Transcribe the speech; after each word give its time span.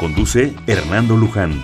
Conduce 0.00 0.54
Hernando 0.66 1.14
Luján. 1.14 1.62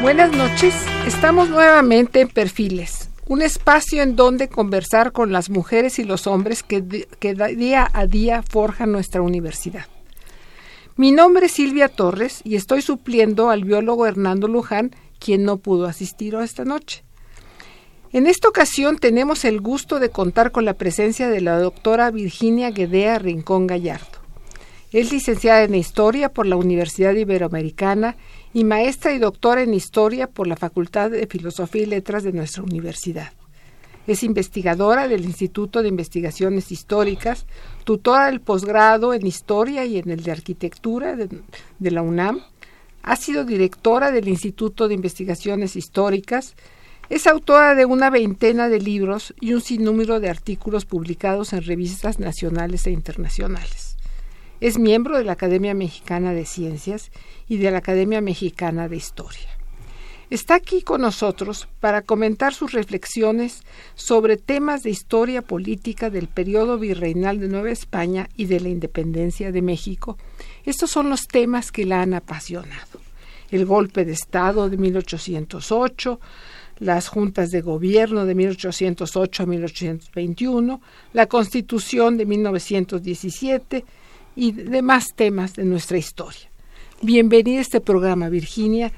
Buenas 0.00 0.32
noches, 0.34 0.74
estamos 1.06 1.50
nuevamente 1.50 2.22
en 2.22 2.28
Perfiles, 2.28 3.10
un 3.26 3.42
espacio 3.42 4.02
en 4.02 4.16
donde 4.16 4.48
conversar 4.48 5.12
con 5.12 5.30
las 5.30 5.50
mujeres 5.50 5.98
y 5.98 6.04
los 6.04 6.26
hombres 6.26 6.62
que, 6.62 6.80
día 6.80 7.90
a 7.92 8.06
día 8.06 8.42
forjan 8.48 8.92
nuestra 8.92 9.20
universidad. 9.20 9.84
Mi 10.96 11.12
nombre 11.12 11.46
es 11.46 11.52
Silvia 11.52 11.90
Torres 11.90 12.40
y 12.42 12.56
estoy 12.56 12.80
supliendo 12.80 13.50
al 13.50 13.64
biólogo 13.64 14.06
Hernando 14.06 14.48
Luján, 14.48 14.96
quien 15.18 15.44
no 15.44 15.58
pudo 15.58 15.84
asistir 15.84 16.34
esta 16.36 16.64
noche. 16.64 17.04
En 18.10 18.26
esta 18.26 18.48
ocasión 18.48 18.96
tenemos 18.96 19.44
el 19.44 19.60
gusto 19.60 20.00
de 20.00 20.08
contar 20.08 20.50
con 20.50 20.64
la 20.64 20.72
presencia 20.72 21.28
de 21.28 21.42
la 21.42 21.58
doctora 21.58 22.10
Virginia 22.10 22.70
Guedea 22.70 23.18
Rincón 23.18 23.66
Gallardo. 23.66 24.13
Es 24.94 25.10
licenciada 25.10 25.64
en 25.64 25.74
Historia 25.74 26.28
por 26.28 26.46
la 26.46 26.54
Universidad 26.54 27.14
Iberoamericana 27.14 28.16
y 28.52 28.62
maestra 28.62 29.12
y 29.12 29.18
doctora 29.18 29.62
en 29.62 29.74
Historia 29.74 30.28
por 30.28 30.46
la 30.46 30.54
Facultad 30.54 31.10
de 31.10 31.26
Filosofía 31.26 31.82
y 31.82 31.86
Letras 31.86 32.22
de 32.22 32.32
nuestra 32.32 32.62
universidad. 32.62 33.32
Es 34.06 34.22
investigadora 34.22 35.08
del 35.08 35.24
Instituto 35.24 35.82
de 35.82 35.88
Investigaciones 35.88 36.70
Históricas, 36.70 37.44
tutora 37.82 38.26
del 38.26 38.40
posgrado 38.40 39.14
en 39.14 39.26
Historia 39.26 39.84
y 39.84 39.98
en 39.98 40.10
el 40.10 40.22
de 40.22 40.30
Arquitectura 40.30 41.16
de, 41.16 41.28
de 41.80 41.90
la 41.90 42.02
UNAM. 42.02 42.42
Ha 43.02 43.16
sido 43.16 43.44
directora 43.44 44.12
del 44.12 44.28
Instituto 44.28 44.86
de 44.86 44.94
Investigaciones 44.94 45.74
Históricas. 45.74 46.54
Es 47.08 47.26
autora 47.26 47.74
de 47.74 47.84
una 47.84 48.10
veintena 48.10 48.68
de 48.68 48.78
libros 48.78 49.34
y 49.40 49.54
un 49.54 49.60
sinnúmero 49.60 50.20
de 50.20 50.30
artículos 50.30 50.84
publicados 50.84 51.52
en 51.52 51.64
revistas 51.64 52.20
nacionales 52.20 52.86
e 52.86 52.92
internacionales. 52.92 53.93
Es 54.64 54.78
miembro 54.78 55.18
de 55.18 55.24
la 55.24 55.32
Academia 55.32 55.74
Mexicana 55.74 56.32
de 56.32 56.46
Ciencias 56.46 57.10
y 57.46 57.58
de 57.58 57.70
la 57.70 57.76
Academia 57.76 58.22
Mexicana 58.22 58.88
de 58.88 58.96
Historia. 58.96 59.50
Está 60.30 60.54
aquí 60.54 60.80
con 60.80 61.02
nosotros 61.02 61.68
para 61.80 62.00
comentar 62.00 62.54
sus 62.54 62.72
reflexiones 62.72 63.62
sobre 63.94 64.38
temas 64.38 64.82
de 64.82 64.88
historia 64.88 65.42
política 65.42 66.08
del 66.08 66.28
periodo 66.28 66.78
virreinal 66.78 67.40
de 67.40 67.48
Nueva 67.48 67.72
España 67.72 68.30
y 68.38 68.46
de 68.46 68.58
la 68.60 68.70
independencia 68.70 69.52
de 69.52 69.60
México. 69.60 70.16
Estos 70.64 70.90
son 70.90 71.10
los 71.10 71.26
temas 71.26 71.70
que 71.70 71.84
la 71.84 72.00
han 72.00 72.14
apasionado. 72.14 73.02
El 73.50 73.66
golpe 73.66 74.06
de 74.06 74.12
Estado 74.12 74.70
de 74.70 74.78
1808, 74.78 76.20
las 76.78 77.08
juntas 77.08 77.50
de 77.50 77.60
gobierno 77.60 78.24
de 78.24 78.34
1808 78.34 79.42
a 79.42 79.46
1821, 79.46 80.80
la 81.12 81.26
Constitución 81.26 82.16
de 82.16 82.24
1917, 82.24 83.84
y 84.36 84.52
demás 84.52 85.14
temas 85.14 85.54
de 85.54 85.64
nuestra 85.64 85.98
historia. 85.98 86.50
Bienvenida 87.02 87.58
a 87.58 87.62
este 87.62 87.80
programa, 87.80 88.28
Virginia 88.28 88.92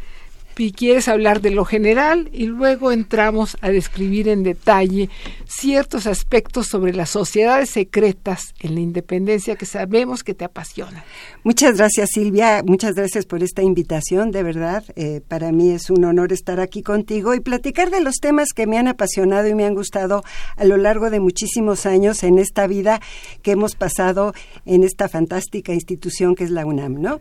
y 0.58 0.72
quieres 0.72 1.08
hablar 1.08 1.40
de 1.40 1.50
lo 1.50 1.64
general 1.64 2.30
y 2.32 2.46
luego 2.46 2.92
entramos 2.92 3.56
a 3.60 3.70
describir 3.70 4.28
en 4.28 4.42
detalle 4.42 5.11
ciertos 5.46 6.06
aspectos 6.06 6.67
sobre 6.67 6.92
las 6.92 7.11
sociedades 7.11 7.70
secretas 7.70 8.55
en 8.61 8.74
la 8.74 8.80
independencia 8.80 9.56
que 9.56 9.66
sabemos 9.66 10.24
que 10.24 10.34
te 10.34 10.45
apasiona. 10.45 11.05
Muchas 11.45 11.77
gracias 11.77 12.11
Silvia, 12.12 12.62
muchas 12.64 12.95
gracias 12.95 13.27
por 13.27 13.42
esta 13.42 13.62
invitación, 13.62 14.30
de 14.30 14.42
verdad, 14.42 14.84
eh, 14.96 15.20
para 15.27 15.52
mí 15.52 15.70
es 15.70 15.90
un 15.90 16.05
honor 16.05 16.33
estar 16.33 16.61
aquí 16.61 16.83
contigo 16.83 17.34
y 17.34 17.40
platicar 17.40 17.90
de 17.90 18.00
los 18.00 18.16
temas 18.16 18.52
que 18.55 18.66
me 18.66 18.78
han 18.78 18.89
apasionado 18.89 19.48
y 19.48 19.55
me 19.55 19.66
han 19.66 19.74
gustado 19.74 20.24
a 20.56 20.64
lo 20.64 20.77
largo 20.77 21.11
de 21.11 21.20
muchísimos 21.20 21.86
años 21.86 22.22
en 22.22 22.39
esta 22.39 22.66
vida 22.66 23.00
que 23.42 23.52
hemos 23.52 23.74
pasado 23.74 24.34
en 24.64 24.84
esta 24.84 25.08
fantástica 25.08 25.72
institución 25.72 26.34
que 26.34 26.45
es 26.45 26.50
la 26.50 26.64
UNAM, 26.64 27.00
¿no? 27.00 27.20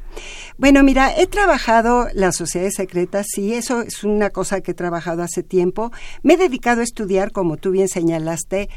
Bueno, 0.58 0.84
mira, 0.84 1.14
he 1.18 1.28
trabajado 1.28 2.08
las 2.14 2.36
sociedades 2.36 2.76
secretas 2.76 3.25
sí, 3.26 3.54
eso 3.54 3.82
es 3.82 4.04
una 4.04 4.30
cosa 4.30 4.62
que 4.62 4.72
he 4.72 4.74
trabajado 4.76 5.24
hace 5.24 5.44
tiempo. 5.44 5.92
Me 6.24 6.36
he 6.36 6.38
dedicado 6.38 6.82
a 6.82 6.84
estudiar, 6.84 7.32
como 7.32 7.58
tú 7.58 7.72
bien 7.72 7.90
señalaste, 7.90 8.70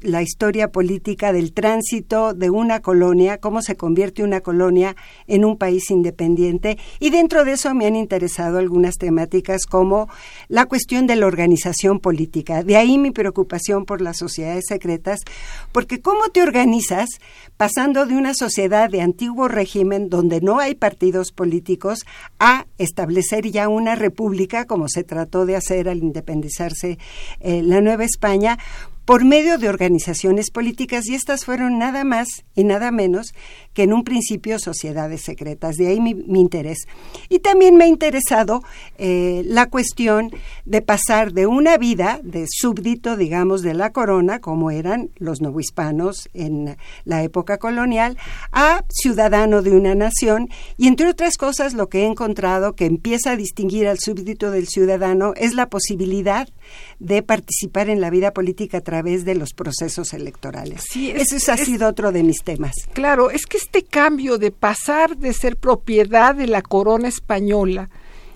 la 0.00 0.22
historia 0.22 0.68
política 0.68 1.32
del 1.32 1.52
tránsito 1.52 2.34
de 2.34 2.50
una 2.50 2.80
colonia, 2.80 3.38
cómo 3.38 3.62
se 3.62 3.76
convierte 3.76 4.22
una 4.22 4.40
colonia 4.40 4.96
en 5.26 5.44
un 5.44 5.56
país 5.56 5.90
independiente. 5.90 6.78
Y 7.00 7.10
dentro 7.10 7.44
de 7.44 7.52
eso 7.52 7.74
me 7.74 7.86
han 7.86 7.96
interesado 7.96 8.58
algunas 8.58 8.96
temáticas 8.96 9.66
como 9.66 10.08
la 10.48 10.66
cuestión 10.66 11.06
de 11.06 11.16
la 11.16 11.26
organización 11.26 12.00
política. 12.00 12.62
De 12.62 12.76
ahí 12.76 12.98
mi 12.98 13.10
preocupación 13.10 13.84
por 13.84 14.00
las 14.00 14.18
sociedades 14.18 14.64
secretas, 14.68 15.20
porque 15.72 16.00
cómo 16.00 16.28
te 16.28 16.42
organizas 16.42 17.08
pasando 17.56 18.06
de 18.06 18.16
una 18.16 18.34
sociedad 18.34 18.90
de 18.90 19.00
antiguo 19.00 19.48
régimen 19.48 20.08
donde 20.08 20.40
no 20.40 20.58
hay 20.58 20.74
partidos 20.74 21.32
políticos 21.32 22.00
a 22.38 22.66
establecer 22.78 23.50
ya 23.50 23.68
una 23.68 23.85
república, 23.94 24.64
como 24.66 24.88
se 24.88 25.04
trató 25.04 25.46
de 25.46 25.56
hacer 25.56 25.88
al 25.88 25.98
independizarse 25.98 26.98
eh, 27.40 27.62
la 27.62 27.80
Nueva 27.80 28.04
España, 28.04 28.58
por 29.06 29.24
medio 29.24 29.56
de 29.56 29.68
organizaciones 29.68 30.50
políticas 30.50 31.06
y 31.06 31.14
estas 31.14 31.44
fueron 31.44 31.78
nada 31.78 32.02
más 32.02 32.26
y 32.56 32.64
nada 32.64 32.90
menos 32.90 33.34
que 33.72 33.84
en 33.84 33.92
un 33.92 34.02
principio 34.02 34.58
sociedades 34.58 35.22
secretas. 35.22 35.76
De 35.76 35.86
ahí 35.86 36.00
mi, 36.00 36.16
interés. 36.40 36.78
Y 37.28 37.38
también 37.38 37.76
me 37.76 37.84
ha 37.84 37.88
interesado 37.88 38.62
eh, 38.98 39.42
la 39.46 39.66
cuestión 39.66 40.32
de 40.64 40.82
pasar 40.82 41.32
de 41.32 41.46
una 41.46 41.76
vida 41.76 42.18
de 42.24 42.46
súbdito, 42.48 43.16
digamos, 43.16 43.62
de 43.62 43.74
la 43.74 43.92
corona, 43.92 44.40
como 44.40 44.72
eran 44.72 45.10
los 45.16 45.40
novohispanos 45.40 46.28
en 46.34 46.76
la 47.04 47.22
época 47.22 47.58
colonial, 47.58 48.18
a 48.50 48.84
ciudadano 48.88 49.62
de 49.62 49.70
una 49.70 49.94
nación. 49.94 50.48
Y 50.76 50.88
entre 50.88 51.08
otras 51.08 51.36
cosas, 51.36 51.74
lo 51.74 51.88
que 51.88 52.00
he 52.00 52.06
encontrado 52.06 52.74
que 52.74 52.86
empieza 52.86 53.32
a 53.32 53.36
distinguir 53.36 53.86
al 53.86 54.00
súbdito 54.00 54.50
del 54.50 54.66
ciudadano 54.66 55.32
es 55.36 55.54
la 55.54 55.68
posibilidad 55.68 56.48
de 56.98 57.22
participar 57.22 57.88
en 57.88 58.00
la 58.00 58.10
vida 58.10 58.32
política 58.32 58.80
través 58.96 59.26
de 59.26 59.34
los 59.34 59.52
procesos 59.52 60.14
electorales. 60.14 60.82
Sí, 60.88 61.10
Ese 61.10 61.52
ha 61.52 61.56
sido 61.58 61.86
otro 61.86 62.12
de 62.12 62.22
mis 62.22 62.42
temas. 62.42 62.72
Claro, 62.94 63.30
es 63.30 63.44
que 63.44 63.58
este 63.58 63.82
cambio 63.82 64.38
de 64.38 64.50
pasar 64.50 65.18
de 65.18 65.34
ser 65.34 65.56
propiedad 65.56 66.34
de 66.34 66.46
la 66.46 66.62
corona 66.62 67.08
española 67.08 67.90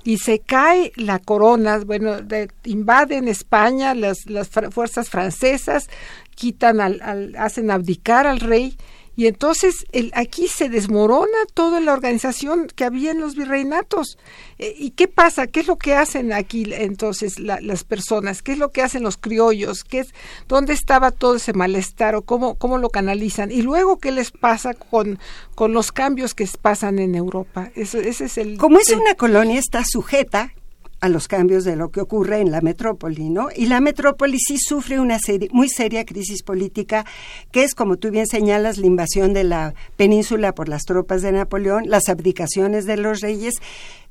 y 0.05 0.19
se 0.19 0.41
cae 0.41 0.93
la 0.97 1.19
corona, 1.19 1.79
bueno, 1.79 2.17
invaden 2.65 3.27
España 3.29 3.95
las, 3.95 4.19
las 4.27 4.51
fuerzas 4.51 5.09
francesas, 5.09 5.89
quitan 6.35 6.83
al, 6.83 7.35
hacen 7.39 7.71
abdicar 7.71 8.27
al 8.27 8.41
rey 8.41 8.77
y 9.21 9.27
entonces 9.27 9.85
el, 9.93 10.11
aquí 10.15 10.49
se 10.49 10.71
desmorona 10.71 11.45
toda 11.53 11.79
la 11.81 11.93
organización 11.93 12.69
que 12.75 12.85
había 12.85 13.11
en 13.11 13.21
los 13.21 13.37
virreinatos. 13.37 14.17
Eh, 14.59 14.75
¿Y 14.79 14.93
qué 14.93 15.09
pasa? 15.09 15.47
¿Qué 15.47 15.61
es 15.61 15.67
lo 15.67 15.77
que 15.77 15.95
hacen 15.95 16.33
aquí 16.33 16.65
entonces 16.73 17.39
las 17.39 17.85
personas? 17.85 18.41
¿Qué 18.41 18.53
es 18.53 18.59
lo 18.59 18.73
que 18.73 18.81
hacen 18.81 19.03
los 19.03 19.19
criollos? 19.19 19.85
¿Qué 19.85 19.99
es, 19.99 20.15
¿Dónde 20.49 20.73
estaba 20.73 21.11
todo 21.11 21.37
ese 21.37 21.53
malestar 21.53 22.15
o 22.15 22.23
cómo, 22.23 22.55
cómo 22.55 22.79
lo 22.79 22.89
canalizan? 22.89 23.53
Y 23.53 23.61
luego, 23.61 23.99
¿qué 23.99 24.11
les 24.11 24.31
pasa 24.31 24.73
con, 24.73 25.19
con 25.55 25.75
los 25.75 25.93
cambios 25.93 26.33
que 26.33 26.49
pasan 26.59 26.99
en 26.99 27.15
Europa? 27.15 27.71
Ese, 27.75 28.09
es 28.09 28.39
el... 28.39 28.57
Como 28.57 28.79
es 28.79 28.89
una 28.89 29.17
colonia, 29.17 29.59
está 29.59 29.85
sujeta 29.85 30.55
a 31.01 31.09
los 31.09 31.29
cambios 31.29 31.65
de 31.65 31.77
lo 31.77 31.91
que 31.91 32.01
ocurre 32.01 32.41
en 32.41 32.51
la 32.51 32.61
metrópoli, 32.61 33.31
¿no? 33.31 33.49
Y 33.55 33.67
la 33.67 33.81
metrópoli 33.81 34.39
sí 34.39 34.59
sufre 34.59 35.01
una 35.01 35.19
muy 35.53 35.69
seria 35.69 36.05
crisis 36.05 36.43
política, 36.43 37.07
que 37.51 37.65
es, 37.65 37.75
como 37.75 37.97
tú 37.97 38.11
bien 38.11 38.27
señalas, 38.27 38.79
la 38.79 38.87
invasión 38.87 39.33
de 39.33 39.45
la 39.45 39.75
península 39.97 40.55
por 40.55 40.69
las 40.69 40.83
tropas 40.83 41.23
de 41.23 41.33
Napoleón, 41.33 41.85
las 41.87 42.09
abdicaciones 42.09 42.87
de 42.87 42.97
los 42.97 43.21
reyes. 43.21 43.55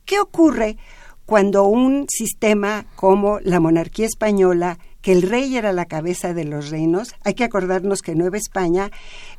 ¿Qué 0.06 0.20
ocurre 0.20 0.78
cuando 1.26 1.66
un 1.66 2.08
sistema 2.10 2.88
como 2.96 3.40
la 3.42 3.60
monarquía 3.60 4.08
española 4.08 4.80
que 5.02 5.12
el 5.12 5.22
rey 5.22 5.56
era 5.56 5.72
la 5.74 5.86
cabeza 5.86 6.34
de 6.34 6.44
los 6.44 6.70
reinos. 6.70 7.14
Hay 7.24 7.34
que 7.34 7.44
acordarnos 7.44 8.02
que 8.02 8.16
Nueva 8.16 8.38
España 8.38 8.92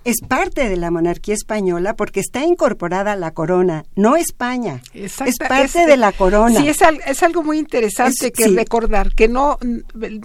es 0.05 0.17
parte 0.27 0.69
de 0.69 0.77
la 0.77 0.91
monarquía 0.91 1.35
española 1.35 1.95
porque 1.95 2.21
está 2.21 2.45
incorporada 2.45 3.13
a 3.13 3.17
la 3.17 3.33
corona, 3.33 3.85
no 3.97 4.17
España. 4.17 4.83
es 4.95 5.17
parte 5.39 5.87
de 5.87 5.97
la 5.97 6.13
corona. 6.13 6.61
Sí, 6.61 6.69
es, 6.69 7.23
algo 7.23 7.43
muy 7.43 7.59
interesante 7.59 8.33
que 8.33 8.49
recordar, 8.49 9.15
que 9.15 9.29
no, 9.29 9.59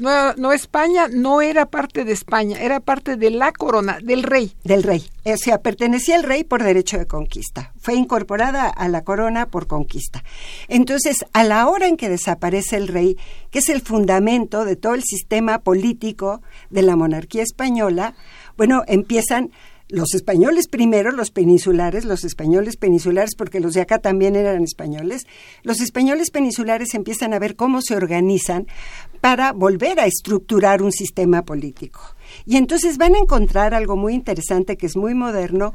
no, 0.01 0.33
no 0.33 0.53
España 0.53 1.07
no 1.11 1.41
era 1.41 1.65
parte 1.65 2.05
de 2.05 2.13
España, 2.13 2.57
era 2.59 2.79
parte 2.79 3.17
de 3.17 3.31
la 3.31 3.51
corona, 3.51 3.99
del 4.01 4.23
rey. 4.23 4.53
Del 4.63 4.83
rey. 4.83 5.09
o 5.25 5.37
sea, 5.37 5.59
pertenecía 5.59 6.15
al 6.15 6.23
rey 6.23 6.43
por 6.43 6.63
derecho 6.63 6.97
de 6.97 7.07
conquista. 7.07 7.73
Fue 7.79 7.95
incorporada 7.95 8.67
a 8.67 8.87
la 8.87 9.03
corona 9.03 9.47
por 9.47 9.67
conquista. 9.67 10.23
Entonces, 10.67 11.25
a 11.33 11.43
la 11.43 11.67
hora 11.67 11.87
en 11.87 11.97
que 11.97 12.09
desaparece 12.09 12.77
el 12.77 12.87
rey, 12.87 13.17
que 13.51 13.59
es 13.59 13.69
el 13.69 13.81
fundamento 13.81 14.65
de 14.65 14.75
todo 14.75 14.93
el 14.93 15.03
sistema 15.03 15.59
político 15.59 16.41
de 16.69 16.81
la 16.81 16.95
monarquía 16.95 17.43
española, 17.43 18.15
bueno, 18.57 18.83
empiezan 18.87 19.51
los 19.87 20.15
españoles 20.15 20.67
primero, 20.67 21.11
los 21.11 21.29
peninsulares, 21.29 22.05
los 22.05 22.23
españoles 22.23 22.75
peninsulares, 22.75 23.35
porque 23.35 23.59
los 23.59 23.75
de 23.75 23.81
acá 23.81 23.99
también 23.99 24.35
eran 24.35 24.63
españoles, 24.63 25.27
los 25.61 25.79
españoles 25.79 26.31
peninsulares 26.31 26.95
empiezan 26.95 27.33
a 27.33 27.39
ver 27.39 27.55
cómo 27.55 27.81
se 27.81 27.95
organizan 27.95 28.65
para 29.21 29.53
volver 29.53 29.99
a 29.99 30.07
estructurar 30.07 30.81
un 30.81 30.91
sistema 30.91 31.43
político. 31.43 32.01
Y 32.45 32.57
entonces 32.57 32.97
van 32.97 33.13
a 33.13 33.19
encontrar 33.19 33.75
algo 33.75 33.95
muy 33.95 34.15
interesante 34.15 34.75
que 34.75 34.87
es 34.87 34.95
muy 34.95 35.13
moderno, 35.13 35.73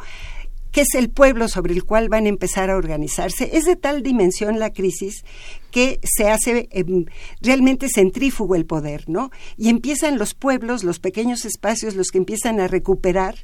que 0.72 0.82
es 0.82 0.94
el 0.94 1.10
pueblo 1.10 1.48
sobre 1.48 1.74
el 1.74 1.84
cual 1.84 2.08
van 2.08 2.26
a 2.26 2.28
empezar 2.28 2.70
a 2.70 2.76
organizarse. 2.76 3.50
Es 3.52 3.64
de 3.64 3.76
tal 3.76 4.02
dimensión 4.02 4.58
la 4.58 4.72
crisis 4.72 5.24
que 5.70 6.00
se 6.02 6.28
hace 6.28 6.68
em, 6.72 7.06
realmente 7.40 7.88
centrífugo 7.88 8.54
el 8.54 8.66
poder, 8.66 9.08
¿no? 9.08 9.30
Y 9.56 9.68
empiezan 9.68 10.18
los 10.18 10.34
pueblos, 10.34 10.84
los 10.84 10.98
pequeños 10.98 11.44
espacios, 11.44 11.94
los 11.94 12.08
que 12.08 12.18
empiezan 12.18 12.60
a 12.60 12.68
recuperar 12.68 13.36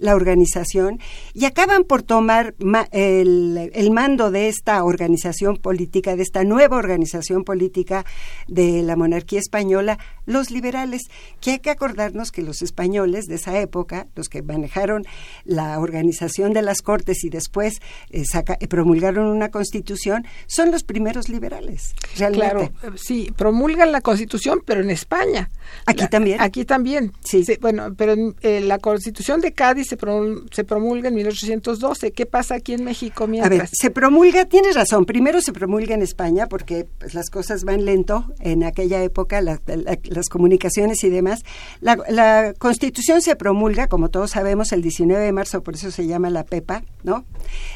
la 0.00 0.14
organización 0.14 0.98
y 1.34 1.44
acaban 1.44 1.84
por 1.84 2.02
tomar 2.02 2.54
el, 2.92 3.90
mando 3.92 4.30
de 4.30 4.48
esta 4.48 4.82
organización 4.84 5.56
política, 5.56 6.16
de 6.16 6.22
esta 6.22 6.44
nueva 6.44 6.76
organización 6.76 7.44
política 7.44 8.04
de 8.48 8.82
la 8.82 8.96
monarquía 8.96 9.40
española, 9.40 9.98
los 10.26 10.50
liberales, 10.50 11.02
que 11.40 11.52
hay 11.52 11.58
que 11.58 11.70
acordarnos 11.70 12.30
que 12.30 12.42
los 12.42 12.62
españoles 12.62 13.26
de 13.26 13.36
esa 13.36 13.58
época, 13.60 14.06
los 14.14 14.28
que 14.28 14.42
manejaron 14.42 15.04
la 15.44 15.78
organización 15.78 16.52
de 16.52 16.62
las 16.62 16.82
cortes 16.82 17.24
y 17.24 17.30
después 17.30 17.80
eh, 18.10 18.24
promulgaron 18.68 19.26
una 19.26 19.50
constitución, 19.50 20.24
son 20.46 20.70
los 20.70 20.84
primeros 20.84 21.28
liberales. 21.28 21.94
Claro, 22.16 22.70
sí, 22.96 23.32
promulgan 23.36 23.92
la 23.92 24.00
constitución, 24.00 24.62
pero 24.64 24.80
en 24.80 24.90
España. 24.90 25.50
Aquí 25.86 26.06
también. 26.08 26.40
Aquí 26.40 26.64
también. 26.64 27.12
Sí. 27.24 27.44
bueno, 27.60 27.94
pero 27.96 28.14
eh, 28.42 28.60
la 28.60 28.78
constitución 28.78 29.40
de 29.40 29.52
Cádiz 29.52 29.89
se, 29.90 30.64
promulga 30.64 31.08
en 31.08 31.14
1812. 31.14 32.12
¿Qué 32.12 32.26
pasa 32.26 32.56
aquí 32.56 32.74
en 32.74 32.84
México 32.84 33.26
mientras? 33.26 33.52
A 33.52 33.62
ver, 33.62 33.68
se 33.72 33.90
promulga, 33.90 34.44
tienes 34.44 34.74
razón, 34.74 35.04
primero 35.04 35.40
se 35.40 35.52
promulga 35.52 35.94
en 35.94 36.02
España 36.02 36.46
porque 36.46 36.86
pues, 36.98 37.14
las 37.14 37.30
cosas 37.30 37.64
van 37.64 37.84
lento 37.84 38.24
en 38.40 38.64
aquella 38.64 39.02
época, 39.02 39.40
las 39.40 40.28
comunicaciones 40.28 41.02
y 41.04 41.10
demás. 41.10 41.40
La, 41.80 42.54
Constitución 42.58 43.22
se 43.22 43.36
promulga, 43.36 43.86
como 43.86 44.08
todos 44.10 44.32
sabemos, 44.32 44.72
el 44.72 44.82
19 44.82 45.24
de 45.24 45.32
marzo, 45.32 45.62
por 45.62 45.74
eso 45.74 45.90
se 45.90 46.06
llama 46.06 46.30
la 46.30 46.44
PEPA, 46.44 46.82
¿no? 47.02 47.24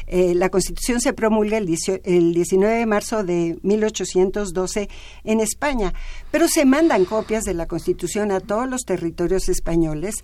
Eh, 0.07 0.33
la 0.35 0.49
Constitución 0.49 1.01
se 1.01 1.13
promulga 1.13 1.57
el, 1.57 1.73
el 2.03 2.33
19 2.33 2.75
de 2.77 2.85
marzo 2.85 3.23
de 3.23 3.57
1812 3.63 4.89
en 5.23 5.39
España, 5.39 5.93
pero 6.31 6.47
se 6.47 6.65
mandan 6.65 7.05
copias 7.05 7.43
de 7.43 7.53
la 7.53 7.65
Constitución 7.65 8.31
a 8.31 8.39
todos 8.39 8.69
los 8.69 8.83
territorios 8.83 9.49
españoles 9.49 10.15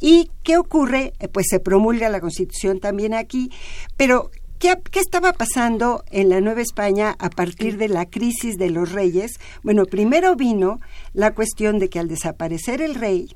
¿Y 0.00 0.30
qué 0.42 0.58
ocurre? 0.58 1.12
Eh, 1.18 1.28
pues 1.28 1.46
se 1.48 1.60
promulga 1.60 2.08
la 2.08 2.20
Constitución 2.20 2.80
también 2.80 3.14
aquí, 3.14 3.50
pero 3.96 4.30
¿Qué, 4.58 4.72
¿Qué, 4.90 5.00
estaba 5.00 5.34
pasando 5.34 6.02
en 6.10 6.30
la 6.30 6.40
Nueva 6.40 6.62
España 6.62 7.14
a 7.18 7.28
partir 7.28 7.76
de 7.76 7.88
la 7.88 8.06
crisis 8.06 8.56
de 8.56 8.70
los 8.70 8.90
reyes? 8.90 9.32
Bueno, 9.62 9.84
primero 9.84 10.34
vino 10.34 10.80
la 11.12 11.34
cuestión 11.34 11.78
de 11.78 11.90
que 11.90 11.98
al 11.98 12.08
desaparecer 12.08 12.80
el 12.80 12.94
rey, 12.94 13.28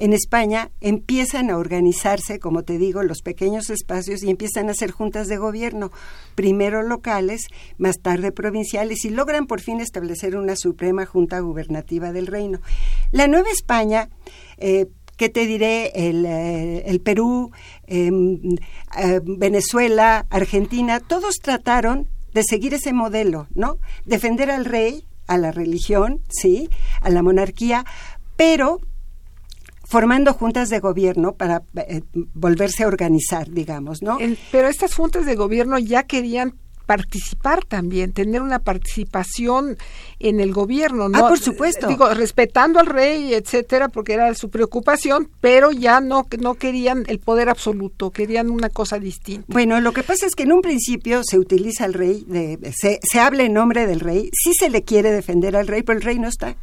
en 0.00 0.14
España 0.14 0.70
empiezan 0.80 1.50
a 1.50 1.58
organizarse, 1.58 2.38
como 2.38 2.62
te 2.62 2.78
digo, 2.78 3.02
los 3.02 3.20
pequeños 3.20 3.68
espacios 3.68 4.22
y 4.22 4.30
empiezan 4.30 4.68
a 4.68 4.72
hacer 4.72 4.90
juntas 4.92 5.28
de 5.28 5.36
gobierno, 5.36 5.92
primero 6.34 6.82
locales, 6.82 7.42
más 7.76 8.00
tarde 8.00 8.32
provinciales, 8.32 9.04
y 9.04 9.10
logran 9.10 9.46
por 9.46 9.60
fin 9.60 9.78
establecer 9.78 10.36
una 10.36 10.56
suprema 10.56 11.04
junta 11.04 11.40
gubernativa 11.40 12.12
del 12.12 12.28
reino. 12.28 12.60
La 13.12 13.28
Nueva 13.28 13.50
España 13.50 14.08
eh, 14.56 14.86
¿qué 15.20 15.28
te 15.28 15.44
diré? 15.44 15.92
El, 15.94 16.24
eh, 16.26 16.98
Perú, 17.04 17.50
em, 17.86 18.38
eh, 18.96 19.20
Venezuela, 19.22 20.26
Argentina, 20.30 20.98
todos 20.98 21.40
trataron 21.42 22.08
de 22.32 22.42
seguir 22.42 22.72
ese 22.72 22.94
modelo, 22.94 23.46
¿no? 23.54 23.76
Defender 24.06 24.50
al 24.50 24.64
rey, 24.64 25.04
a 25.26 25.36
la 25.36 25.52
religión, 25.52 26.22
sí, 26.30 26.70
a 27.02 27.10
la 27.10 27.22
monarquía, 27.22 27.84
pero 28.36 28.80
formando 29.84 30.32
juntas 30.32 30.70
de 30.70 30.80
gobierno 30.80 31.34
para 31.34 31.64
eh, 31.76 32.00
volverse 32.32 32.84
a 32.84 32.86
organizar, 32.86 33.50
digamos, 33.50 34.00
¿no? 34.00 34.16
pero 34.50 34.68
estas 34.68 34.94
juntas 34.94 35.26
de 35.26 35.34
gobierno 35.34 35.78
ya 35.78 36.04
querían 36.04 36.54
participar 36.86 37.64
también, 37.64 38.12
tener 38.12 38.42
una 38.42 38.58
participación 38.58 39.78
en 40.18 40.40
el 40.40 40.52
gobierno, 40.52 41.08
¿no? 41.08 41.26
Ah, 41.26 41.28
por 41.28 41.38
supuesto. 41.38 41.86
Digo, 41.86 42.12
respetando 42.14 42.80
al 42.80 42.86
rey, 42.86 43.34
etcétera, 43.34 43.88
porque 43.88 44.14
era 44.14 44.34
su 44.34 44.50
preocupación, 44.50 45.28
pero 45.40 45.70
ya 45.70 46.00
no, 46.00 46.26
no 46.38 46.54
querían 46.54 47.04
el 47.06 47.18
poder 47.18 47.48
absoluto, 47.48 48.10
querían 48.10 48.50
una 48.50 48.68
cosa 48.68 48.98
distinta. 48.98 49.46
Bueno, 49.48 49.80
lo 49.80 49.92
que 49.92 50.02
pasa 50.02 50.26
es 50.26 50.34
que 50.34 50.42
en 50.42 50.52
un 50.52 50.62
principio 50.62 51.22
se 51.24 51.38
utiliza 51.38 51.84
al 51.84 51.94
rey, 51.94 52.24
de, 52.26 52.58
se, 52.76 53.00
se 53.02 53.20
habla 53.20 53.44
en 53.44 53.52
nombre 53.52 53.86
del 53.86 54.00
rey, 54.00 54.30
sí 54.32 54.52
se 54.54 54.68
le 54.70 54.82
quiere 54.82 55.10
defender 55.12 55.56
al 55.56 55.66
rey, 55.66 55.82
pero 55.82 55.98
el 55.98 56.04
rey 56.04 56.18
no 56.18 56.28
está. 56.28 56.56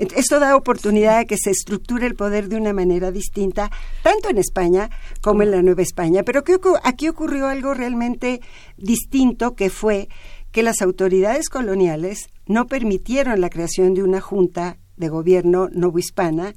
Esto 0.00 0.40
da 0.40 0.56
oportunidad 0.56 1.18
de 1.18 1.26
que 1.26 1.36
se 1.36 1.50
estructure 1.50 2.06
el 2.06 2.14
poder 2.14 2.48
de 2.48 2.56
una 2.56 2.72
manera 2.72 3.10
distinta, 3.10 3.70
tanto 4.02 4.30
en 4.30 4.38
España 4.38 4.88
como 5.20 5.42
en 5.42 5.50
la 5.50 5.60
Nueva 5.60 5.82
España. 5.82 6.22
Pero 6.22 6.42
aquí 6.82 7.08
ocurrió 7.08 7.48
algo 7.48 7.74
realmente 7.74 8.40
distinto, 8.78 9.54
que 9.54 9.68
fue 9.68 10.08
que 10.52 10.62
las 10.62 10.80
autoridades 10.80 11.50
coloniales 11.50 12.30
no 12.46 12.66
permitieron 12.66 13.42
la 13.42 13.50
creación 13.50 13.92
de 13.92 14.02
una 14.02 14.22
junta 14.22 14.78
de 15.00 15.08
gobierno 15.08 15.68
novohispana 15.72 16.54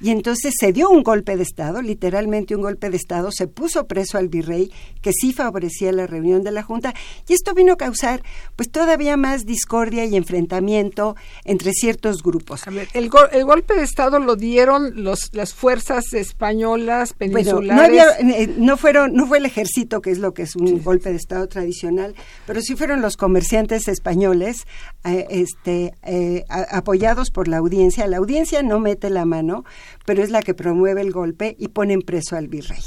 y 0.00 0.10
entonces 0.10 0.52
se 0.58 0.72
dio 0.72 0.90
un 0.90 1.02
golpe 1.02 1.36
de 1.36 1.44
Estado, 1.44 1.80
literalmente 1.80 2.54
un 2.54 2.60
golpe 2.60 2.90
de 2.90 2.96
Estado, 2.96 3.30
se 3.32 3.46
puso 3.46 3.86
preso 3.86 4.18
al 4.18 4.28
virrey 4.28 4.70
que 5.00 5.12
sí 5.12 5.32
favorecía 5.32 5.92
la 5.92 6.06
reunión 6.06 6.42
de 6.42 6.50
la 6.50 6.62
Junta 6.62 6.92
y 7.26 7.32
esto 7.32 7.54
vino 7.54 7.74
a 7.74 7.76
causar 7.76 8.22
pues 8.56 8.70
todavía 8.70 9.16
más 9.16 9.46
discordia 9.46 10.04
y 10.04 10.16
enfrentamiento 10.16 11.16
entre 11.44 11.72
ciertos 11.72 12.22
grupos. 12.22 12.66
el, 12.66 13.10
el, 13.32 13.44
golpe 13.44 13.74
de 13.74 13.82
Estado 13.82 14.18
lo 14.18 14.36
dieron 14.36 15.04
los, 15.04 15.30
las 15.32 15.54
fuerzas 15.54 16.12
españolas 16.12 17.12
peninsulares. 17.12 17.76
no, 17.76 17.82
había, 17.82 18.04
eh, 18.18 18.54
no, 18.58 18.76
fueron, 18.76 19.14
no 19.14 19.26
fue 19.26 19.38
el 19.38 19.46
ejército, 19.46 20.02
que 20.02 20.10
es 20.10 20.18
lo 20.18 20.34
que 20.34 20.42
es 20.42 20.56
un 20.56 20.82
golpe 20.82 21.10
de 21.10 21.16
Estado 21.16 21.46
tradicional, 21.46 22.14
pero 22.46 22.60
sí 22.60 22.74
fueron 22.74 23.00
los 23.00 23.16
comerciantes 23.16 23.86
españoles 23.86 24.66
eh, 25.04 25.26
este, 25.30 25.94
eh, 26.02 26.44
apoyados 26.48 27.30
por 27.30 27.46
la 27.46 27.58
audiencia 27.58 27.83
la 28.06 28.16
audiencia 28.16 28.62
no 28.62 28.80
mete 28.80 29.10
la 29.10 29.24
mano, 29.24 29.64
pero 30.04 30.22
es 30.22 30.30
la 30.30 30.42
que 30.42 30.54
promueve 30.54 31.00
el 31.00 31.12
golpe 31.12 31.56
y 31.58 31.68
pone 31.68 31.94
en 31.94 32.02
preso 32.02 32.36
al 32.36 32.48
virrey. 32.48 32.80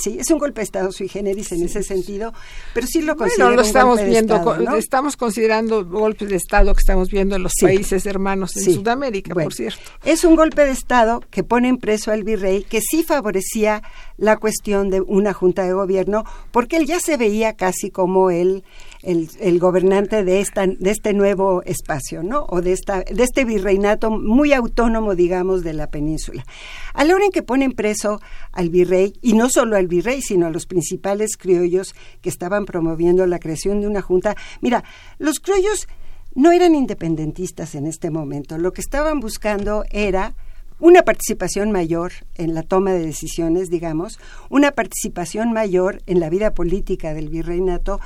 Sí, 0.00 0.16
es 0.18 0.30
un 0.30 0.38
golpe 0.38 0.60
de 0.60 0.64
Estado 0.64 0.92
sui 0.92 1.08
generis 1.08 1.52
en 1.52 1.62
ese 1.62 1.82
sentido, 1.82 2.32
pero 2.72 2.86
sí 2.86 3.02
lo 3.02 3.16
considero 3.16 3.50
lo 3.50 3.60
estamos 3.60 4.02
viendo, 4.02 4.74
estamos 4.74 5.14
considerando 5.14 5.84
golpes 5.84 6.30
de 6.30 6.36
Estado 6.36 6.72
que 6.72 6.80
estamos 6.80 7.10
viendo 7.10 7.36
en 7.36 7.42
los 7.42 7.52
países 7.60 8.06
hermanos 8.06 8.56
en 8.56 8.74
Sudamérica, 8.74 9.34
por 9.34 9.52
cierto. 9.52 9.78
Es 10.04 10.24
un 10.24 10.36
golpe 10.36 10.64
de 10.64 10.70
Estado 10.70 11.20
que 11.30 11.44
pone 11.44 11.68
en 11.68 11.76
preso 11.76 12.12
al 12.12 12.24
virrey, 12.24 12.62
que 12.62 12.80
sí 12.80 13.02
favorecía 13.02 13.82
la 14.16 14.38
cuestión 14.38 14.88
de 14.88 15.02
una 15.02 15.34
junta 15.34 15.64
de 15.64 15.74
gobierno, 15.74 16.24
porque 16.50 16.78
él 16.78 16.86
ya 16.86 16.98
se 16.98 17.18
veía 17.18 17.52
casi 17.52 17.90
como 17.90 18.30
el 18.30 18.64
el, 19.02 19.58
gobernante 19.58 20.24
de, 20.24 20.40
esta, 20.40 20.66
de 20.66 20.90
este 20.90 21.14
nuevo 21.14 21.62
espacio, 21.64 22.22
¿no? 22.22 22.46
O 22.48 22.60
de, 22.60 22.72
esta, 22.72 23.00
de 23.00 23.22
este 23.22 23.44
virreinato 23.44 24.10
muy 24.10 24.52
autónomo, 24.52 25.14
digamos, 25.14 25.62
de 25.62 25.72
la 25.72 25.90
península. 25.90 26.44
A 26.92 27.04
la 27.04 27.14
hora 27.14 27.24
en 27.24 27.30
que 27.30 27.42
ponen 27.42 27.72
preso 27.72 28.20
al 28.52 28.68
virrey, 28.68 29.14
y 29.22 29.32
no 29.32 29.48
solo 29.48 29.76
al 29.76 29.86
virrey, 29.86 30.20
sino 30.22 30.46
a 30.46 30.50
los 30.50 30.66
principales 30.66 31.36
criollos 31.36 31.94
que 32.20 32.28
estaban 32.28 32.66
promoviendo 32.66 33.26
la 33.26 33.38
creación 33.38 33.80
de 33.80 33.86
una 33.86 34.02
junta, 34.02 34.36
mira, 34.60 34.84
los 35.18 35.40
criollos 35.40 35.88
no 36.34 36.52
eran 36.52 36.74
independentistas 36.74 37.74
en 37.74 37.86
este 37.86 38.10
momento, 38.10 38.58
lo 38.58 38.72
que 38.72 38.80
estaban 38.80 39.20
buscando 39.20 39.84
era 39.90 40.34
una 40.80 41.02
participación 41.02 41.70
mayor 41.70 42.12
en 42.36 42.54
la 42.54 42.62
toma 42.62 42.92
de 42.92 43.04
decisiones, 43.04 43.68
digamos, 43.68 44.18
una 44.48 44.72
participación 44.72 45.52
mayor 45.52 46.02
en 46.06 46.20
la 46.20 46.30
vida 46.30 46.54
política 46.54 47.12
del 47.12 47.28
virreinato 47.28 48.00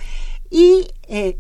y 0.55 0.87
eh, 1.09 1.37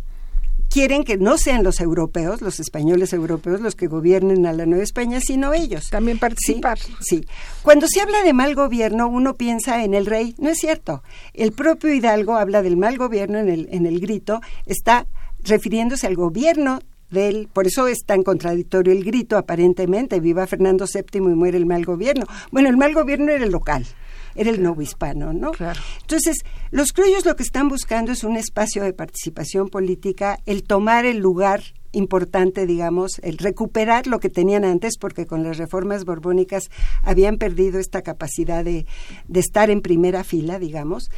quieren 0.69 1.05
que 1.05 1.17
no 1.17 1.39
sean 1.39 1.63
los 1.63 1.79
europeos, 1.79 2.41
los 2.41 2.59
españoles 2.59 3.13
europeos, 3.13 3.61
los 3.61 3.77
que 3.77 3.87
gobiernen 3.87 4.45
a 4.45 4.53
la 4.53 4.67
Nueva 4.67 4.83
España, 4.83 5.21
sino 5.21 5.55
ellos. 5.55 5.89
También 5.89 6.19
participar. 6.19 6.81
Sí, 7.01 7.25
Cuando 7.63 7.87
se 7.87 8.01
habla 8.01 8.25
de 8.25 8.33
mal 8.33 8.57
gobierno, 8.57 9.07
uno 9.07 9.37
piensa 9.37 9.85
en 9.85 9.95
el 9.95 10.07
rey. 10.07 10.35
No 10.39 10.49
es 10.49 10.59
cierto. 10.59 11.05
El 11.33 11.53
propio 11.53 11.95
Hidalgo 11.95 12.35
habla 12.35 12.61
del 12.61 12.77
mal 12.77 12.99
gobierno 12.99 13.39
en 13.39 13.49
el, 13.49 13.69
en 13.71 13.87
el 13.87 14.01
grito, 14.01 14.41
está 14.67 15.07
refiriéndose 15.45 16.09
al 16.09 16.17
gobierno 16.17 16.81
del, 17.09 17.49
por 17.53 17.69
eso 17.69 17.87
es 17.87 18.05
tan 18.05 18.25
contradictorio 18.25 18.93
el 18.93 19.05
grito, 19.05 19.37
aparentemente, 19.37 20.19
viva 20.19 20.45
Fernando 20.49 20.87
VII 20.93 21.19
y 21.19 21.21
muere 21.21 21.57
el 21.57 21.67
mal 21.67 21.85
gobierno. 21.85 22.27
Bueno, 22.51 22.69
el 22.69 22.77
mal 22.77 22.93
gobierno 22.95 23.31
era 23.31 23.45
el 23.45 23.53
local 23.53 23.87
era 24.35 24.51
el 24.51 24.63
nuevo 24.63 24.83
hispano, 24.83 25.33
¿no? 25.33 25.53
Entonces, 26.01 26.39
los 26.71 26.93
criollos 26.93 27.25
lo 27.25 27.37
que 27.37 27.43
están 27.43 27.69
buscando 27.69 28.13
es 28.13 28.25
un 28.25 28.37
espacio 28.37 28.83
de 28.83 28.93
participación 28.93 29.69
política, 29.69 30.39
el 30.47 30.65
tomar 30.65 31.05
el 31.07 31.19
lugar 31.19 31.63
importante, 31.93 32.67
digamos, 32.67 33.21
el 33.23 33.39
recuperar 33.39 34.07
lo 34.07 34.21
que 34.21 34.29
tenían 34.29 34.65
antes, 34.65 34.99
porque 34.99 35.27
con 35.27 35.43
las 35.43 35.59
reformas 35.59 36.05
borbónicas 36.05 36.71
habían 37.03 37.39
perdido 37.39 37.79
esta 37.79 38.03
capacidad 38.03 38.65
de, 38.65 38.87
de 39.29 39.41
estar 39.41 39.71
en 39.71 39.81
primera 39.81 40.25
fila, 40.25 40.59
digamos. 40.59 41.11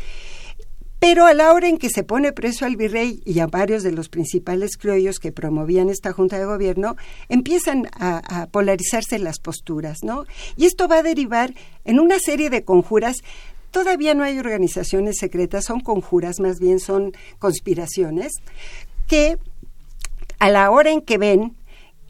Pero 0.98 1.26
a 1.26 1.34
la 1.34 1.52
hora 1.52 1.68
en 1.68 1.78
que 1.78 1.90
se 1.90 2.02
pone 2.02 2.32
preso 2.32 2.64
al 2.64 2.76
virrey 2.76 3.20
y 3.24 3.40
a 3.40 3.46
varios 3.46 3.82
de 3.82 3.92
los 3.92 4.08
principales 4.08 4.76
criollos 4.76 5.18
que 5.18 5.30
promovían 5.30 5.90
esta 5.90 6.12
junta 6.12 6.38
de 6.38 6.46
gobierno, 6.46 6.96
empiezan 7.28 7.88
a, 7.92 8.48
polarizarse 8.50 9.18
las 9.18 9.38
posturas, 9.38 9.98
¿no? 10.02 10.24
Y 10.56 10.64
esto 10.64 10.88
va 10.88 10.98
a 10.98 11.02
derivar 11.02 11.52
en 11.84 12.00
una 12.00 12.18
serie 12.18 12.50
de 12.50 12.64
conjuras 12.64 13.16
Todavía 13.76 14.14
no 14.14 14.24
hay 14.24 14.38
organizaciones 14.38 15.16
secretas, 15.18 15.66
son 15.66 15.80
conjuras, 15.80 16.40
más 16.40 16.60
bien 16.60 16.80
son 16.80 17.12
conspiraciones, 17.38 18.32
que 19.06 19.36
a 20.38 20.48
la 20.48 20.70
hora 20.70 20.90
en 20.90 21.02
que 21.02 21.18
ven 21.18 21.54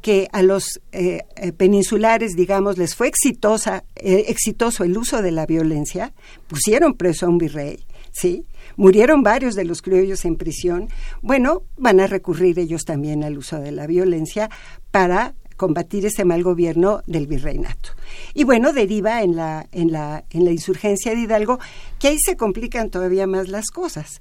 que 0.00 0.28
a 0.30 0.42
los 0.42 0.80
eh, 0.92 1.22
eh, 1.34 1.52
peninsulares, 1.52 2.36
digamos, 2.36 2.78
les 2.78 2.94
fue 2.94 3.08
exitosa, 3.08 3.82
eh, 3.96 4.26
exitoso 4.28 4.84
el 4.84 4.96
uso 4.96 5.22
de 5.22 5.32
la 5.32 5.46
violencia, 5.46 6.12
pusieron 6.46 6.94
preso 6.94 7.26
a 7.26 7.30
un 7.30 7.38
virrey, 7.38 7.84
¿sí? 8.16 8.46
Murieron 8.76 9.22
varios 9.22 9.54
de 9.54 9.64
los 9.64 9.82
criollos 9.82 10.24
en 10.24 10.36
prisión. 10.36 10.88
Bueno, 11.20 11.62
van 11.76 12.00
a 12.00 12.06
recurrir 12.06 12.58
ellos 12.58 12.84
también 12.84 13.24
al 13.24 13.36
uso 13.36 13.60
de 13.60 13.72
la 13.72 13.86
violencia 13.86 14.48
para 14.90 15.34
combatir 15.56 16.04
ese 16.06 16.24
mal 16.24 16.42
gobierno 16.42 17.02
del 17.06 17.26
virreinato. 17.26 17.90
Y 18.34 18.44
bueno, 18.44 18.72
deriva 18.72 19.22
en 19.22 19.36
la, 19.36 19.66
en 19.72 19.92
la, 19.92 20.24
en 20.30 20.44
la 20.44 20.50
insurgencia 20.50 21.14
de 21.14 21.20
Hidalgo, 21.20 21.58
que 21.98 22.08
ahí 22.08 22.16
se 22.18 22.36
complican 22.36 22.90
todavía 22.90 23.26
más 23.26 23.48
las 23.48 23.70
cosas, 23.70 24.20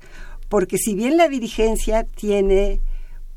porque 0.50 0.78
si 0.78 0.96
bien 0.96 1.18
la 1.18 1.28
dirigencia 1.28 2.04
tiene 2.04 2.82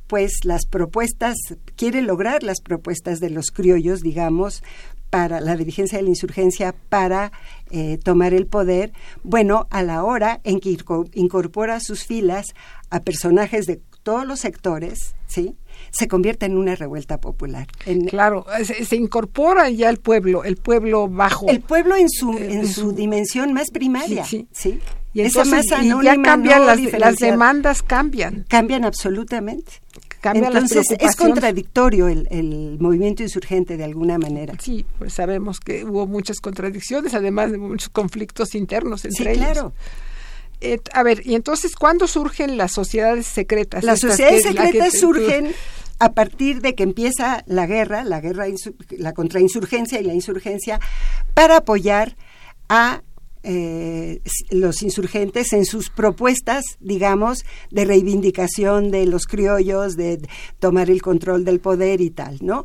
pues 0.06 0.44
las 0.44 0.66
propuestas, 0.66 1.36
quiere 1.76 2.00
lograr 2.02 2.42
las 2.42 2.60
propuestas 2.60 3.20
de 3.20 3.30
los 3.30 3.50
criollos, 3.50 4.00
digamos, 4.00 4.62
para 5.10 5.40
la 5.40 5.56
dirigencia 5.56 5.98
de 5.98 6.04
la 6.04 6.10
insurgencia 6.10 6.74
para 6.88 7.32
eh, 7.70 7.98
tomar 8.02 8.34
el 8.34 8.46
poder, 8.46 8.92
bueno, 9.22 9.66
a 9.70 9.82
la 9.82 10.04
hora 10.04 10.40
en 10.44 10.60
que 10.60 10.76
incorpora 11.14 11.76
a 11.76 11.80
sus 11.80 12.04
filas 12.04 12.54
a 12.90 13.00
personajes 13.00 13.66
de 13.66 13.80
todos 14.02 14.26
los 14.26 14.40
sectores, 14.40 15.14
¿sí? 15.26 15.56
se 15.90 16.08
convierte 16.08 16.46
en 16.46 16.56
una 16.56 16.74
revuelta 16.74 17.18
popular. 17.18 17.66
claro, 18.08 18.46
se, 18.64 18.96
incorpora 18.96 19.68
ya 19.70 19.90
el 19.90 19.98
pueblo, 19.98 20.44
el 20.44 20.56
pueblo 20.56 21.08
bajo. 21.08 21.48
El 21.48 21.60
pueblo 21.60 21.96
en 21.96 22.08
su, 22.08 22.32
eh, 22.32 22.54
en, 22.54 22.68
su, 22.68 22.92
dimensión 22.92 23.52
más 23.52 23.70
primaria, 23.70 24.24
¿sí? 24.24 24.48
¿sí? 24.52 24.80
Y 25.12 25.22
entonces 25.22 25.66
y 25.82 25.88
ya 26.02 26.20
cambian 26.22 26.66
las, 26.66 26.80
las 26.98 27.16
demandas 27.16 27.82
cambian. 27.82 28.44
Cambian 28.48 28.84
absolutamente. 28.84 29.72
Entonces 30.22 30.86
es 30.98 31.16
contradictorio 31.16 32.08
el, 32.08 32.76
movimiento 32.80 33.22
insurgente 33.22 33.76
de 33.76 33.84
alguna 33.84 34.18
manera. 34.18 34.54
Sí, 34.60 34.84
pues 34.98 35.14
sabemos 35.14 35.60
que 35.60 35.84
hubo 35.84 36.06
muchas 36.06 36.40
contradicciones, 36.40 37.14
además 37.14 37.52
de 37.52 37.58
muchos 37.58 37.88
conflictos 37.88 38.54
internos 38.54 39.04
entre 39.04 39.34
sí, 39.34 39.38
claro. 39.38 39.72
Eh, 40.60 40.80
a 40.92 41.02
ver, 41.04 41.24
y 41.24 41.34
entonces, 41.34 41.76
¿cuándo 41.76 42.08
surgen 42.08 42.56
las 42.56 42.72
sociedades 42.72 43.26
secretas? 43.26 43.84
Las 43.84 44.00
sociedades 44.00 44.42
secretas 44.42 44.98
surgen 44.98 45.54
a 46.00 46.12
partir 46.12 46.60
de 46.60 46.74
que 46.74 46.82
empieza 46.82 47.44
la 47.46 47.66
guerra, 47.66 48.04
la 48.04 48.20
guerra, 48.20 48.46
la 48.90 49.12
contrainsurgencia 49.12 50.00
y 50.00 50.04
la 50.04 50.14
insurgencia, 50.14 50.80
para 51.34 51.58
apoyar 51.58 52.16
a 52.68 53.02
eh, 53.42 54.20
los 54.50 54.82
insurgentes 54.82 55.52
en 55.52 55.64
sus 55.64 55.90
propuestas, 55.90 56.64
digamos, 56.80 57.44
de 57.70 57.84
reivindicación 57.84 58.90
de 58.90 59.06
los 59.06 59.26
criollos, 59.26 59.96
de 59.96 60.20
tomar 60.58 60.90
el 60.90 61.02
control 61.02 61.44
del 61.44 61.60
poder 61.60 62.00
y 62.00 62.10
tal, 62.10 62.38
¿no? 62.40 62.64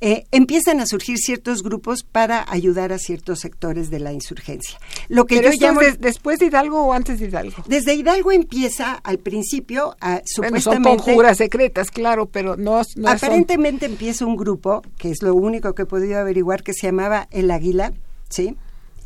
Eh, 0.00 0.24
empiezan 0.32 0.80
a 0.80 0.86
surgir 0.86 1.18
ciertos 1.18 1.62
grupos 1.62 2.02
para 2.02 2.44
ayudar 2.48 2.92
a 2.92 2.98
ciertos 2.98 3.40
sectores 3.40 3.88
de 3.88 4.00
la 4.00 4.12
insurgencia. 4.12 4.78
Lo 5.08 5.26
que 5.26 5.40
yo 5.40 5.50
llamo 5.50 5.80
después 6.00 6.40
de 6.40 6.46
Hidalgo 6.46 6.86
o 6.86 6.92
antes 6.92 7.20
de 7.20 7.26
Hidalgo. 7.26 7.62
Desde 7.68 7.94
Hidalgo 7.94 8.32
empieza 8.32 8.94
al 8.94 9.18
principio 9.18 9.96
a 10.00 10.20
supuestamente 10.24 10.88
son 10.88 10.98
conjuras 10.98 11.38
secretas, 11.38 11.90
claro, 11.90 12.26
pero 12.26 12.56
no, 12.56 12.80
aparentemente 13.06 13.86
empieza 13.86 14.26
un 14.26 14.36
grupo 14.36 14.82
que 14.98 15.10
es 15.10 15.22
lo 15.22 15.34
único 15.34 15.74
que 15.74 15.82
he 15.82 15.86
podido 15.86 16.18
averiguar 16.18 16.64
que 16.64 16.72
se 16.72 16.88
llamaba 16.88 17.28
el 17.30 17.50
Águila, 17.50 17.92
sí 18.28 18.56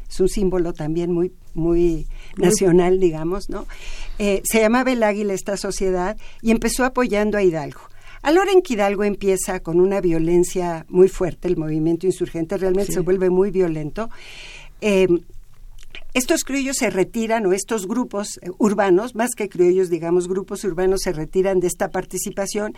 es 0.08 0.20
un 0.20 0.28
símbolo 0.28 0.72
también 0.72 1.12
muy, 1.12 1.32
muy 1.54 2.06
nacional, 2.36 3.00
digamos, 3.00 3.48
¿no? 3.50 3.66
Eh, 4.18 4.42
se 4.44 4.60
llamaba 4.60 4.92
el 4.92 5.02
Águila 5.02 5.34
esta 5.34 5.56
sociedad 5.56 6.16
y 6.42 6.50
empezó 6.50 6.84
apoyando 6.84 7.38
a 7.38 7.42
Hidalgo. 7.42 7.80
A 8.22 8.30
la 8.32 8.40
hora 8.40 8.52
en 8.52 8.62
que 8.62 8.75
Hidalgo 8.75 9.04
empieza 9.04 9.60
con 9.60 9.80
una 9.80 10.00
violencia 10.00 10.84
muy 10.88 11.08
fuerte, 11.08 11.48
el 11.48 11.56
movimiento 11.56 12.06
insurgente 12.06 12.56
realmente 12.56 12.92
se 12.92 13.00
vuelve 13.00 13.30
muy 13.30 13.50
violento, 13.50 14.10
eh, 14.80 15.06
estos 16.16 16.44
criollos 16.44 16.78
se 16.78 16.88
retiran 16.88 17.44
o 17.44 17.52
estos 17.52 17.87
grupos 17.87 18.38
eh, 18.40 18.49
urbanos, 18.56 19.14
más 19.14 19.32
que 19.37 19.50
criollos, 19.50 19.90
digamos, 19.90 20.28
grupos 20.28 20.64
urbanos 20.64 21.02
se 21.02 21.12
retiran 21.12 21.61
de 21.61 21.66
esta 21.66 21.90
participación. 21.90 22.73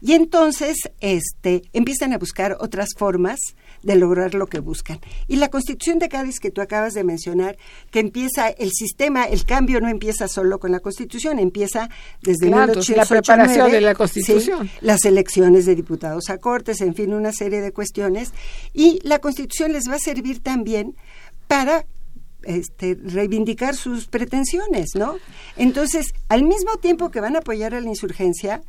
Y 0.00 0.12
entonces 0.12 0.76
este, 1.00 1.62
empiezan 1.72 2.12
a 2.12 2.18
buscar 2.18 2.56
otras 2.60 2.90
formas 2.96 3.40
de 3.82 3.96
lograr 3.96 4.34
lo 4.34 4.46
que 4.46 4.60
buscan. 4.60 5.00
Y 5.26 5.34
la 5.34 5.48
Constitución 5.48 5.98
de 5.98 6.08
Cádiz 6.08 6.38
que 6.38 6.52
tú 6.52 6.60
acabas 6.60 6.94
de 6.94 7.02
mencionar, 7.02 7.58
que 7.90 7.98
empieza 7.98 8.50
el 8.50 8.70
sistema, 8.70 9.24
el 9.24 9.44
cambio 9.44 9.80
no 9.80 9.88
empieza 9.88 10.28
solo 10.28 10.60
con 10.60 10.70
la 10.70 10.78
Constitución, 10.78 11.40
empieza 11.40 11.90
desde 12.22 12.50
la 12.50 13.04
preparación 13.04 13.72
de 13.72 13.80
la 13.80 13.96
Constitución, 13.96 14.70
las 14.80 15.04
elecciones 15.04 15.66
de 15.66 15.74
diputados 15.74 16.30
a 16.30 16.38
cortes, 16.38 16.80
en 16.82 16.94
fin, 16.94 17.12
una 17.14 17.32
serie 17.32 17.60
de 17.60 17.72
cuestiones. 17.72 18.32
Y 18.72 19.00
la 19.02 19.18
Constitución 19.18 19.72
les 19.72 19.90
va 19.90 19.96
a 19.96 19.98
servir 19.98 20.40
también 20.40 20.94
para 21.48 21.84
este, 22.46 22.96
reivindicar 23.02 23.74
sus 23.76 24.06
pretensiones, 24.06 24.90
¿no? 24.94 25.16
Entonces, 25.56 26.12
al 26.28 26.44
mismo 26.44 26.76
tiempo 26.80 27.10
que 27.10 27.20
van 27.20 27.36
a 27.36 27.40
apoyar 27.40 27.74
a 27.74 27.80
la 27.80 27.88
insurgencia, 27.88 28.62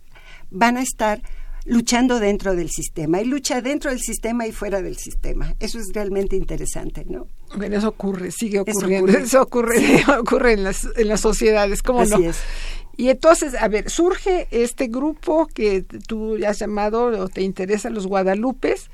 van 0.50 0.78
a 0.78 0.82
estar 0.82 1.22
luchando 1.68 2.20
dentro 2.20 2.56
del 2.56 2.70
sistema. 2.70 3.22
y 3.22 3.26
lucha 3.26 3.62
dentro 3.62 3.92
del 3.92 4.00
sistema 4.00 4.48
y 4.48 4.52
fuera 4.52 4.82
del 4.82 4.98
sistema. 4.98 5.54
Eso 5.60 5.80
es 5.80 5.88
realmente 5.94 6.36
interesante, 6.36 7.06
¿no? 7.06 7.28
Bueno, 7.56 7.78
eso 7.78 7.90
ocurre, 7.90 8.32
sigue 8.32 8.60
ocurriendo. 8.60 9.12
Eso 9.12 9.42
ocurre, 9.42 10.04
ocurre, 10.20 10.54
en, 10.54 10.64
las, 10.64 10.88
en 10.96 11.08
las 11.08 11.22
sociedades, 11.22 11.84
¿cómo 11.84 12.02
Así 12.02 12.26
Es. 12.26 12.40
Y 12.96 13.10
entonces, 13.10 13.54
a 13.54 13.68
ver, 13.68 13.92
surge 13.92 14.48
este 14.50 14.88
grupo 14.88 15.46
que 15.46 15.84
tú 15.84 16.38
has 16.48 16.58
llamado 16.58 17.06
o 17.06 17.28
te 17.28 17.44
interesan 17.44 17.94
los 17.94 18.08
Guadalupes 18.08 18.90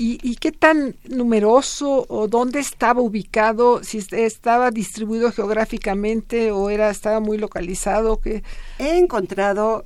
¿Y, 0.00 0.36
qué 0.36 0.52
tan 0.52 0.94
numeroso 1.08 2.06
o 2.08 2.28
dónde 2.28 2.60
estaba 2.60 3.02
ubicado? 3.02 3.82
Si 3.82 3.98
estaba 4.12 4.70
distribuido 4.70 5.32
geográficamente 5.32 6.52
o 6.52 6.70
era 6.70 6.88
estaba 6.88 7.18
muy 7.18 7.36
localizado. 7.36 8.20
He 8.78 8.96
encontrado 8.96 9.84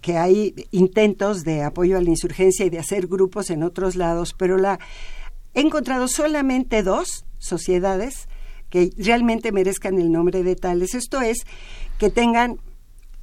que 0.00 0.18
hay 0.18 0.54
intentos 0.70 1.42
de 1.42 1.64
apoyo 1.64 1.98
a 1.98 2.00
la 2.00 2.10
insurgencia 2.10 2.64
y 2.64 2.70
de 2.70 2.78
hacer 2.78 3.08
grupos 3.08 3.50
en 3.50 3.64
otros 3.64 3.96
lados, 3.96 4.36
pero 4.38 4.56
la 4.56 4.78
he 5.52 5.62
encontrado 5.62 6.06
solamente 6.06 6.84
dos 6.84 7.24
sociedades 7.38 8.28
que 8.70 8.92
realmente 8.98 9.50
merezcan 9.50 9.98
el 9.98 10.12
nombre 10.12 10.44
de 10.44 10.54
tales. 10.54 10.94
Esto 10.94 11.20
es 11.20 11.38
que 11.98 12.08
tengan 12.08 12.60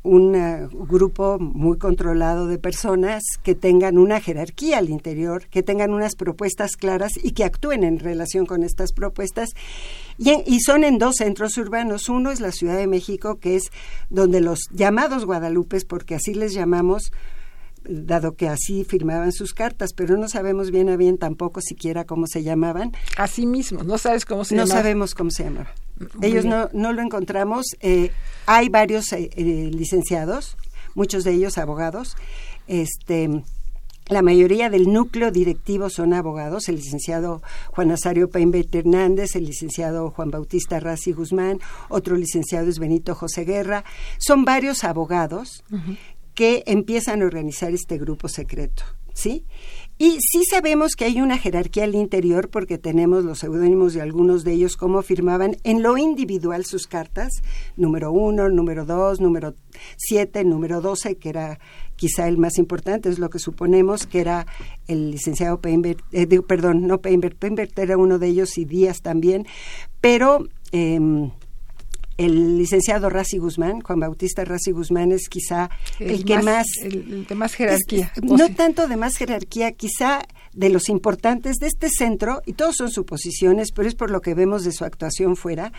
un 0.04 0.36
eh, 0.36 0.68
grupo 0.72 1.38
muy 1.40 1.78
controlado 1.78 2.48
de 2.48 2.58
personas 2.58 3.24
que 3.44 3.54
tengan 3.54 3.98
una 3.98 4.22
jerarquía 4.22 4.78
al 4.78 4.90
interior, 4.90 5.48
que 5.48 5.62
tengan 5.62 5.92
unas 5.94 6.16
propuestas 6.16 6.78
claras 6.78 7.12
y 7.22 7.32
que 7.32 7.44
actúen 7.44 7.84
en 7.84 8.00
relación 8.00 8.46
con 8.46 8.64
estas 8.64 8.94
propuestas. 8.94 9.50
Y, 10.18 10.32
y, 10.46 10.62
son 10.62 10.84
en 10.84 10.98
dos 10.98 11.16
centros 11.18 11.58
urbanos. 11.58 12.10
Uno 12.10 12.32
es 12.32 12.40
la 12.40 12.52
Ciudad 12.52 12.78
de 12.78 12.88
México, 12.88 13.40
que 13.40 13.56
es 13.56 13.64
donde 14.10 14.42
los 14.42 14.60
llamados 14.72 15.26
Guadalupes, 15.26 15.86
porque 15.86 16.16
así 16.16 16.34
les 16.34 16.54
llamamos, 16.54 17.12
dado 17.84 18.36
que 18.36 18.48
así 18.48 18.84
firmaban 18.84 19.32
sus 19.32 19.54
cartas, 19.54 19.92
pero 19.94 20.18
no 20.18 20.28
sabemos 20.28 20.72
bien 20.72 20.90
a 20.90 20.98
bien 20.98 21.18
tampoco 21.18 21.62
siquiera 21.62 22.06
cómo 22.06 22.28
se 22.28 22.44
llamaban. 22.44 22.94
Así 23.18 23.46
mismo, 23.46 23.84
no 23.84 23.98
sabes 23.98 24.26
cómo 24.26 24.46
se 24.46 24.56
No 24.56 24.68
sabemos 24.68 25.14
cómo 25.14 25.32
se 25.32 25.44
llamaban. 25.44 25.74
Ellos 26.22 26.46
no, 26.46 26.70
no 26.74 26.94
lo 26.94 27.02
encontramos. 27.02 27.66
Eh, 27.82 28.12
hay 28.46 28.70
varios 28.70 29.12
eh, 29.14 29.30
eh, 29.36 29.70
licenciados, 29.74 30.58
muchos 30.96 31.24
de 31.24 31.34
ellos 31.34 31.58
abogados. 31.58 32.16
Este, 32.68 33.44
la 34.08 34.22
mayoría 34.22 34.70
del 34.70 34.92
núcleo 34.92 35.32
directivo 35.32 35.90
son 35.90 36.14
abogados, 36.14 36.68
el 36.70 36.76
licenciado 36.78 37.42
Juan 37.68 37.92
Azario 37.92 38.30
Peinbet 38.30 38.74
Hernández, 38.74 39.36
el 39.36 39.46
licenciado 39.46 40.12
Juan 40.12 40.32
Bautista 40.32 40.80
Razi 40.80 41.12
Guzmán, 41.12 41.60
otro 41.90 42.16
licenciado 42.16 42.70
es 42.70 42.80
Benito 42.80 43.14
José 43.14 43.46
Guerra. 43.46 43.84
Son 44.18 44.46
varios 44.46 44.84
abogados 44.84 45.64
que 46.34 46.64
empiezan 46.66 47.22
a 47.22 47.26
organizar 47.26 47.72
este 47.74 47.98
grupo 47.98 48.30
secreto, 48.30 48.84
¿sí? 49.14 49.46
Y 50.02 50.18
sí 50.22 50.46
sabemos 50.50 50.94
que 50.96 51.04
hay 51.04 51.20
una 51.20 51.38
jerarquía 51.38 51.84
al 51.84 51.94
interior 51.94 52.50
porque 52.50 52.78
tenemos 52.78 53.26
los 53.26 53.40
seudónimos 53.40 53.94
de 53.94 54.02
algunos 54.02 54.46
de 54.46 54.54
ellos, 54.54 54.78
cómo 54.78 55.02
firmaban 55.02 55.58
en 55.66 55.84
lo 55.84 55.98
individual 55.98 56.64
sus 56.64 56.88
cartas, 56.88 57.34
número 57.76 58.10
uno, 58.10 58.48
número 58.48 58.86
dos, 58.86 59.20
número 59.20 59.56
siete, 59.98 60.46
número 60.46 60.80
doce, 60.80 61.18
que 61.18 61.28
era 61.28 61.60
quizá 61.98 62.30
el 62.30 62.38
más 62.38 62.58
importante, 62.58 63.10
es 63.10 63.20
lo 63.20 63.30
que 63.30 63.40
suponemos, 63.40 64.08
que 64.08 64.22
era 64.22 64.48
el 64.88 65.12
licenciado 65.12 65.60
Peinbert, 65.60 66.00
eh, 66.14 66.28
perdón, 66.48 66.88
no 66.88 67.02
Peinbert, 67.02 67.38
Peinbert 67.38 67.78
era 67.78 67.98
uno 67.98 68.20
de 68.20 68.28
ellos 68.28 68.58
y 68.58 68.64
Díaz 68.64 69.02
también, 69.02 69.46
pero... 70.00 70.48
Eh, 70.72 71.30
el 72.20 72.58
licenciado 72.58 73.10
Rassi 73.10 73.38
Guzmán, 73.38 73.80
Juan 73.80 74.02
Bautista 74.02 74.44
Rassi 74.44 74.72
Guzmán 74.72 75.14
es 75.14 75.30
quizá 75.30 75.70
el, 76.00 76.26
que 76.26 76.42
más, 76.42 76.66
el, 76.84 77.26
de 77.26 77.34
más 77.34 77.54
jerarquía. 77.54 78.12
no 78.22 78.54
tanto 78.54 78.90
de 78.90 78.98
más 78.98 79.16
jerarquía, 79.16 79.72
quizá 79.72 80.22
de 80.52 80.70
los 80.70 80.90
importantes 80.90 81.56
de 81.62 81.68
este 81.68 81.88
centro, 81.90 82.42
y 82.46 82.54
todos 82.54 82.76
son 82.76 82.92
suposiciones, 82.92 83.72
pero 83.74 83.88
es 83.88 83.96
por 83.96 84.12
lo 84.12 84.20
que 84.20 84.34
vemos 84.34 84.66
de 84.66 84.74
su 84.74 84.84
actuación 84.84 85.38
fuera, 85.38 85.72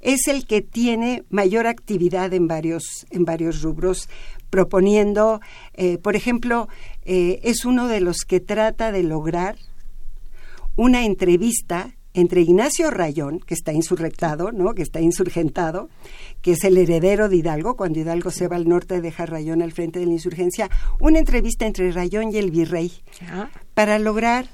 es 0.00 0.26
el 0.26 0.48
que 0.48 0.60
tiene 0.60 1.22
mayor 1.30 1.68
actividad 1.68 2.34
en 2.34 2.48
varios, 2.48 3.06
en 3.10 3.24
varios 3.24 3.62
rubros, 3.62 4.08
proponiendo, 4.50 5.40
eh, 5.74 5.98
por 5.98 6.16
ejemplo, 6.16 6.68
eh, 7.04 7.38
es 7.44 7.64
uno 7.64 7.86
de 7.86 8.00
los 8.00 8.24
que 8.26 8.40
trata 8.40 8.90
de 8.90 9.04
lograr 9.04 9.56
una 10.74 11.04
entrevista 11.04 11.95
entre 12.16 12.40
Ignacio 12.40 12.90
Rayón, 12.90 13.40
que 13.40 13.52
está 13.52 13.74
insurrectado, 13.74 14.50
¿no? 14.50 14.72
que 14.72 14.80
está 14.80 15.02
insurgentado, 15.02 15.90
que 16.40 16.52
es 16.52 16.64
el 16.64 16.78
heredero 16.78 17.28
de 17.28 17.36
Hidalgo, 17.36 17.76
cuando 17.76 18.00
Hidalgo 18.00 18.30
se 18.30 18.48
va 18.48 18.56
al 18.56 18.66
norte 18.66 19.02
deja 19.02 19.26
Rayón 19.26 19.60
al 19.60 19.72
frente 19.72 19.98
de 19.98 20.06
la 20.06 20.12
insurgencia, 20.12 20.70
una 20.98 21.18
entrevista 21.18 21.66
entre 21.66 21.92
Rayón 21.92 22.32
y 22.32 22.38
el 22.38 22.50
virrey 22.50 22.90
ah. 23.30 23.50
para 23.74 23.98
lograr 23.98 24.46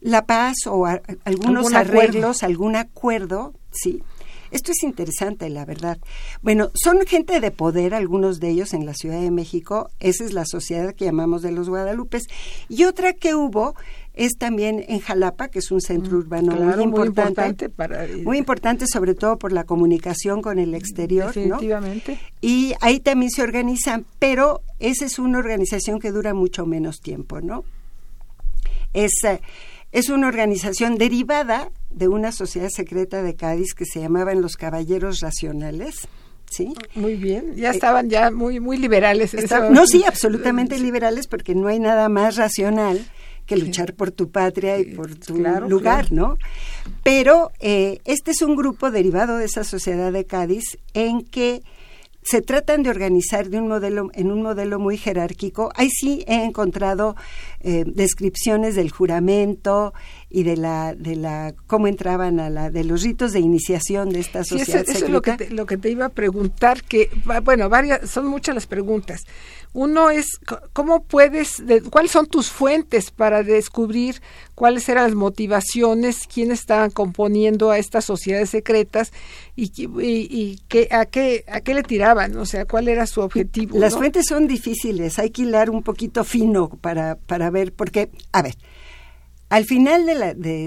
la 0.00 0.24
paz 0.24 0.56
o 0.66 0.86
algunos 0.86 1.74
arreglos, 1.74 2.42
algún 2.42 2.74
acuerdo, 2.74 3.52
sí. 3.70 4.02
Esto 4.50 4.72
es 4.72 4.82
interesante, 4.82 5.48
la 5.48 5.64
verdad. 5.64 5.98
Bueno, 6.42 6.70
son 6.74 7.06
gente 7.06 7.40
de 7.40 7.50
poder, 7.50 7.94
algunos 7.94 8.40
de 8.40 8.50
ellos 8.50 8.74
en 8.74 8.86
la 8.86 8.94
Ciudad 8.94 9.20
de 9.20 9.30
México. 9.30 9.90
Esa 10.00 10.24
es 10.24 10.32
la 10.32 10.44
sociedad 10.44 10.94
que 10.94 11.04
llamamos 11.04 11.42
de 11.42 11.52
los 11.52 11.68
Guadalupes. 11.68 12.24
Y 12.68 12.84
otra 12.84 13.12
que 13.12 13.34
hubo 13.34 13.74
es 14.14 14.32
también 14.36 14.84
en 14.88 15.00
Jalapa, 15.00 15.48
que 15.48 15.60
es 15.60 15.70
un 15.70 15.80
centro 15.80 16.12
mm, 16.12 16.20
urbano 16.20 16.52
muy, 16.52 16.84
importante, 16.84 17.70
muy 18.24 18.38
importante, 18.38 18.86
sobre 18.86 19.14
todo 19.14 19.38
por 19.38 19.52
la 19.52 19.64
comunicación 19.64 20.42
con 20.42 20.58
el 20.58 20.74
exterior, 20.74 21.32
definitivamente. 21.32 22.18
Y 22.40 22.74
ahí 22.80 23.00
también 23.00 23.30
se 23.30 23.42
organizan, 23.42 24.04
pero 24.18 24.62
esa 24.78 25.04
es 25.04 25.18
una 25.18 25.38
organización 25.38 26.00
que 26.00 26.10
dura 26.10 26.34
mucho 26.34 26.66
menos 26.66 27.00
tiempo, 27.00 27.40
¿no? 27.40 27.64
Es 28.92 29.12
eh, 29.24 29.40
es 29.92 30.08
una 30.08 30.28
organización 30.28 30.96
derivada 30.96 31.70
de 31.90 32.08
una 32.08 32.32
sociedad 32.32 32.68
secreta 32.68 33.22
de 33.22 33.34
Cádiz 33.34 33.74
que 33.74 33.84
se 33.84 34.00
llamaban 34.00 34.40
los 34.40 34.56
Caballeros 34.56 35.20
Racionales. 35.20 36.08
¿Sí? 36.48 36.74
Muy 36.96 37.14
bien, 37.14 37.54
ya 37.54 37.68
eh, 37.68 37.74
estaban 37.74 38.10
ya 38.10 38.32
muy 38.32 38.58
muy 38.58 38.76
liberales. 38.76 39.36
no, 39.70 39.86
sí, 39.86 40.02
absolutamente 40.04 40.78
liberales 40.80 41.28
porque 41.28 41.54
no 41.54 41.68
hay 41.68 41.78
nada 41.78 42.08
más 42.08 42.36
racional 42.36 43.00
que 43.46 43.56
luchar 43.56 43.94
por 43.94 44.10
tu 44.10 44.30
patria 44.30 44.78
y 44.78 44.94
por 44.94 45.14
tu 45.14 45.36
lugar, 45.36 46.12
¿no? 46.12 46.36
Pero 47.02 47.50
eh, 47.60 47.98
este 48.04 48.30
es 48.32 48.42
un 48.42 48.56
grupo 48.56 48.90
derivado 48.90 49.38
de 49.38 49.44
esa 49.44 49.64
sociedad 49.64 50.12
de 50.12 50.24
Cádiz 50.24 50.78
en 50.94 51.22
que 51.22 51.62
se 52.30 52.42
tratan 52.42 52.84
de 52.84 52.90
organizar 52.90 53.48
de 53.48 53.58
un 53.58 53.66
modelo 53.66 54.08
en 54.14 54.30
un 54.30 54.40
modelo 54.40 54.78
muy 54.78 54.96
jerárquico. 54.96 55.72
Ahí 55.74 55.90
sí 55.90 56.24
he 56.28 56.44
encontrado 56.44 57.16
eh, 57.58 57.82
descripciones 57.84 58.76
del 58.76 58.92
juramento 58.92 59.92
y 60.30 60.44
de 60.44 60.56
la 60.56 60.94
de 60.94 61.16
la 61.16 61.52
cómo 61.66 61.88
entraban 61.88 62.38
a 62.38 62.48
la 62.48 62.70
de 62.70 62.84
los 62.84 63.02
ritos 63.02 63.32
de 63.32 63.40
iniciación 63.40 64.10
de 64.10 64.20
esta 64.20 64.44
sociedad. 64.44 64.84
eso, 64.88 65.04
es 65.06 65.10
lo 65.10 65.20
que 65.20 65.32
te, 65.32 65.50
lo 65.50 65.66
que 65.66 65.76
te 65.76 65.90
iba 65.90 66.06
a 66.06 66.10
preguntar 66.10 66.84
que 66.84 67.10
bueno 67.42 67.68
varias 67.68 68.08
son 68.08 68.26
muchas 68.26 68.54
las 68.54 68.66
preguntas. 68.66 69.22
Uno 69.72 70.10
es 70.10 70.40
cómo 70.72 71.04
puedes, 71.04 71.62
cuáles 71.90 72.10
son 72.10 72.26
tus 72.26 72.50
fuentes 72.50 73.12
para 73.12 73.44
descubrir 73.44 74.20
cuáles 74.56 74.88
eran 74.88 75.04
las 75.04 75.14
motivaciones, 75.14 76.26
quiénes 76.26 76.60
estaban 76.60 76.90
componiendo 76.90 77.70
a 77.70 77.78
estas 77.78 78.04
sociedades 78.04 78.50
secretas 78.50 79.12
y, 79.54 79.70
y, 79.76 80.60
qué, 80.68 80.88
a, 80.90 81.06
qué, 81.06 81.44
a 81.46 81.60
qué 81.60 81.74
le 81.74 81.84
tiraban, 81.84 82.36
o 82.36 82.46
sea, 82.46 82.64
cuál 82.64 82.88
era 82.88 83.06
su 83.06 83.20
objetivo. 83.20 83.78
Las 83.78 83.94
fuentes 83.94 84.26
son 84.26 84.48
difíciles, 84.48 85.20
hay 85.20 85.30
que 85.30 85.42
hilar 85.42 85.70
un 85.70 85.84
poquito 85.84 86.24
fino 86.24 86.68
para, 86.68 87.14
para 87.14 87.48
ver, 87.50 87.72
porque, 87.72 88.10
a 88.32 88.42
ver, 88.42 88.56
al 89.50 89.64
final 89.64 90.06
de 90.06 90.14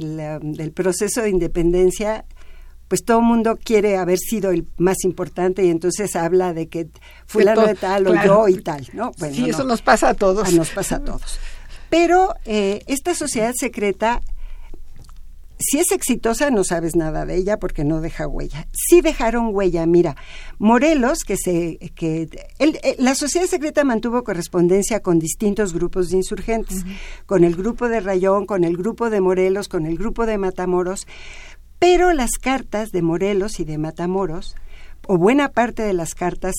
la, 0.01 0.39
del 0.39 0.71
proceso 0.73 1.21
de 1.21 1.29
independencia, 1.29 2.25
pues 2.89 3.03
todo 3.05 3.19
el 3.19 3.23
mundo 3.23 3.57
quiere 3.57 3.97
haber 3.97 4.19
sido 4.19 4.51
el 4.51 4.67
más 4.77 5.03
importante 5.05 5.63
y 5.65 5.69
entonces 5.69 6.15
habla 6.15 6.53
de 6.53 6.67
que 6.67 6.89
fulano 7.25 7.65
de 7.65 7.75
tal 7.75 8.05
o 8.07 8.23
yo 8.23 8.47
y 8.49 8.61
tal, 8.61 8.87
¿no? 8.93 9.11
Bueno, 9.17 9.35
sí, 9.35 9.49
eso 9.49 9.63
nos 9.63 9.81
pasa 9.81 10.09
a 10.09 10.13
todos. 10.13 10.49
Ah, 10.49 10.51
nos 10.51 10.69
pasa 10.69 10.97
a 10.97 10.99
todos. 10.99 11.39
Pero 11.89 12.35
eh, 12.45 12.83
esta 12.87 13.15
sociedad 13.15 13.53
secreta, 13.57 14.21
si 15.63 15.79
es 15.79 15.91
exitosa, 15.91 16.51
no 16.51 16.63
sabes 16.63 16.95
nada 16.95 17.25
de 17.25 17.37
ella 17.37 17.57
porque 17.57 17.83
no 17.83 18.01
deja 18.01 18.27
huella. 18.27 18.67
Sí 18.71 19.01
dejaron 19.01 19.49
huella, 19.53 19.85
mira, 19.85 20.15
Morelos, 20.59 21.23
que 21.23 21.37
se, 21.37 21.77
que 21.95 22.29
eh, 22.59 22.95
la 22.99 23.15
sociedad 23.15 23.47
secreta 23.47 23.83
mantuvo 23.83 24.23
correspondencia 24.23 25.01
con 25.01 25.19
distintos 25.19 25.73
grupos 25.73 26.09
de 26.09 26.17
insurgentes, 26.17 26.85
con 27.25 27.43
el 27.43 27.55
grupo 27.55 27.89
de 27.89 27.99
Rayón, 27.99 28.45
con 28.45 28.63
el 28.63 28.77
grupo 28.77 29.09
de 29.09 29.21
Morelos, 29.21 29.67
con 29.67 29.85
el 29.85 29.97
grupo 29.97 30.25
de 30.25 30.37
Matamoros 30.37 31.07
pero 31.83 32.13
las 32.13 32.37
cartas 32.41 32.93
de 32.93 33.01
Morelos 33.01 33.59
y 33.59 33.65
de 33.65 33.77
Matamoros, 33.77 34.55
o 35.05 35.17
buena 35.17 35.49
parte 35.49 35.83
de 35.83 35.91
las 35.91 36.15
cartas 36.15 36.55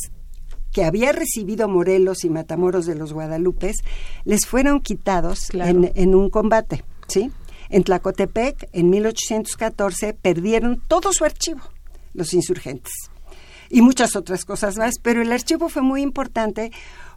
que 0.71 0.85
había 0.85 1.13
recibido 1.13 1.67
Morelos 1.67 2.25
y 2.25 2.29
Matamoros 2.29 2.85
de 2.85 2.95
los 2.95 3.15
Guadalupes, 3.15 3.77
les 4.25 4.45
fueron 4.45 4.83
quitados 4.83 5.49
en, 5.55 6.15
un 6.15 6.29
combate, 6.29 6.85
¿sí? 7.09 7.31
En 7.71 7.85
Tlacotepec, 7.85 8.69
en 8.73 8.91
1814, 8.91 10.15
perdieron 10.15 10.81
todo 10.87 11.13
su 11.13 11.25
archivo, 11.25 11.61
los 12.13 12.35
insurgentes. 12.35 12.93
Y 13.71 13.83
muchas 13.83 14.17
otras 14.17 14.45
cosas 14.45 14.77
más, 14.77 14.95
pero 15.03 15.23
el 15.23 15.33
archivo 15.33 15.69
fue 15.69 15.83
muy 15.83 16.03
importante 16.03 16.71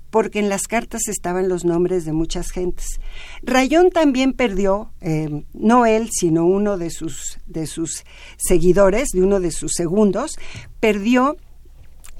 porque 0.09 0.39
en 0.39 0.49
las 0.49 0.63
cartas 0.63 1.07
estaban 1.07 1.49
los 1.49 1.65
nombres 1.65 2.05
de 2.05 2.13
muchas 2.13 2.51
gentes. 2.51 2.99
Rayón 3.43 3.91
también 3.91 4.33
perdió, 4.33 4.91
eh, 5.01 5.43
no 5.53 5.85
él, 5.85 6.09
sino 6.11 6.45
uno 6.45 6.77
de 6.77 6.89
sus, 6.89 7.39
de 7.45 7.67
sus 7.67 8.03
seguidores, 8.37 9.09
de 9.09 9.21
uno 9.21 9.39
de 9.39 9.51
sus 9.51 9.73
segundos, 9.73 10.37
perdió 10.79 11.37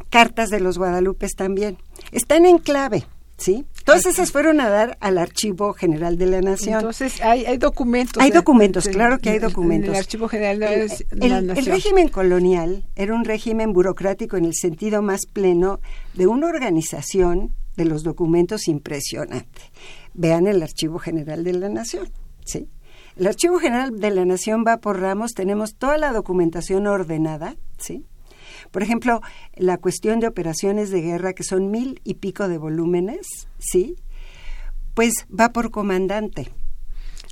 cartas 0.09 0.49
de 0.49 0.59
los 0.59 0.77
Guadalupes 0.77 1.35
también. 1.35 1.77
Están 2.11 2.45
en 2.45 2.57
clave, 2.57 3.05
¿sí? 3.37 3.65
Todas 3.87 4.05
esas 4.05 4.33
fueron 4.33 4.59
a 4.59 4.67
dar 4.67 4.97
al 4.99 5.17
Archivo 5.17 5.71
General 5.71 6.17
de 6.17 6.25
la 6.25 6.41
Nación. 6.41 6.75
Entonces, 6.75 7.21
hay, 7.21 7.45
hay 7.45 7.57
documentos. 7.57 8.21
Hay 8.21 8.31
documentos, 8.31 8.85
claro 8.89 9.17
que 9.17 9.29
hay 9.29 9.39
documentos. 9.39 9.91
el 9.91 9.95
Archivo 9.95 10.27
General 10.27 10.59
de, 10.59 11.29
la 11.29 11.41
Nación. 11.41 11.57
El 11.57 11.65
régimen 11.65 12.09
colonial 12.09 12.83
era 12.97 13.15
un 13.15 13.23
régimen 13.23 13.71
burocrático 13.71 14.35
en 14.35 14.43
el 14.43 14.55
sentido 14.55 15.01
más 15.01 15.25
pleno 15.25 15.79
de 16.15 16.27
una 16.27 16.47
organización 16.47 17.53
de 17.77 17.85
los 17.85 18.03
documentos 18.03 18.67
impresionante. 18.67 19.61
Vean 20.13 20.47
el 20.47 20.61
Archivo 20.61 20.99
General 20.99 21.45
de 21.45 21.53
la 21.53 21.69
Nación, 21.69 22.09
¿sí? 22.43 22.67
El 23.15 23.25
Archivo 23.25 23.57
General 23.57 23.97
de 23.97 24.11
la 24.11 24.25
Nación 24.25 24.65
va 24.67 24.77
por 24.77 24.99
ramos, 24.99 25.31
tenemos 25.33 25.75
toda 25.75 25.97
la 25.97 26.11
documentación 26.11 26.87
ordenada, 26.87 27.55
¿sí? 27.77 28.03
Por 28.71 28.83
ejemplo, 28.83 29.21
la 29.55 29.77
cuestión 29.77 30.19
de 30.19 30.27
operaciones 30.27 30.89
de 30.89 31.01
guerra, 31.01 31.33
que 31.33 31.43
son 31.43 31.71
mil 31.71 32.01
y 32.03 32.15
pico 32.15 32.47
de 32.47 32.57
volúmenes, 32.57 33.27
¿sí? 33.59 33.95
Pues 34.93 35.13
va 35.29 35.49
por 35.49 35.71
comandante. 35.71 36.51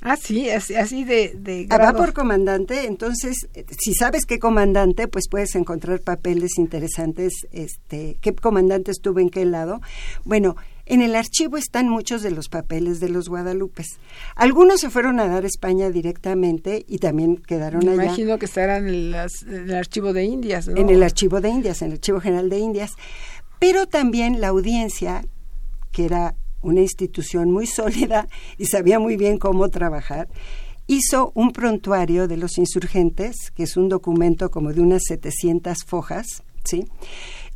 Ah, 0.02 0.18
sí, 0.18 0.50
así, 0.50 1.04
de, 1.04 1.34
de 1.36 1.68
ah, 1.72 1.78
Va 1.78 1.94
por 1.94 2.14
comandante, 2.14 2.86
entonces, 2.86 3.48
si 3.80 3.94
sabes 3.94 4.26
qué 4.26 4.38
comandante, 4.38 5.08
pues 5.08 5.28
puedes 5.28 5.56
encontrar 5.56 6.02
papeles 6.02 6.58
interesantes, 6.58 7.48
este, 7.52 8.18
qué 8.22 8.36
comandante 8.36 8.92
estuvo 8.92 9.20
en 9.20 9.30
qué 9.30 9.46
lado. 9.46 9.82
Bueno, 10.24 10.58
en 10.86 11.02
el 11.02 11.16
archivo 11.16 11.58
están 11.58 11.90
muchos 11.90 12.22
de 12.22 12.32
los 12.32 12.50
papeles 12.50 13.00
de 13.00 13.10
los 13.10 13.28
Guadalupes. 13.28 13.98
Algunos 14.36 14.80
se 14.80 14.90
fueron 14.90 15.20
a 15.20 15.28
dar 15.28 15.44
a 15.44 15.48
España 15.48 15.90
directamente 15.90 16.86
y 16.88 17.00
también 17.00 17.38
quedaron 17.38 17.86
Me 17.86 17.94
allá. 17.94 18.04
imagino 18.06 18.38
que 18.38 18.46
estarán 18.46 18.88
en, 18.88 19.14
en, 19.14 19.70
el 19.70 19.76
archivo 19.76 20.14
de 20.14 20.24
Indias, 20.24 20.68
¿no? 20.68 20.78
En 20.78 20.90
el 20.90 21.02
archivo 21.02 21.42
de 21.42 21.50
Indias, 21.50 21.82
en 21.82 21.88
el 21.88 21.94
archivo 21.94 22.20
general 22.20 22.50
de 22.50 22.60
Indias. 22.60 22.92
Pero 23.60 23.88
también 23.88 24.42
la 24.42 24.50
audiencia, 24.50 25.26
que 25.92 26.06
era 26.06 26.36
una 26.62 26.82
institución 26.82 27.52
muy 27.52 27.66
sólida 27.68 28.28
y 28.58 28.66
sabía 28.66 29.00
muy 29.00 29.18
bien 29.18 29.38
cómo 29.38 29.70
trabajar, 29.70 30.28
hizo 30.88 31.32
un 31.34 31.52
prontuario 31.52 32.28
de 32.28 32.38
los 32.38 32.58
insurgentes, 32.58 33.52
que 33.56 33.64
es 33.64 33.76
un 33.78 33.90
documento 33.90 34.52
como 34.52 34.72
de 34.72 34.82
unas 34.82 35.04
700 35.08 35.84
fojas, 35.86 36.44
¿sí? 36.64 36.86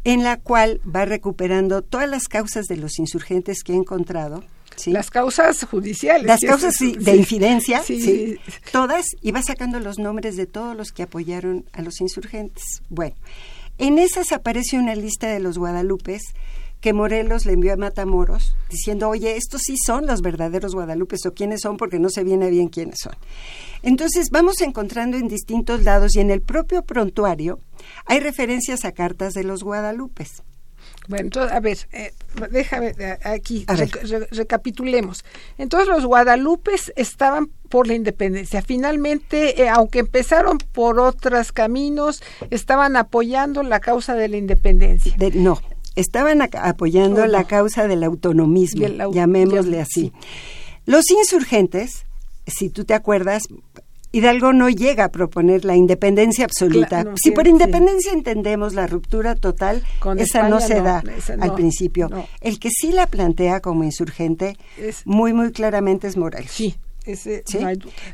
En 0.04 0.24
la 0.24 0.38
cual 0.38 0.82
va 0.84 1.06
recuperando 1.06 1.82
todas 1.82 2.10
las 2.10 2.28
causas 2.28 2.68
de 2.68 2.78
los 2.78 3.00
insurgentes 3.00 3.64
que 3.64 3.74
ha 3.74 3.76
encontrado, 3.76 4.44
Las 4.86 5.10
causas 5.10 5.66
judiciales. 5.66 6.26
Las 6.26 6.40
causas 6.40 6.76
de 6.80 7.16
infidencia, 7.16 7.84
sí. 7.84 8.38
todas, 8.72 9.08
y 9.22 9.32
va 9.32 9.42
sacando 9.42 9.80
los 9.80 10.00
nombres 10.00 10.38
de 10.38 10.46
todos 10.46 10.76
los 10.76 10.92
que 10.92 11.04
apoyaron 11.04 11.66
a 11.74 11.82
los 11.82 12.00
insurgentes. 12.00 12.82
Bueno, 12.90 13.16
en 13.78 13.98
esas 13.98 14.32
aparece 14.32 14.78
una 14.78 14.96
lista 14.96 15.28
de 15.28 15.40
los 15.40 15.58
guadalupes 15.58 16.22
que 16.82 16.94
Morelos 16.94 17.46
le 17.46 17.54
envió 17.54 17.74
a 17.74 17.78
Matamoros 17.78 18.56
diciendo, 18.70 19.10
oye, 19.10 19.36
estos 19.36 19.64
sí 19.64 19.76
son 19.78 20.06
los 20.06 20.22
verdaderos 20.22 20.74
guadalupes 20.74 21.26
o 21.26 21.34
quiénes 21.34 21.62
son 21.62 21.78
porque 21.78 22.00
no 22.00 22.10
se 22.10 22.24
viene 22.24 22.50
bien 22.50 22.70
quiénes 22.70 23.00
son. 23.02 23.14
Entonces 23.84 24.30
vamos 24.32 24.62
encontrando 24.62 25.18
en 25.18 25.28
distintos 25.28 25.84
lados 25.84 26.16
y 26.16 26.22
en 26.22 26.32
el 26.32 26.42
propio 26.42 26.84
prontuario 26.84 27.60
hay 28.06 28.20
referencias 28.20 28.86
a 28.86 28.92
cartas 28.92 29.34
de 29.34 29.44
los 29.44 29.64
guadalupes. 29.64 30.44
Bueno, 31.08 31.26
entonces, 31.26 31.52
a 31.52 31.60
ver, 31.60 31.78
eh, 31.92 32.14
déjame 32.52 32.94
eh, 33.00 33.18
aquí, 33.24 33.66
recapitulemos. 34.32 35.26
Entonces 35.58 35.88
los 35.88 36.06
guadalupes 36.06 36.94
estaban 36.96 37.50
por 37.70 37.88
la 37.88 37.96
independencia. 37.96 38.62
Finalmente, 38.62 39.62
eh, 39.62 39.70
aunque 39.70 40.00
empezaron 40.00 40.60
por 40.60 41.00
otros 41.00 41.52
caminos, 41.52 42.22
estaban 42.52 42.96
apoyando 42.96 43.64
la 43.64 43.80
causa 43.80 44.14
de 44.14 44.28
la 44.28 44.38
independencia. 44.38 45.16
no, 45.34 45.60
estaban 45.96 46.42
apoyando 46.42 47.26
la 47.26 47.46
causa 47.46 47.88
del 47.88 48.04
autonomismo, 48.04 49.12
llamémosle 49.12 49.82
así. 49.82 50.14
Los 50.86 51.10
insurgentes, 51.10 52.06
si 52.46 52.70
tú 52.70 52.86
te 52.86 52.94
acuerdas, 52.94 53.44
Hidalgo 54.12 54.54
no 54.54 54.70
llega 54.70 55.06
a 55.06 55.10
proponer 55.10 55.66
la 55.66 55.76
independencia 55.76 56.46
absoluta. 56.46 57.06
si 57.22 57.32
por 57.32 57.48
independencia 57.48 58.12
entendemos 58.12 58.74
la 58.74 58.88
ruptura 58.88 59.36
total, 59.36 59.84
esa 60.18 60.50
no 60.50 60.60
se 60.60 60.82
da 60.82 61.04
al 61.40 61.54
principio. 61.54 62.10
El 62.42 62.60
que 62.60 62.70
sí 62.72 62.92
la 62.92 63.08
plantea 63.08 63.60
como 63.60 63.84
insurgente, 63.84 64.58
muy, 65.06 65.34
muy 65.34 65.52
claramente 65.52 66.08
es 66.08 66.18
Morelos. 66.18 66.52
Sí, 66.52 66.76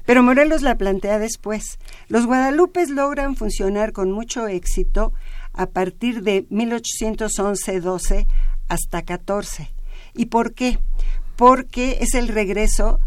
Pero 0.05 0.23
Morelos 0.23 0.61
la 0.61 0.75
plantea 0.75 1.19
después. 1.19 1.79
Los 2.07 2.25
guadalupes 2.25 2.89
logran 2.89 3.35
funcionar 3.35 3.91
con 3.93 4.11
mucho 4.11 4.47
éxito 4.47 5.13
a 5.53 5.67
partir 5.67 6.23
de 6.23 6.47
1811-12 6.49 8.25
hasta 8.67 9.01
14. 9.01 9.69
¿Y 10.13 10.25
por 10.25 10.53
qué? 10.53 10.79
Porque 11.35 11.97
es 12.01 12.13
el 12.15 12.27
regreso 12.27 12.99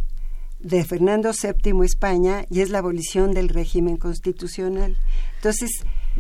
de 0.61 0.85
Fernando 0.85 1.31
VII 1.33 1.85
España 1.85 2.45
y 2.51 2.61
es 2.61 2.71
la 2.71 2.79
abolición 2.79 3.33
del 3.33 3.49
régimen 3.49 3.97
constitucional. 3.97 4.97
Entonces, 5.37 5.71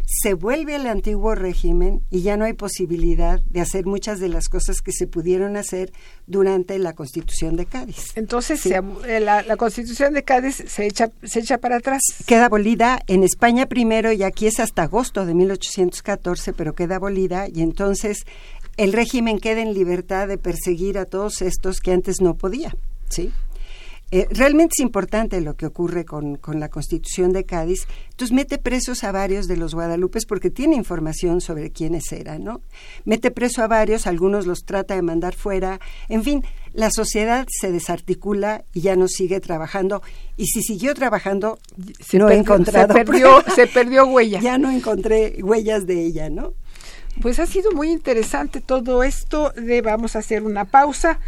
se 0.07 0.35
vuelve 0.35 0.77
al 0.77 0.87
antiguo 0.87 1.35
régimen 1.35 2.03
y 2.11 2.23
ya 2.23 2.37
no 2.37 2.45
hay 2.45 2.53
posibilidad 2.53 3.41
de 3.43 3.61
hacer 3.61 3.87
muchas 3.87 4.21
de 4.21 4.29
las 4.29 4.49
cosas 4.49 4.81
que 4.81 4.93
se 4.93 5.07
pudieron 5.07 5.57
hacer 5.57 5.93
durante 6.27 6.79
la 6.79 6.95
Constitución 6.95 7.57
de 7.57 7.67
Cádiz. 7.67 8.13
Entonces, 8.15 8.65
eh, 8.67 9.21
la, 9.21 9.57
Constitución 9.57 10.15
de 10.15 10.23
Cádiz 10.23 10.63
se 10.67 10.87
echa, 10.87 11.11
se 11.23 11.41
echa 11.41 11.59
para 11.59 11.77
atrás. 11.77 12.03
Queda 12.27 12.47
abolida 12.47 13.01
en 13.07 13.25
España 13.25 13.67
primero 13.67 14.13
y 14.13 14.23
aquí 14.23 14.47
es 14.47 14.61
hasta 14.61 14.85
agosto 14.85 15.27
de 15.27 15.35
1814, 15.35 16.53
pero 16.53 16.75
queda 16.75 16.97
abolida 16.97 17.49
y 17.49 17.63
entonces 17.63 18.25
el 18.77 18.93
régimen 18.93 19.41
queda 19.41 19.61
en 19.61 19.75
libertad 19.75 20.29
de 20.29 20.39
perseguir 20.39 20.99
a 20.99 21.05
todos 21.05 21.43
estos 21.43 21.81
que 21.81 21.93
antes 21.93 22.21
no 22.21 22.35
podía. 22.35 22.75
¿Sí? 23.09 23.33
Eh, 24.11 24.27
realmente 24.31 24.73
es 24.79 24.81
importante 24.81 25.41
lo 25.43 25.55
que 25.55 25.67
ocurre 25.67 26.07
con, 26.07 26.37
con, 26.37 26.61
la 26.61 26.71
Constitución 26.71 27.33
de 27.33 27.45
Cádiz. 27.45 27.87
Entonces 28.11 28.35
mete 28.35 28.57
presos 28.57 29.05
a 29.05 29.13
varios 29.13 29.47
de 29.49 29.59
los 29.59 29.75
guadalupes 29.75 30.25
porque 30.25 30.51
tiene 30.51 30.77
información 30.77 31.43
sobre 31.43 31.71
quiénes 31.71 32.11
eran, 32.13 32.43
¿no? 32.43 32.63
Mete 33.05 33.31
preso 33.31 33.63
a 33.63 33.69
varios, 33.69 34.07
algunos 34.07 34.47
los 34.47 34.65
trata 34.65 34.95
de 34.95 35.03
mandar 35.03 35.35
fuera. 35.35 35.79
En 36.09 36.25
fin, 36.25 36.43
la 36.73 36.91
sociedad 36.91 37.47
se 37.51 37.71
desarticula 37.71 38.65
y 38.73 38.81
ya 38.81 38.97
no 38.97 39.09
sigue 39.09 39.41
trabajando. 39.41 40.03
Y 40.39 40.47
si 40.47 40.63
siguió 40.63 40.95
trabajando, 40.95 41.59
se 42.01 42.19
no 42.19 42.31
he 42.31 42.37
encontrado. 42.37 42.95
Se 42.95 43.05
perdió, 43.05 43.43
se 43.55 43.67
perdió 43.67 44.07
huella. 44.07 44.41
Ya 44.41 44.57
no 44.57 44.71
encontré 44.71 45.39
huellas 45.43 45.87
de 45.87 46.07
ella, 46.07 46.31
¿no? 46.31 46.55
Pues 47.21 47.41
ha 47.41 47.47
sido 47.47 47.73
muy 47.73 47.91
interesante 47.91 48.61
todo 48.61 49.03
esto. 49.03 49.51
De, 49.51 49.83
vamos 49.83 50.17
a 50.17 50.21
hacer 50.21 50.45
una 50.45 50.65
pausa 50.65 51.19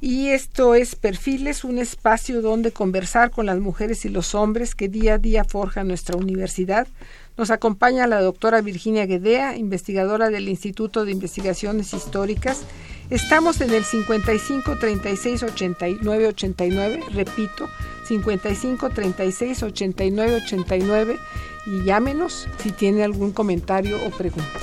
y 0.00 0.28
esto 0.28 0.74
es 0.74 0.94
Perfiles, 0.94 1.64
un 1.64 1.78
espacio 1.78 2.40
donde 2.40 2.70
conversar 2.70 3.30
con 3.30 3.46
las 3.46 3.58
mujeres 3.58 4.04
y 4.04 4.08
los 4.08 4.34
hombres 4.34 4.74
que 4.74 4.88
día 4.88 5.14
a 5.14 5.18
día 5.18 5.44
forjan 5.44 5.88
nuestra 5.88 6.16
universidad. 6.16 6.86
Nos 7.36 7.50
acompaña 7.50 8.06
la 8.06 8.20
doctora 8.20 8.60
Virginia 8.60 9.06
Guedea, 9.06 9.56
investigadora 9.56 10.30
del 10.30 10.48
Instituto 10.48 11.04
de 11.04 11.12
Investigaciones 11.12 11.94
Históricas. 11.94 12.62
Estamos 13.10 13.60
en 13.60 13.72
el 13.72 13.84
55 13.84 14.78
36 14.78 15.42
89 15.42 16.26
89, 16.28 17.00
repito, 17.14 17.68
55 18.06 18.90
36 18.90 19.62
89 19.62 20.34
89 20.44 21.18
y 21.66 21.84
llámenos 21.84 22.48
si 22.62 22.70
tiene 22.70 23.02
algún 23.02 23.32
comentario 23.32 23.98
o 24.04 24.10
pregunta. 24.10 24.60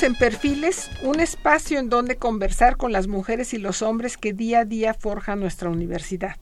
En 0.00 0.14
Perfiles, 0.14 0.90
un 1.02 1.20
espacio 1.20 1.78
en 1.78 1.90
donde 1.90 2.16
conversar 2.16 2.78
con 2.78 2.92
las 2.92 3.08
mujeres 3.08 3.52
y 3.52 3.58
los 3.58 3.82
hombres 3.82 4.16
que 4.16 4.32
día 4.32 4.60
a 4.60 4.64
día 4.64 4.94
forjan 4.94 5.38
nuestra 5.38 5.68
universidad. 5.68 6.36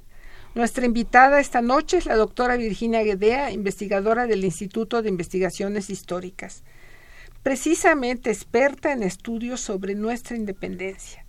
Nuestra 0.54 0.86
invitada 0.86 1.40
esta 1.40 1.60
noche 1.60 1.98
es 1.98 2.06
la 2.06 2.14
doctora 2.14 2.56
Virginia 2.56 3.02
Guedea, 3.02 3.50
investigadora 3.50 4.28
del 4.28 4.44
Instituto 4.44 5.02
de 5.02 5.08
Investigaciones 5.08 5.90
Históricas, 5.90 6.62
precisamente 7.42 8.30
experta 8.30 8.92
en 8.92 9.02
estudios 9.02 9.60
sobre 9.60 9.96
nuestra 9.96 10.36
independencia. 10.36 11.26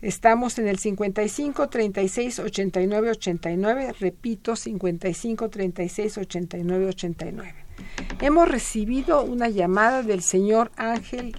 Estamos 0.00 0.58
en 0.60 0.68
el 0.68 0.78
55 0.78 1.68
36 1.68 2.38
89 2.38 3.10
89, 3.10 3.94
repito, 3.98 4.54
55 4.54 5.50
36 5.50 6.18
89 6.18 6.86
89. 6.86 7.54
Hemos 8.20 8.48
recibido 8.48 9.22
una 9.22 9.48
llamada 9.48 10.04
del 10.04 10.22
señor 10.22 10.70
Ángel 10.76 11.36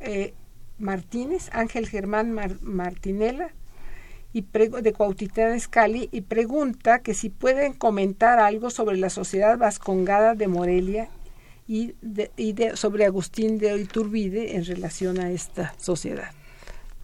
eh, 0.00 0.34
Martínez, 0.78 1.50
Ángel 1.52 1.88
Germán 1.88 2.32
Martinela, 2.62 3.50
y 4.32 4.42
de 4.42 4.92
Cuautitlán 4.92 5.54
Escali, 5.54 6.08
y 6.12 6.20
pregunta 6.22 7.00
que 7.00 7.14
si 7.14 7.30
pueden 7.30 7.72
comentar 7.72 8.38
algo 8.38 8.70
sobre 8.70 8.96
la 8.96 9.10
sociedad 9.10 9.58
vascongada 9.58 10.34
de 10.34 10.46
Morelia 10.46 11.08
y, 11.66 11.94
sobre 12.74 13.06
Agustín 13.06 13.58
de 13.58 13.76
Iturbide 13.76 14.56
en 14.56 14.64
relación 14.64 15.18
a 15.20 15.30
esta 15.30 15.74
sociedad. 15.78 16.30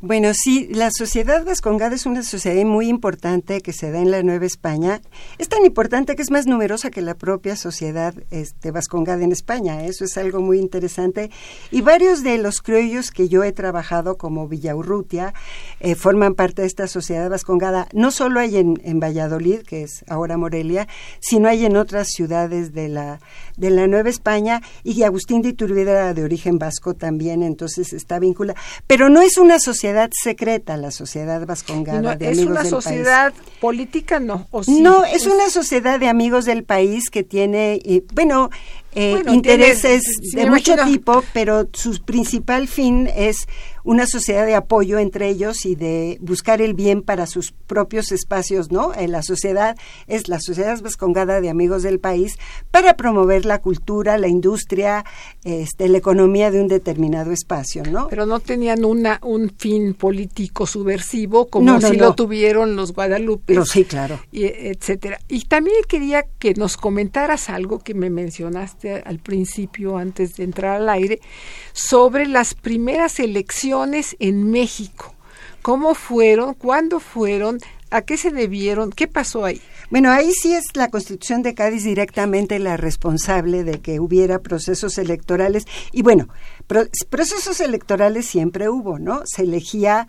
Bueno, 0.07 0.31
sí, 0.35 0.69
la 0.71 0.91
sociedad 0.97 1.45
vascongada 1.45 1.97
es 1.97 2.07
una 2.07 2.23
sociedad 2.23 2.65
muy 2.65 2.87
importante 2.87 3.61
que 3.61 3.73
se 3.73 3.91
da 3.91 3.99
en 3.99 4.13
la 4.13 4.23
Nueva 4.23 4.47
España. 4.47 5.01
Es 5.37 5.49
tan 5.49 5.67
importante 5.67 6.15
que 6.15 6.23
es 6.23 6.31
más 6.31 6.47
numerosa 6.47 6.91
que 6.91 7.03
la 7.03 7.17
propia 7.17 7.57
sociedad 7.57 8.15
este, 8.31 8.71
vascongada 8.71 9.25
en 9.25 9.33
España. 9.33 9.85
Eso 9.85 10.05
es 10.05 10.17
algo 10.17 10.41
muy 10.41 10.61
interesante. 10.61 11.33
Y 11.73 11.81
varios 11.81 12.23
de 12.23 12.39
los 12.39 12.63
criollos 12.63 13.11
que 13.11 13.29
yo 13.29 13.43
he 13.43 13.51
trabajado, 13.51 14.17
como 14.17 14.47
Villaurrutia, 14.47 15.35
eh, 15.81 15.97
forman 15.97 16.35
parte 16.35 16.63
de 16.63 16.69
esta 16.69 16.87
sociedad 16.87 17.29
vascongada. 17.29 17.89
No 17.93 18.13
solo 18.13 18.39
hay 18.39 18.59
en, 18.59 18.81
en, 18.85 19.01
Valladolid, 19.01 19.63
que 19.63 19.83
es 19.83 20.05
ahora 20.07 20.37
Morelia, 20.37 20.87
sino 21.19 21.49
hay 21.49 21.65
en 21.65 21.77
otras 21.77 22.11
ciudades 22.11 22.73
de 22.73 22.89
la, 22.89 23.19
de 23.57 23.71
la 23.71 23.89
Nueva 23.89 24.11
España. 24.11 24.63
Y 24.85 25.03
Agustín 25.03 25.43
de 25.43 25.49
Iturbide 25.49 25.91
era 25.91 26.15
de 26.15 26.23
origen 26.23 26.61
vasco 26.61 26.95
también, 26.95 27.43
entonces 27.43 27.93
está 27.93 28.21
vinculado. 28.21 28.57
Pero 28.87 29.09
no 29.09 29.21
es 29.21 29.37
una 29.37 29.59
sociedad 29.59 29.96
secreta, 30.13 30.77
la 30.77 30.91
sociedad 30.91 31.47
vascongada 31.47 32.17
de 32.17 32.31
¿Es 32.31 32.39
amigos 32.39 32.57
una 32.57 32.65
sociedad 32.65 33.33
política? 33.61 34.21
No, 34.21 34.49
no, 34.69 35.05
es, 35.05 35.27
una 35.27 35.51
sociedad 35.51 35.99
de 35.99 36.09
amigos 36.09 36.45
del 36.45 36.65
país 36.65 37.11
que 37.11 37.23
tiene, 37.23 37.81
bueno, 38.13 38.51
eh, 38.97 39.23
intereses 39.29 40.05
de 40.33 40.49
mucho 40.49 40.75
tipo, 40.85 41.23
pero 41.35 41.69
su 41.73 42.03
principal 42.03 42.67
fin 42.67 43.11
es 43.15 43.47
una 43.87 44.07
sociedad 44.07 44.45
de 44.47 44.57
apoyo 44.57 44.99
entre 44.99 45.29
ellos 45.29 45.65
y 45.65 45.77
de 45.77 46.19
buscar 46.21 46.61
el 46.61 46.75
bien 46.75 47.03
para 47.03 47.27
sus 47.27 47.53
propios 47.53 48.11
espacios, 48.11 48.73
¿no? 48.73 48.93
En 48.93 49.13
la 49.13 49.23
sociedad 49.23 49.77
es 50.09 50.29
la 50.29 50.41
sociedad 50.41 50.81
vascongada 50.81 51.41
de 51.41 51.51
amigos 51.51 51.85
del 51.85 52.01
país 52.01 52.37
para 52.73 52.97
promover 52.97 53.45
la 53.45 53.61
cultura, 53.61 54.19
la 54.19 54.27
industria, 54.27 55.05
este, 55.45 55.89
la 55.89 55.99
economía 55.99 56.51
de 56.51 56.61
un 56.61 56.67
determinado 56.67 57.31
espacio, 57.31 57.85
¿no? 57.85 58.09
Pero 58.09 58.27
no 58.27 58.41
tenían 58.41 58.85
una 58.85 59.21
un 59.23 59.53
fin 59.57 59.95
político 59.95 60.67
subversivo 60.67 61.47
como 61.47 61.81
si 61.81 61.97
lo 61.97 62.15
tuvieron 62.15 62.75
los 62.75 62.93
Guadalupe. 62.93 63.57
sí, 63.67 63.85
claro. 63.85 64.19
Y, 64.33 64.47
etcétera. 64.47 65.21
Y 65.29 65.45
también 65.45 65.77
quería 65.87 66.25
que 66.41 66.55
nos 66.55 66.77
comentaras 66.77 67.51
algo 67.51 67.79
que 67.79 67.95
me 67.95 68.11
mencionaste 68.11 68.86
al 68.93 69.19
principio, 69.19 69.97
antes 69.97 70.37
de 70.37 70.45
entrar 70.45 70.81
al 70.81 70.89
aire, 70.89 71.21
sobre 71.73 72.27
las 72.27 72.55
primeras 72.55 73.21
elecciones 73.21 74.17
en 74.19 74.51
México. 74.51 75.15
¿Cómo 75.63 75.95
fueron? 75.95 76.55
¿Cuándo 76.55 77.01
fueron? 77.01 77.59
¿A 77.91 78.03
qué 78.03 78.17
se 78.17 78.31
debieron? 78.31 78.91
¿Qué 78.91 79.07
pasó 79.09 79.45
ahí? 79.45 79.61
Bueno, 79.91 80.11
ahí 80.11 80.33
sí 80.33 80.53
es 80.53 80.65
la 80.75 80.91
Constitución 80.91 81.43
de 81.43 81.55
Cádiz 81.55 81.85
directamente 81.85 82.59
la 82.59 82.77
responsable 82.77 83.63
de 83.63 83.81
que 83.81 84.01
hubiera 84.01 84.41
procesos 84.41 84.99
electorales. 84.99 85.65
Y 85.93 86.03
bueno, 86.03 86.29
procesos 87.11 87.61
electorales 87.61 88.27
siempre 88.27 88.69
hubo, 88.69 88.99
¿no? 88.99 89.23
Se 89.25 89.43
elegía 89.43 90.09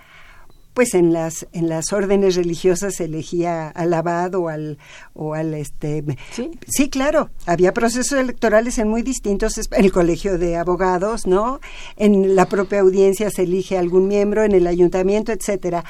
pues 0.78 0.94
en 0.94 1.12
las 1.12 1.48
en 1.54 1.70
las 1.70 1.92
órdenes 1.92 2.36
religiosas 2.36 2.98
se 2.98 3.06
elegía 3.06 3.68
al 3.70 3.96
abad 3.96 4.36
o 4.36 4.48
al 4.48 4.78
o 5.16 5.34
al 5.34 5.56
este 5.56 6.04
sí, 6.32 6.52
sí 6.68 6.88
claro 6.88 7.32
había 7.48 7.74
procesos 7.74 8.12
electorales 8.20 8.78
en 8.78 8.88
muy 8.88 9.02
distintos 9.02 9.58
en 9.58 9.84
el 9.84 9.92
colegio 9.92 10.38
de 10.38 10.56
abogados 10.56 11.26
no 11.26 11.62
en 11.96 12.36
la 12.36 12.46
propia 12.46 12.82
audiencia 12.82 13.32
se 13.32 13.42
elige 13.42 13.76
algún 13.76 14.08
miembro 14.08 14.44
en 14.44 14.52
el 14.52 14.68
ayuntamiento 14.68 15.32
etcétera. 15.32 15.84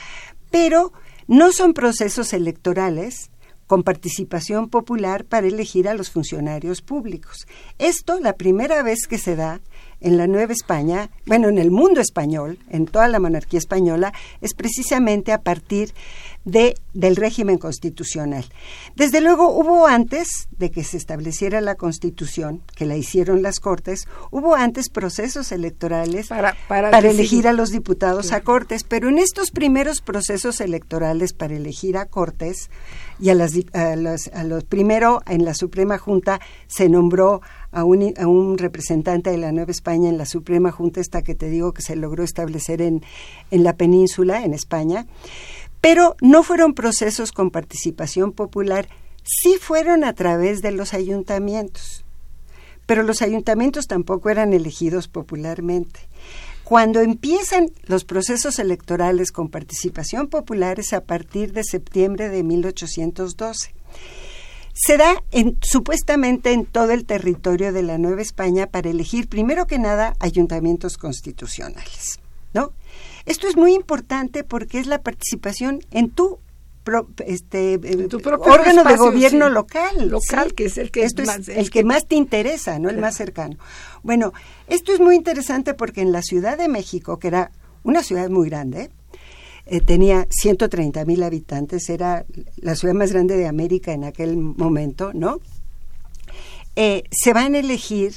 Pero 0.52 0.94
no 1.28 1.52
son 1.52 1.74
procesos 1.74 2.32
electorales 2.32 3.30
con 3.66 3.84
participación 3.84 4.70
popular 4.70 5.26
para 5.26 5.48
elegir 5.48 5.90
a 5.90 5.94
los 5.94 6.10
funcionarios 6.10 6.82
públicos. 6.82 7.46
Esto, 7.78 8.22
la 8.22 8.38
primera 8.38 8.82
vez 8.82 9.08
que 9.10 9.18
se 9.18 9.36
da, 9.36 9.60
en 10.02 10.18
la 10.18 10.28
Nueva 10.28 10.54
España, 10.54 11.10
bueno, 11.26 11.50
en 11.50 11.58
el 11.58 11.72
mundo 11.72 12.02
español, 12.02 12.60
en 12.70 12.86
toda 12.86 13.08
la 13.08 13.20
monarquía 13.20 13.60
española, 13.60 14.14
es 14.42 14.54
precisamente 14.54 15.32
a 15.32 15.42
partir 15.42 15.94
de, 16.48 16.76
del 16.94 17.18
régimen 17.18 17.58
constitucional. 17.58 18.46
Desde 18.96 19.20
luego 19.20 19.50
hubo 19.50 19.86
antes 19.86 20.48
de 20.58 20.72
que 20.72 20.86
se 20.86 20.96
estableciera 20.96 21.60
la 21.60 21.76
constitución, 21.76 22.62
que 22.74 22.86
la 22.86 22.96
hicieron 22.96 23.42
las 23.42 23.60
Cortes, 23.60 24.08
hubo 24.32 24.56
antes 24.56 24.90
procesos 24.90 25.52
electorales 25.52 26.30
para, 26.30 26.56
para, 26.70 26.98
elegir 27.00 27.50
a 27.50 27.54
los 27.54 27.70
diputados 27.72 28.32
a 28.32 28.42
Cortes, 28.42 28.86
pero 28.86 29.10
en 29.10 29.18
estos 29.18 29.52
primeros 29.52 30.00
procesos 30.00 30.62
electorales 30.62 31.34
para 31.34 31.54
elegir 31.54 31.98
a 31.98 32.06
Cortes 32.06 32.70
y 33.20 33.30
a, 33.30 33.36
las, 33.36 33.52
a, 33.74 33.98
los, 33.98 34.30
a 34.30 34.46
los 34.46 34.64
primero 34.64 35.22
en 35.28 35.44
la 35.44 35.54
Suprema 35.54 35.98
Junta 35.98 36.40
se 36.68 36.88
nombró 36.88 37.42
a 37.72 37.84
un, 37.84 38.14
a 38.18 38.26
un, 38.26 38.58
representante 38.58 39.32
de 39.32 39.38
la 39.38 39.52
Nueva 39.52 39.72
España 39.72 40.08
en 40.08 40.18
la 40.18 40.26
Suprema 40.26 40.72
Junta, 40.72 41.02
esta 41.02 41.22
que 41.22 41.36
te 41.36 41.50
digo 41.50 41.74
que 41.74 41.82
se 41.82 41.98
logró 41.98 42.24
establecer 42.24 42.82
en, 42.82 43.04
en 43.52 43.64
la 43.64 43.74
península, 43.74 44.46
en 44.46 44.54
España, 44.54 45.06
pero 45.90 46.18
no 46.20 46.44
fueron 46.44 46.74
procesos 46.74 47.32
con 47.32 47.50
participación 47.50 48.34
popular, 48.34 48.90
sí 49.24 49.56
fueron 49.58 50.04
a 50.04 50.12
través 50.12 50.62
de 50.62 50.72
los 50.72 50.94
ayuntamientos, 50.94 52.04
pero 52.86 53.04
los 53.04 53.22
ayuntamientos 53.22 53.88
tampoco 53.88 54.30
eran 54.30 54.52
elegidos 54.52 55.08
popularmente. 55.08 56.02
Cuando 56.66 57.00
empiezan 57.00 57.70
los 57.84 58.04
procesos 58.04 58.60
electorales 58.60 59.32
con 59.32 59.48
participación 59.48 60.28
popular 60.28 60.78
es 60.78 60.92
a 60.92 61.06
partir 61.06 61.54
de 61.54 61.64
septiembre 61.64 62.28
de 62.28 62.44
1812 62.44 63.74
se 64.74 64.98
da 64.98 65.24
en, 65.32 65.58
supuestamente 65.62 66.52
en 66.52 66.66
todo 66.66 66.92
el 66.92 67.06
territorio 67.06 67.72
de 67.72 67.84
la 67.84 67.98
Nueva 67.98 68.24
España 68.24 68.68
para 68.68 68.90
elegir 68.90 69.30
primero 69.30 69.68
que 69.68 69.80
nada 69.80 70.18
ayuntamientos 70.20 70.98
constitucionales, 70.98 72.20
¿no? 72.54 72.74
Esto 73.28 73.48
es 73.48 73.58
muy 73.58 73.74
importante 73.74 74.44
porque 74.44 74.80
es 74.80 74.88
la 74.88 75.02
participación 75.02 75.82
en 75.92 76.10
tu 76.10 76.40
este 77.26 77.78
órgano 78.40 78.86
de 78.86 78.96
gobierno 78.96 79.50
local 79.50 80.08
local 80.08 80.54
que 80.54 80.68
es 80.68 80.78
el 80.78 80.90
que 80.90 81.04
esto 81.04 81.22
es, 81.22 81.50
el, 81.50 81.70
que, 81.70 81.84
más 81.84 82.08
te 82.08 82.16
interesa 82.16 82.80
no 82.80 82.90
el 82.90 82.98
más 82.98 83.16
cercano. 83.16 83.58
Bueno 84.04 84.32
esto 84.70 84.94
es 84.94 85.02
muy 85.02 85.18
interesante 85.18 85.74
porque 85.74 86.00
en 86.00 86.14
la 86.14 86.22
Ciudad 86.22 86.58
de 86.58 86.70
México 86.70 87.20
que 87.20 87.28
era 87.28 87.52
una 87.84 88.04
ciudad 88.04 88.30
muy 88.30 88.50
grande 88.50 88.90
eh, 89.66 89.82
tenía 89.82 90.28
130 90.30 91.04
mil 91.04 91.24
habitantes, 91.24 91.90
era 91.90 92.26
la 92.56 92.76
ciudad 92.76 92.94
más 92.94 93.12
grande 93.12 93.36
de 93.36 93.48
América 93.48 93.92
en 93.92 94.06
aquel 94.06 94.38
momento, 94.38 95.12
¿no? 95.14 95.42
Eh, 96.78 97.04
se 97.12 97.34
van 97.34 97.54
a 97.54 97.60
elegir 97.60 98.14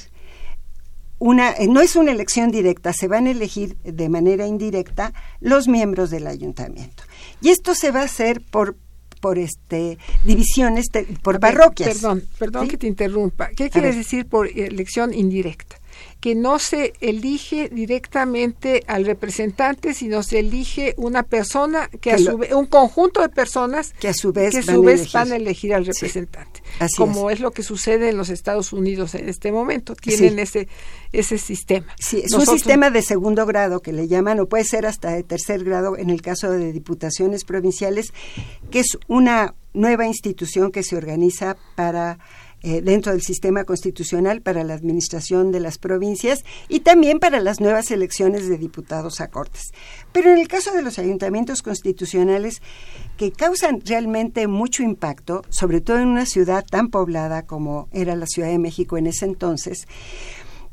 una, 1.21 1.51
eh, 1.51 1.67
no 1.67 1.81
es 1.81 1.95
una 1.95 2.11
elección 2.11 2.49
directa, 2.49 2.93
se 2.93 3.07
van 3.07 3.27
a 3.27 3.31
elegir 3.31 3.77
de 3.83 4.09
manera 4.09 4.47
indirecta 4.47 5.13
los 5.39 5.67
miembros 5.67 6.09
del 6.09 6.25
ayuntamiento. 6.25 7.03
Y 7.41 7.49
esto 7.49 7.75
se 7.75 7.91
va 7.91 8.01
a 8.01 8.05
hacer 8.05 8.41
por 8.41 8.75
por 9.19 9.37
este 9.37 9.99
divisiones 10.23 10.87
por 11.21 11.39
parroquias. 11.39 11.89
Perdón, 11.89 12.23
perdón 12.39 12.67
que 12.67 12.77
te 12.77 12.87
interrumpa. 12.87 13.49
¿Qué 13.55 13.69
quiere 13.69 13.93
decir 13.93 14.25
por 14.25 14.47
elección 14.47 15.13
indirecta? 15.13 15.75
Que 16.21 16.35
no 16.35 16.59
se 16.59 16.93
elige 17.01 17.67
directamente 17.69 18.83
al 18.87 19.05
representante, 19.05 19.95
sino 19.95 20.21
se 20.21 20.39
elige 20.39 20.93
una 20.97 21.23
persona 21.23 21.89
que, 21.99 22.11
a 22.11 22.17
su 22.19 22.37
vez, 22.37 22.53
un 22.53 22.67
conjunto 22.67 23.21
de 23.21 23.29
personas 23.29 23.93
que 23.99 24.07
a 24.07 24.13
su 24.13 24.31
vez, 24.31 24.53
van, 25.11 25.31
a 25.31 25.35
elegir 25.35 25.73
al 25.73 25.85
representante. 25.85 26.61
como 26.95 27.31
es. 27.31 27.39
lo 27.39 27.51
que 27.51 27.63
sucede 27.63 28.09
en 28.09 28.17
los 28.17 28.29
Estados 28.29 28.71
Unidos 28.71 29.15
en 29.15 29.29
este 29.29 29.51
momento, 29.51 29.95
tienen 29.95 30.37
ese 30.37 30.67
ese 31.11 31.37
sistema. 31.37 31.87
Sí, 31.99 32.21
es 32.23 32.33
un 32.33 32.45
sistema 32.45 32.89
de 32.89 33.01
segundo 33.01 33.45
grado 33.45 33.81
que 33.81 33.91
le 33.91 34.07
llaman, 34.07 34.39
o 34.39 34.47
puede 34.47 34.63
ser 34.63 34.85
hasta 34.85 35.11
de 35.11 35.23
tercer 35.23 35.63
grado 35.63 35.97
en 35.97 36.09
el 36.09 36.21
caso 36.21 36.51
de 36.51 36.71
diputaciones 36.71 37.43
provinciales, 37.43 38.13
que 38.69 38.79
es 38.79 38.97
una 39.07 39.55
nueva 39.73 40.05
institución 40.05 40.71
que 40.71 40.83
se 40.83 40.95
organiza 40.95 41.57
para 41.75 42.19
eh, 42.63 42.81
dentro 42.81 43.11
del 43.11 43.21
sistema 43.21 43.63
constitucional 43.63 44.41
para 44.41 44.63
la 44.63 44.73
administración 44.73 45.51
de 45.51 45.59
las 45.59 45.77
provincias 45.77 46.43
y 46.69 46.81
también 46.81 47.19
para 47.19 47.39
las 47.39 47.59
nuevas 47.59 47.89
elecciones 47.91 48.47
de 48.47 48.57
diputados 48.57 49.19
a 49.19 49.29
Cortes. 49.29 49.71
Pero 50.11 50.31
en 50.31 50.37
el 50.37 50.47
caso 50.47 50.71
de 50.73 50.81
los 50.81 50.99
ayuntamientos 50.99 51.61
constitucionales, 51.61 52.61
que 53.17 53.31
causan 53.31 53.81
realmente 53.85 54.47
mucho 54.47 54.83
impacto, 54.83 55.43
sobre 55.49 55.81
todo 55.81 55.99
en 55.99 56.07
una 56.07 56.25
ciudad 56.25 56.63
tan 56.63 56.89
poblada 56.89 57.43
como 57.43 57.87
era 57.91 58.15
la 58.15 58.27
Ciudad 58.27 58.49
de 58.49 58.59
México 58.59 58.97
en 58.97 59.07
ese 59.07 59.25
entonces, 59.25 59.87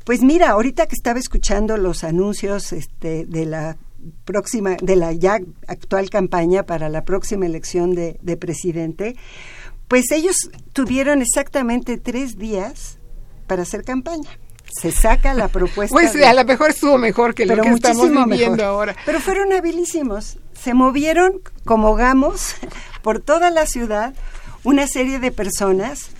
pues 0.05 0.21
mira, 0.21 0.49
ahorita 0.49 0.87
que 0.87 0.95
estaba 0.95 1.19
escuchando 1.19 1.77
los 1.77 2.03
anuncios 2.03 2.73
este, 2.73 3.25
de 3.25 3.45
la 3.45 3.77
próxima, 4.25 4.75
de 4.81 4.95
la 4.95 5.13
ya 5.13 5.39
actual 5.67 6.09
campaña 6.09 6.63
para 6.63 6.89
la 6.89 7.03
próxima 7.03 7.45
elección 7.45 7.93
de, 7.93 8.17
de 8.21 8.37
presidente, 8.37 9.15
pues 9.89 10.11
ellos 10.11 10.49
tuvieron 10.71 11.21
exactamente 11.21 11.97
tres 11.97 12.37
días 12.37 12.99
para 13.47 13.63
hacer 13.63 13.83
campaña. 13.83 14.29
Se 14.71 14.91
saca 14.91 15.33
la 15.33 15.47
propuesta. 15.49 15.93
Pues 15.93 16.15
a 16.15 16.33
lo 16.33 16.45
mejor 16.45 16.69
estuvo 16.69 16.97
mejor 16.97 17.33
que 17.33 17.45
lo 17.45 17.61
que 17.61 17.69
estamos 17.69 18.09
viviendo 18.09 18.63
ahora. 18.63 18.95
Pero 19.05 19.19
fueron 19.19 19.51
habilísimos. 19.51 20.37
Se 20.53 20.73
movieron 20.73 21.41
como 21.65 21.95
gamos 21.95 22.55
por 23.01 23.19
toda 23.19 23.49
la 23.49 23.65
ciudad 23.65 24.13
una 24.63 24.87
serie 24.87 25.19
de 25.19 25.31
personas 25.31 26.11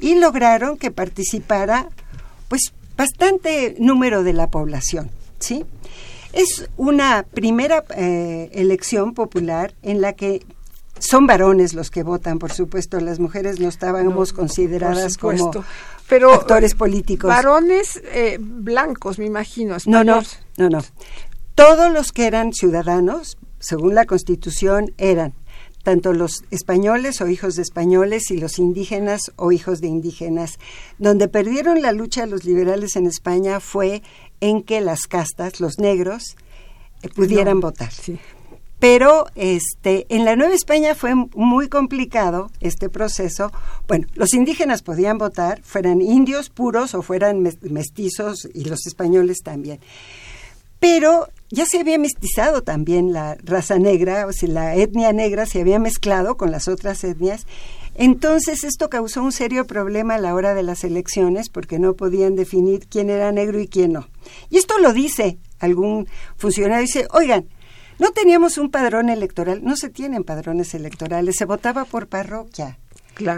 y 0.00 0.14
lograron 0.14 0.78
que 0.78 0.90
participara 0.90 1.88
pues 2.48 2.72
bastante 2.96 3.74
número 3.78 4.22
de 4.22 4.34
la 4.34 4.48
población, 4.48 5.10
¿sí? 5.40 5.64
Es 6.32 6.68
una 6.76 7.24
primera 7.24 7.82
eh, 7.96 8.50
elección 8.52 9.14
popular 9.14 9.74
en 9.82 10.00
la 10.00 10.12
que 10.12 10.44
son 10.98 11.26
varones 11.26 11.74
los 11.74 11.90
que 11.90 12.02
votan, 12.02 12.38
por 12.38 12.52
supuesto, 12.52 13.00
las 13.00 13.18
mujeres 13.18 13.60
no 13.60 13.68
estábamos 13.68 14.32
consideradas 14.32 15.16
como 15.18 15.52
pero 16.08 16.32
actores 16.32 16.74
políticos. 16.74 17.28
Varones 17.28 18.00
eh, 18.12 18.38
blancos, 18.40 19.18
me 19.18 19.26
imagino. 19.26 19.76
No, 19.86 20.04
no, 20.04 20.22
no, 20.56 20.70
no. 20.70 20.84
Todos 21.54 21.92
los 21.92 22.12
que 22.12 22.26
eran 22.26 22.52
ciudadanos, 22.52 23.38
según 23.58 23.94
la 23.94 24.04
Constitución, 24.04 24.92
eran 24.98 25.34
tanto 25.82 26.12
los 26.12 26.44
españoles 26.50 27.20
o 27.20 27.28
hijos 27.28 27.54
de 27.54 27.62
españoles 27.62 28.30
y 28.32 28.38
los 28.38 28.58
indígenas 28.58 29.32
o 29.36 29.52
hijos 29.52 29.80
de 29.80 29.86
indígenas. 29.86 30.58
Donde 30.98 31.28
perdieron 31.28 31.80
la 31.80 31.92
lucha 31.92 32.26
los 32.26 32.44
liberales 32.44 32.96
en 32.96 33.06
España 33.06 33.60
fue 33.60 34.02
en 34.40 34.62
que 34.62 34.80
las 34.80 35.06
castas, 35.06 35.60
los 35.60 35.78
negros, 35.78 36.36
eh, 37.02 37.08
pudieran 37.08 37.60
votar. 37.60 37.92
Pero 38.78 39.26
este, 39.34 40.06
en 40.10 40.24
la 40.24 40.36
Nueva 40.36 40.54
España 40.54 40.94
fue 40.94 41.14
muy 41.14 41.68
complicado 41.68 42.50
este 42.60 42.90
proceso. 42.90 43.50
Bueno, 43.88 44.06
los 44.14 44.34
indígenas 44.34 44.82
podían 44.82 45.16
votar, 45.16 45.62
fueran 45.62 46.02
indios 46.02 46.50
puros 46.50 46.94
o 46.94 47.02
fueran 47.02 47.42
mestizos 47.62 48.46
y 48.52 48.64
los 48.64 48.86
españoles 48.86 49.38
también. 49.42 49.80
Pero 50.78 51.28
ya 51.50 51.64
se 51.64 51.80
había 51.80 51.98
mestizado 51.98 52.62
también 52.62 53.12
la 53.12 53.36
raza 53.42 53.78
negra, 53.78 54.26
o 54.26 54.32
sea, 54.32 54.48
la 54.48 54.74
etnia 54.76 55.12
negra 55.12 55.46
se 55.46 55.60
había 55.60 55.78
mezclado 55.78 56.36
con 56.36 56.50
las 56.50 56.68
otras 56.68 57.02
etnias. 57.02 57.46
Entonces 57.94 58.62
esto 58.62 58.90
causó 58.90 59.22
un 59.22 59.32
serio 59.32 59.66
problema 59.66 60.16
a 60.16 60.18
la 60.18 60.34
hora 60.34 60.54
de 60.54 60.62
las 60.62 60.84
elecciones 60.84 61.48
porque 61.48 61.78
no 61.78 61.94
podían 61.94 62.36
definir 62.36 62.86
quién 62.88 63.08
era 63.08 63.32
negro 63.32 63.58
y 63.58 63.68
quién 63.68 63.92
no. 63.92 64.06
Y 64.50 64.58
esto 64.58 64.78
lo 64.78 64.92
dice 64.92 65.38
algún 65.58 66.06
funcionario, 66.36 66.82
dice, 66.82 67.08
oigan, 67.10 67.46
no 67.98 68.10
teníamos 68.12 68.58
un 68.58 68.70
padrón 68.70 69.08
electoral, 69.08 69.60
no 69.62 69.76
se 69.76 69.88
tienen 69.88 70.24
padrones 70.24 70.74
electorales, 70.74 71.36
se 71.36 71.44
votaba 71.44 71.84
por 71.84 72.08
parroquia. 72.08 72.78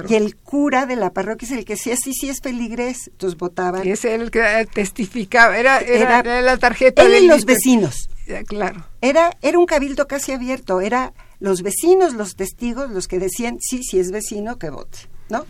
Y 0.08 0.14
el 0.14 0.34
cura 0.34 0.86
de 0.86 0.96
la 0.96 1.12
parroquia 1.12 1.46
es 1.46 1.52
el 1.52 1.64
que 1.64 1.74
decía, 1.74 1.94
sí, 1.96 2.12
sí 2.12 2.28
es 2.28 2.40
peligrés. 2.40 3.08
Entonces 3.08 3.38
votaban. 3.38 3.86
Es 3.86 4.04
el 4.04 4.32
que 4.32 4.66
testificaba, 4.72 5.56
era, 5.56 5.78
era, 5.78 6.42
la 6.42 6.56
tarjeta 6.56 7.02
él 7.02 7.24
y 7.24 7.26
los 7.28 7.44
vecinos. 7.44 8.08
Claro. 8.46 8.84
Era, 9.00 9.36
era 9.40 9.58
un 9.58 9.66
cabildo 9.66 10.06
casi 10.06 10.32
abierto, 10.32 10.80
era 10.80 11.12
los 11.40 11.62
vecinos, 11.62 12.14
los 12.14 12.36
testigos, 12.36 12.90
los 12.90 13.08
que 13.08 13.18
decían, 13.18 13.56
sí, 13.60 13.82
sí 13.82 13.98
es 13.98 14.10
vecino, 14.10 14.58
que 14.58 14.70
vote, 14.70 14.98
¿no? 15.30 15.46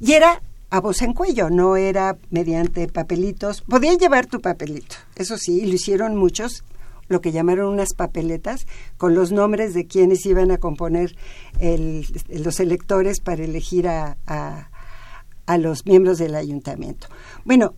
Y 0.00 0.12
era 0.12 0.42
a 0.68 0.80
voz 0.80 1.00
en 1.02 1.14
cuello, 1.14 1.48
no 1.48 1.76
era 1.76 2.16
mediante 2.30 2.86
papelitos. 2.88 3.62
Podían 3.62 3.98
llevar 3.98 4.26
tu 4.26 4.40
papelito, 4.40 4.96
eso 5.16 5.38
sí, 5.38 5.60
y 5.62 5.66
lo 5.66 5.74
hicieron 5.74 6.16
muchos, 6.16 6.64
lo 7.10 7.20
que 7.20 7.32
llamaron 7.32 7.68
unas 7.68 7.92
papeletas 7.92 8.66
con 8.96 9.14
los 9.14 9.32
nombres 9.32 9.74
de 9.74 9.86
quienes 9.86 10.24
iban 10.24 10.50
a 10.50 10.58
componer 10.58 11.16
los 11.60 12.60
electores 12.60 13.20
para 13.20 13.44
elegir 13.44 13.88
a, 13.88 14.16
a, 14.26 15.58
los 15.58 15.84
miembros 15.84 16.18
del 16.18 16.36
ayuntamiento. 16.36 17.08
Bueno, 17.44 17.74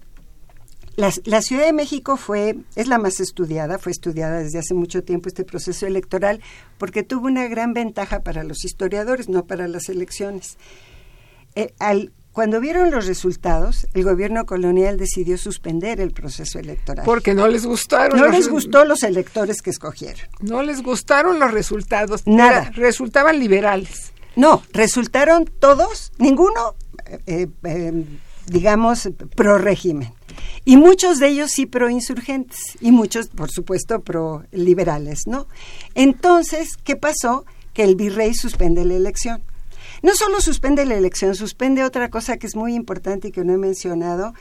la, 0.96 1.10
la, 1.24 1.40
Ciudad 1.40 1.64
de 1.64 1.72
México 1.72 2.18
fue, 2.18 2.58
es 2.76 2.86
la 2.86 2.98
más 2.98 3.18
estudiada, 3.18 3.78
fue 3.78 3.92
estudiada 3.92 4.40
desde 4.40 4.58
hace 4.58 4.74
mucho 4.74 5.02
tiempo 5.02 5.28
este 5.30 5.44
proceso 5.44 5.86
electoral 5.86 6.42
porque 6.76 7.02
tuvo 7.02 7.26
una 7.26 7.48
gran 7.48 7.72
ventaja 7.72 8.20
para 8.20 8.44
los 8.44 8.66
historiadores, 8.66 9.30
no 9.30 9.46
para 9.46 9.66
las 9.66 9.88
elecciones. 9.88 10.58
Eh, 11.54 11.72
al 11.78 12.12
cuando 12.32 12.60
vieron 12.60 12.90
los 12.90 13.06
resultados, 13.06 13.86
el 13.92 14.04
gobierno 14.04 14.46
colonial 14.46 14.96
decidió 14.96 15.36
suspender 15.36 16.00
el 16.00 16.12
proceso 16.12 16.58
electoral. 16.58 17.04
Porque 17.04 17.34
no 17.34 17.46
les 17.46 17.66
gustaron. 17.66 18.18
No 18.18 18.28
les 18.28 18.48
gustó 18.48 18.86
los 18.86 19.02
electores 19.02 19.60
que 19.60 19.68
escogieron. 19.68 20.26
No 20.40 20.62
les 20.62 20.82
gustaron 20.82 21.38
los 21.38 21.50
resultados. 21.52 22.22
Nada. 22.26 22.70
resultaban 22.74 23.38
liberales. 23.38 24.12
No, 24.34 24.62
resultaron 24.72 25.44
todos, 25.44 26.10
ninguno, 26.16 26.74
eh, 27.26 27.48
eh, 27.64 28.04
digamos, 28.46 29.10
pro 29.36 29.58
régimen. 29.58 30.14
Y 30.64 30.78
muchos 30.78 31.18
de 31.18 31.28
ellos 31.28 31.50
sí 31.50 31.66
pro 31.66 31.90
insurgentes 31.90 32.78
y 32.80 32.92
muchos, 32.92 33.28
por 33.28 33.50
supuesto, 33.50 34.00
pro 34.00 34.44
liberales, 34.52 35.26
¿no? 35.26 35.48
Entonces, 35.94 36.78
¿qué 36.82 36.96
pasó? 36.96 37.44
Que 37.74 37.84
el 37.84 37.94
virrey 37.94 38.32
suspende 38.32 38.86
la 38.86 38.94
elección. 38.94 39.42
No 40.02 40.14
solo 40.14 40.40
suspende 40.40 40.84
la 40.84 40.96
elección, 40.96 41.34
suspende 41.34 41.84
otra 41.84 42.10
cosa 42.10 42.36
que 42.36 42.46
es 42.46 42.56
muy 42.56 42.74
importante 42.74 43.28
y 43.28 43.32
que 43.32 43.44
no 43.44 43.52
he 43.52 43.58
mencionado, 43.58 44.34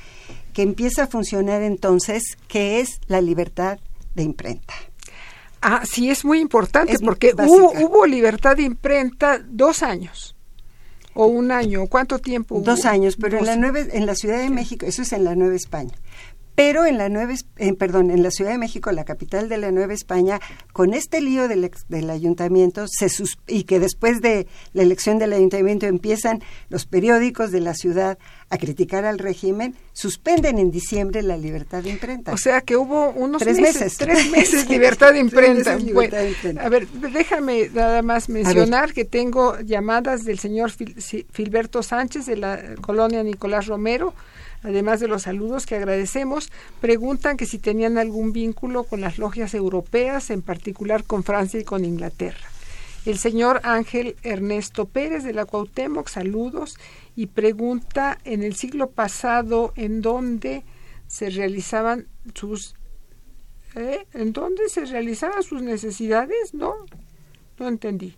que 0.53 0.63
empieza 0.63 1.03
a 1.03 1.07
funcionar 1.07 1.61
entonces, 1.61 2.37
que 2.47 2.79
es 2.79 2.99
la 3.07 3.21
libertad 3.21 3.79
de 4.15 4.23
imprenta. 4.23 4.73
Ah, 5.61 5.83
sí, 5.85 6.09
es 6.09 6.25
muy 6.25 6.39
importante 6.39 6.97
porque 6.99 7.33
hubo, 7.37 8.05
libertad 8.07 8.57
de 8.57 8.63
imprenta 8.63 9.39
dos 9.45 9.83
años 9.83 10.35
o 11.13 11.27
un 11.27 11.51
año. 11.51 11.85
¿Cuánto 11.85 12.17
tiempo? 12.17 12.59
Dos 12.61 12.85
años, 12.85 13.15
pero 13.15 13.37
en 13.37 13.45
la, 13.45 13.55
nueve, 13.55 13.87
en 13.91 14.07
la 14.07 14.15
Ciudad 14.15 14.39
de 14.39 14.49
México, 14.49 14.87
eso 14.87 15.03
es 15.03 15.13
en 15.13 15.23
la 15.23 15.35
Nueva 15.35 15.55
España 15.55 15.93
pero 16.55 16.85
en 16.85 16.97
la 16.97 17.09
nueva, 17.09 17.33
perdón, 17.77 18.11
en 18.11 18.23
la 18.23 18.31
Ciudad 18.31 18.51
de 18.51 18.57
México, 18.57 18.91
la 18.91 19.05
capital 19.05 19.49
de 19.49 19.57
la 19.57 19.71
Nueva 19.71 19.93
España, 19.93 20.39
con 20.73 20.93
este 20.93 21.21
lío 21.21 21.47
del, 21.47 21.71
del 21.89 22.09
ayuntamiento 22.09 22.85
se 22.87 23.07
y 23.47 23.63
que 23.63 23.79
después 23.79 24.21
de 24.21 24.47
la 24.73 24.83
elección 24.83 25.19
del 25.19 25.33
ayuntamiento 25.33 25.85
empiezan 25.85 26.41
los 26.69 26.85
periódicos 26.85 27.51
de 27.51 27.61
la 27.61 27.73
ciudad 27.73 28.17
a 28.49 28.57
criticar 28.57 29.05
al 29.05 29.17
régimen, 29.17 29.75
suspenden 29.93 30.59
en 30.59 30.71
diciembre 30.71 31.21
la 31.21 31.37
libertad 31.37 31.83
de 31.83 31.89
imprenta. 31.89 32.33
O 32.33 32.37
sea 32.37 32.61
que 32.61 32.75
hubo 32.75 33.09
unos 33.11 33.41
tres 33.41 33.59
meses, 33.59 33.97
tres 33.97 34.29
meses 34.31 34.69
libertad 34.69 35.13
de 35.13 35.19
imprenta. 35.19 35.77
a 36.59 36.69
ver, 36.69 36.87
déjame 36.87 37.69
nada 37.73 38.01
más 38.01 38.29
mencionar 38.29 38.93
que 38.93 39.05
tengo 39.05 39.57
llamadas 39.59 40.25
del 40.25 40.39
señor 40.39 40.71
Filberto 40.71 41.81
Sánchez 41.81 42.25
de 42.25 42.37
la 42.37 42.59
colonia 42.81 43.23
Nicolás 43.23 43.67
Romero 43.67 44.13
además 44.63 44.99
de 44.99 45.07
los 45.07 45.23
saludos 45.23 45.65
que 45.65 45.75
agradecemos, 45.75 46.51
preguntan 46.79 47.37
que 47.37 47.45
si 47.45 47.59
tenían 47.59 47.97
algún 47.97 48.33
vínculo 48.33 48.83
con 48.83 49.01
las 49.01 49.17
logias 49.17 49.53
europeas, 49.53 50.29
en 50.29 50.41
particular 50.41 51.03
con 51.03 51.23
Francia 51.23 51.59
y 51.59 51.63
con 51.63 51.85
Inglaterra. 51.85 52.47
El 53.05 53.17
señor 53.17 53.61
Ángel 53.63 54.15
Ernesto 54.21 54.85
Pérez 54.85 55.23
de 55.23 55.33
la 55.33 55.45
Cuauhtémoc, 55.45 56.07
saludos, 56.07 56.77
y 57.15 57.27
pregunta 57.27 58.19
en 58.23 58.43
el 58.43 58.55
siglo 58.55 58.91
pasado 58.91 59.73
en 59.75 60.01
dónde 60.01 60.63
se 61.07 61.29
realizaban 61.29 62.07
sus 62.35 62.75
¿eh? 63.75 64.05
¿En 64.13 64.33
dónde 64.33 64.69
se 64.69 64.85
realizaban 64.85 65.43
sus 65.43 65.61
necesidades? 65.61 66.53
No, 66.53 66.75
no 67.59 67.67
entendí. 67.67 68.15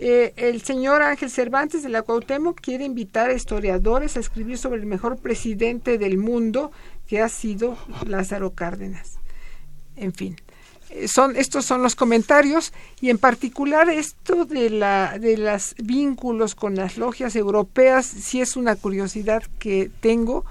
Eh, 0.00 0.32
el 0.36 0.62
señor 0.62 1.02
Ángel 1.02 1.28
Cervantes 1.28 1.82
de 1.82 1.88
la 1.88 2.02
Cuauhtémoc 2.02 2.60
quiere 2.60 2.84
invitar 2.84 3.30
a 3.30 3.34
historiadores 3.34 4.16
a 4.16 4.20
escribir 4.20 4.56
sobre 4.56 4.80
el 4.80 4.86
mejor 4.86 5.16
presidente 5.18 5.98
del 5.98 6.18
mundo 6.18 6.70
que 7.08 7.20
ha 7.20 7.28
sido 7.28 7.76
Lázaro 8.06 8.52
Cárdenas. 8.52 9.18
En 9.96 10.12
fin, 10.12 10.36
eh, 10.90 11.08
son 11.08 11.34
estos 11.34 11.64
son 11.64 11.82
los 11.82 11.96
comentarios 11.96 12.72
y 13.00 13.10
en 13.10 13.18
particular 13.18 13.90
esto 13.90 14.44
de 14.44 14.70
la 14.70 15.18
de 15.18 15.36
los 15.36 15.74
vínculos 15.82 16.54
con 16.54 16.76
las 16.76 16.96
logias 16.96 17.34
europeas 17.34 18.06
sí 18.06 18.40
es 18.40 18.56
una 18.56 18.76
curiosidad 18.76 19.42
que 19.58 19.90
tengo 20.00 20.44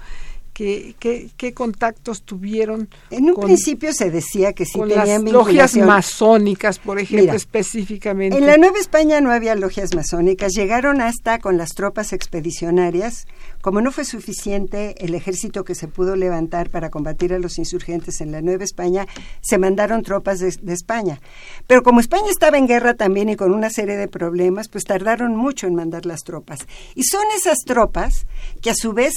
¿Qué, 0.58 1.30
qué, 1.36 1.54
contactos 1.54 2.24
tuvieron? 2.24 2.88
En 3.12 3.30
un 3.30 3.36
principio 3.36 3.92
se 3.92 4.10
decía 4.10 4.54
que 4.54 4.64
sí 4.64 4.76
con 4.76 4.88
tenían 4.88 5.22
las 5.22 5.32
logias 5.32 5.76
masónicas, 5.76 6.80
por 6.80 6.98
ejemplo, 6.98 7.32
específicamente. 7.34 8.36
En 8.36 8.44
la 8.44 8.56
Nueva 8.56 8.76
España 8.80 9.20
no 9.20 9.30
había 9.30 9.54
logias 9.54 9.94
masónicas, 9.94 10.54
llegaron 10.54 11.00
hasta 11.00 11.38
con 11.38 11.58
las 11.58 11.76
tropas 11.76 12.12
expedicionarias. 12.12 13.28
Como 13.60 13.80
no 13.80 13.92
fue 13.92 14.04
suficiente 14.04 14.96
el 14.98 15.14
ejército 15.14 15.62
que 15.62 15.76
se 15.76 15.86
pudo 15.86 16.16
levantar 16.16 16.70
para 16.70 16.90
combatir 16.90 17.32
a 17.34 17.38
los 17.38 17.56
insurgentes 17.58 18.20
en 18.20 18.32
la 18.32 18.42
Nueva 18.42 18.64
España, 18.64 19.06
se 19.40 19.58
mandaron 19.58 20.02
tropas 20.02 20.40
de, 20.40 20.50
de 20.60 20.72
España. 20.72 21.20
Pero 21.68 21.84
como 21.84 22.00
España 22.00 22.30
estaba 22.30 22.58
en 22.58 22.66
guerra 22.66 22.94
también 22.94 23.28
y 23.28 23.36
con 23.36 23.54
una 23.54 23.70
serie 23.70 23.96
de 23.96 24.08
problemas, 24.08 24.68
pues 24.68 24.82
tardaron 24.82 25.36
mucho 25.36 25.68
en 25.68 25.76
mandar 25.76 26.04
las 26.04 26.24
tropas. 26.24 26.66
Y 26.96 27.04
son 27.04 27.22
esas 27.36 27.58
tropas 27.64 28.26
que 28.60 28.70
a 28.70 28.74
su 28.74 28.92
vez 28.92 29.12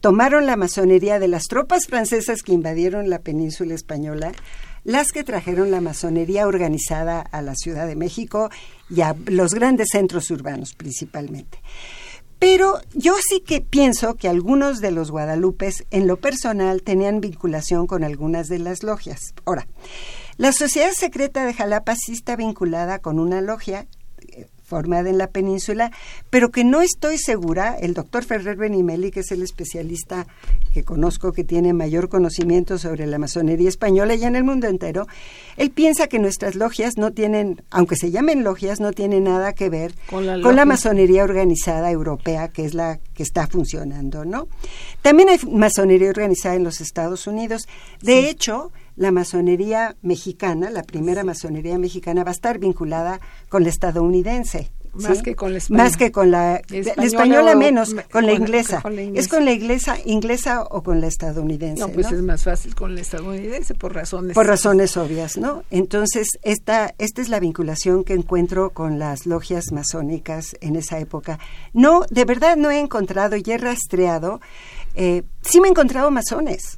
tomaron 0.00 0.46
la 0.46 0.56
masonería 0.56 1.18
de 1.18 1.28
las 1.28 1.44
tropas 1.44 1.86
francesas 1.86 2.42
que 2.42 2.52
invadieron 2.52 3.10
la 3.10 3.20
península 3.20 3.74
española, 3.74 4.32
las 4.84 5.12
que 5.12 5.24
trajeron 5.24 5.70
la 5.70 5.80
masonería 5.80 6.46
organizada 6.46 7.20
a 7.20 7.42
la 7.42 7.54
Ciudad 7.54 7.86
de 7.86 7.96
México 7.96 8.50
y 8.88 9.00
a 9.02 9.14
los 9.26 9.52
grandes 9.52 9.88
centros 9.92 10.30
urbanos 10.30 10.74
principalmente. 10.74 11.58
Pero 12.38 12.80
yo 12.94 13.16
sí 13.28 13.40
que 13.40 13.60
pienso 13.60 14.14
que 14.14 14.28
algunos 14.28 14.80
de 14.80 14.92
los 14.92 15.10
guadalupes 15.10 15.84
en 15.90 16.06
lo 16.06 16.18
personal 16.18 16.82
tenían 16.82 17.20
vinculación 17.20 17.88
con 17.88 18.04
algunas 18.04 18.48
de 18.48 18.60
las 18.60 18.84
logias. 18.84 19.34
Ahora, 19.44 19.66
la 20.36 20.52
Sociedad 20.52 20.92
Secreta 20.92 21.44
de 21.44 21.52
Jalapa 21.52 21.96
sí 21.96 22.12
está 22.12 22.36
vinculada 22.36 23.00
con 23.00 23.18
una 23.18 23.40
logia 23.40 23.88
formada 24.68 25.08
en 25.08 25.16
la 25.16 25.28
península, 25.28 25.90
pero 26.28 26.50
que 26.50 26.62
no 26.62 26.82
estoy 26.82 27.16
segura, 27.16 27.74
el 27.80 27.94
doctor 27.94 28.22
Ferrer 28.24 28.56
Benimeli, 28.56 29.10
que 29.10 29.20
es 29.20 29.32
el 29.32 29.42
especialista 29.42 30.26
que 30.72 30.84
conozco 30.84 31.32
que 31.32 31.42
tiene 31.42 31.72
mayor 31.72 32.10
conocimiento 32.10 32.76
sobre 32.76 33.06
la 33.06 33.18
masonería 33.18 33.68
española 33.68 34.14
y 34.14 34.24
en 34.24 34.36
el 34.36 34.44
mundo 34.44 34.66
entero, 34.66 35.06
él 35.56 35.70
piensa 35.70 36.06
que 36.06 36.18
nuestras 36.18 36.54
logias 36.54 36.98
no 36.98 37.12
tienen, 37.12 37.62
aunque 37.70 37.96
se 37.96 38.10
llamen 38.10 38.44
logias, 38.44 38.78
no 38.78 38.92
tienen 38.92 39.24
nada 39.24 39.54
que 39.54 39.70
ver 39.70 39.94
con 40.10 40.26
la, 40.26 40.64
masonería 40.66 41.24
organizada 41.24 41.90
europea, 41.90 42.48
que 42.48 42.66
es 42.66 42.74
la 42.74 43.00
que 43.14 43.22
está 43.22 43.46
funcionando, 43.46 44.26
¿no? 44.26 44.48
También 45.00 45.30
hay 45.30 45.38
masonería 45.50 46.10
organizada 46.10 46.56
en 46.56 46.64
los 46.64 46.82
Estados 46.82 47.26
Unidos. 47.26 47.66
De 48.02 48.28
hecho, 48.28 48.70
la 48.98 49.12
masonería 49.12 49.96
mexicana, 50.02 50.70
la 50.70 50.82
primera 50.82 51.22
masonería 51.22 51.78
mexicana, 51.78 52.24
va 52.24 52.30
a 52.30 52.32
estar 52.32 52.58
vinculada 52.58 53.20
con 53.48 53.62
la 53.62 53.68
estadounidense. 53.68 54.70
Más 54.94 55.22
que 55.22 55.36
con 55.36 55.52
la 55.52 55.58
española. 55.58 55.84
Más 55.84 55.96
que 55.96 56.10
con 56.10 56.30
la, 56.32 56.56
española, 56.56 57.54
menos, 57.54 57.94
con, 58.10 58.26
la 58.26 58.32
inglesa. 58.32 58.82
¿Es 59.14 59.28
con 59.28 59.44
la 59.44 59.52
inglesa, 59.52 59.96
inglesa 60.04 60.62
o 60.62 60.82
con 60.82 61.00
la 61.00 61.06
estadounidense? 61.06 61.80
No, 61.80 61.88
pues 61.90 62.10
es 62.10 62.22
más 62.22 62.42
fácil 62.42 62.74
con 62.74 62.96
la 62.96 63.02
estadounidense 63.02 63.74
por 63.74 63.94
razones. 63.94 64.34
Por 64.34 64.46
razones 64.46 64.96
obvias, 64.96 65.36
¿no? 65.36 65.62
Entonces, 65.70 66.26
esta, 66.42 66.94
esta 66.98 67.22
es 67.22 67.28
la 67.28 67.38
vinculación 67.38 68.02
que 68.02 68.14
encuentro 68.14 68.70
con 68.70 68.98
las 68.98 69.26
logias 69.26 69.70
masónicas 69.70 70.56
en 70.60 70.74
esa 70.74 70.98
época. 70.98 71.38
No, 71.72 72.02
de 72.10 72.24
verdad 72.24 72.56
no 72.56 72.72
he 72.72 72.80
encontrado 72.80 73.36
y 73.36 73.44
he 73.46 73.58
rastreado. 73.58 74.40
Eh, 74.96 75.22
sí 75.42 75.60
me 75.60 75.68
he 75.68 75.70
encontrado 75.70 76.10
masones 76.10 76.77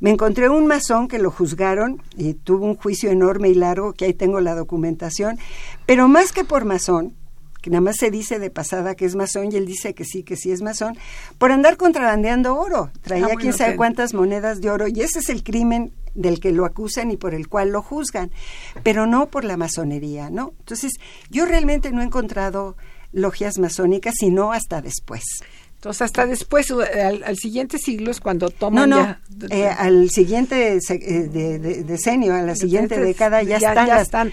me 0.00 0.10
encontré 0.10 0.48
un 0.48 0.66
masón 0.66 1.08
que 1.08 1.18
lo 1.18 1.30
juzgaron 1.30 2.02
y 2.16 2.34
tuvo 2.34 2.66
un 2.66 2.74
juicio 2.74 3.10
enorme 3.10 3.50
y 3.50 3.54
largo, 3.54 3.92
que 3.92 4.06
ahí 4.06 4.14
tengo 4.14 4.40
la 4.40 4.54
documentación, 4.54 5.38
pero 5.86 6.08
más 6.08 6.32
que 6.32 6.44
por 6.44 6.64
masón, 6.64 7.14
que 7.60 7.70
nada 7.70 7.82
más 7.82 7.96
se 7.98 8.10
dice 8.10 8.38
de 8.38 8.50
pasada 8.50 8.94
que 8.94 9.04
es 9.04 9.14
masón 9.14 9.52
y 9.52 9.56
él 9.56 9.66
dice 9.66 9.94
que 9.94 10.04
sí, 10.04 10.22
que 10.22 10.36
sí 10.36 10.50
es 10.50 10.62
masón, 10.62 10.96
por 11.38 11.52
andar 11.52 11.76
contrabandeando 11.76 12.56
oro. 12.56 12.90
Traía 13.02 13.28
ah, 13.32 13.36
quién 13.38 13.52
sabe 13.52 13.76
cuántas 13.76 14.14
monedas 14.14 14.60
de 14.60 14.70
oro 14.70 14.88
y 14.88 15.02
ese 15.02 15.18
es 15.18 15.28
el 15.28 15.42
crimen 15.42 15.92
del 16.14 16.40
que 16.40 16.52
lo 16.52 16.64
acusan 16.64 17.10
y 17.10 17.16
por 17.16 17.34
el 17.34 17.48
cual 17.48 17.70
lo 17.70 17.82
juzgan, 17.82 18.30
pero 18.82 19.06
no 19.06 19.26
por 19.26 19.44
la 19.44 19.56
masonería, 19.56 20.30
¿no? 20.30 20.54
Entonces, 20.60 20.92
yo 21.28 21.44
realmente 21.44 21.92
no 21.92 22.00
he 22.00 22.04
encontrado 22.04 22.76
logias 23.12 23.58
masónicas, 23.58 24.14
sino 24.18 24.52
hasta 24.52 24.80
después. 24.80 25.22
Entonces, 25.80 26.02
hasta 26.02 26.26
después, 26.26 26.70
al, 26.70 27.38
siguiente 27.38 27.78
siglo 27.78 28.10
es 28.10 28.20
cuando 28.20 28.50
toman 28.50 28.90
no, 28.90 29.02
no, 29.02 29.16
eh, 29.48 29.66
al 29.66 30.10
siguiente 30.10 30.76
eh, 30.76 31.82
decenio, 31.86 32.34
a 32.34 32.42
la 32.42 32.54
siguiente 32.54 33.00
década, 33.00 33.42
ya, 33.42 33.56
están, 33.56 33.86
ya 33.86 34.00
están 34.02 34.32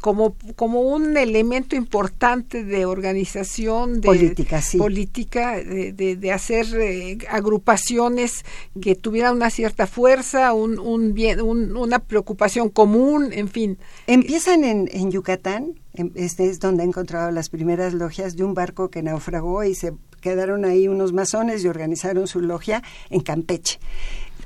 como, 0.00 0.34
como 0.56 0.80
un 0.80 1.16
elemento 1.16 1.76
importante 1.76 2.64
de 2.64 2.86
organización 2.86 4.00
de 4.00 4.06
política, 4.06 4.60
sí. 4.60 4.78
política 4.78 5.58
de, 5.58 5.92
de, 5.92 6.32
hacer 6.32 6.66
eh, 6.74 7.18
agrupaciones 7.28 8.44
que 8.82 8.96
tuvieran 8.96 9.36
una 9.36 9.50
cierta 9.50 9.86
fuerza, 9.86 10.52
un, 10.54 10.80
un 10.80 11.14
bien, 11.14 11.40
una 11.40 12.00
preocupación 12.00 12.68
común, 12.68 13.30
en 13.32 13.46
fin. 13.46 13.78
Empiezan 14.08 14.64
en, 14.64 14.88
en 14.92 15.12
Yucatán, 15.12 15.74
este 16.16 16.50
es 16.50 16.58
donde 16.58 16.82
he 16.82 16.86
encontrado 16.86 17.30
las 17.30 17.48
primeras 17.48 17.94
logias 17.94 18.36
de 18.36 18.42
un 18.42 18.54
barco 18.54 18.90
que 18.90 19.04
naufragó 19.04 19.62
y 19.62 19.76
se 19.76 19.92
quedaron 20.20 20.64
ahí 20.64 20.88
unos 20.88 21.12
masones 21.12 21.64
y 21.64 21.68
organizaron 21.68 22.26
su 22.26 22.40
logia 22.40 22.82
en 23.08 23.20
Campeche. 23.20 23.78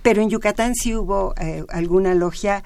Pero 0.02 0.22
en 0.22 0.30
Yucatán 0.30 0.74
sí 0.74 0.94
hubo 0.94 1.34
eh, 1.40 1.64
alguna 1.68 2.14
logia, 2.14 2.62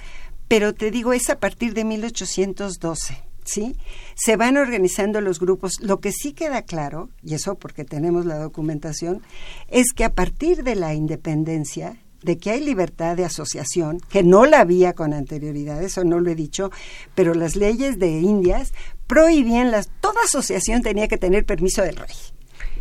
pero 0.49 0.75
te 0.75 0.91
digo, 0.91 1.13
es 1.13 1.31
a 1.31 1.39
partir 1.39 1.75
de 1.75 1.85
1812. 1.85 3.23
¿Sí? 3.45 3.77
Se 4.15 4.37
van 4.37 4.59
organizando 4.59 5.23
los 5.23 5.41
grupos. 5.41 5.81
Lo 5.81 6.01
que 6.01 6.13
sí 6.13 6.33
queda 6.35 6.63
claro, 6.63 7.09
y 7.23 7.33
eso 7.33 7.55
porque 7.55 7.85
tenemos 7.85 8.27
la 8.27 8.37
documentación, 8.37 9.23
es 9.69 9.95
que 9.95 10.05
a 10.05 10.13
partir 10.13 10.65
de 10.65 10.75
la 10.75 10.93
independencia, 10.93 11.97
de 12.23 12.37
que 12.39 12.51
hay 12.51 12.61
libertad 12.61 13.17
de 13.17 13.25
asociación, 13.25 14.01
que 14.09 14.23
no 14.23 14.45
la 14.45 14.61
había 14.61 14.93
con 14.93 15.13
anterioridad, 15.15 15.83
eso 15.83 16.05
no 16.05 16.21
lo 16.21 16.31
he 16.31 16.35
dicho, 16.35 16.71
pero 17.15 17.35
las 17.35 17.57
leyes 17.57 17.99
de 17.99 18.11
Indias 18.21 18.73
prohibían 19.07 19.71
las, 19.71 19.89
toda 20.01 20.23
asociación 20.25 20.83
tenía 20.83 21.09
que 21.09 21.19
tener 21.19 21.45
permiso 21.45 21.83
del 21.83 21.97
rey. 21.97 22.17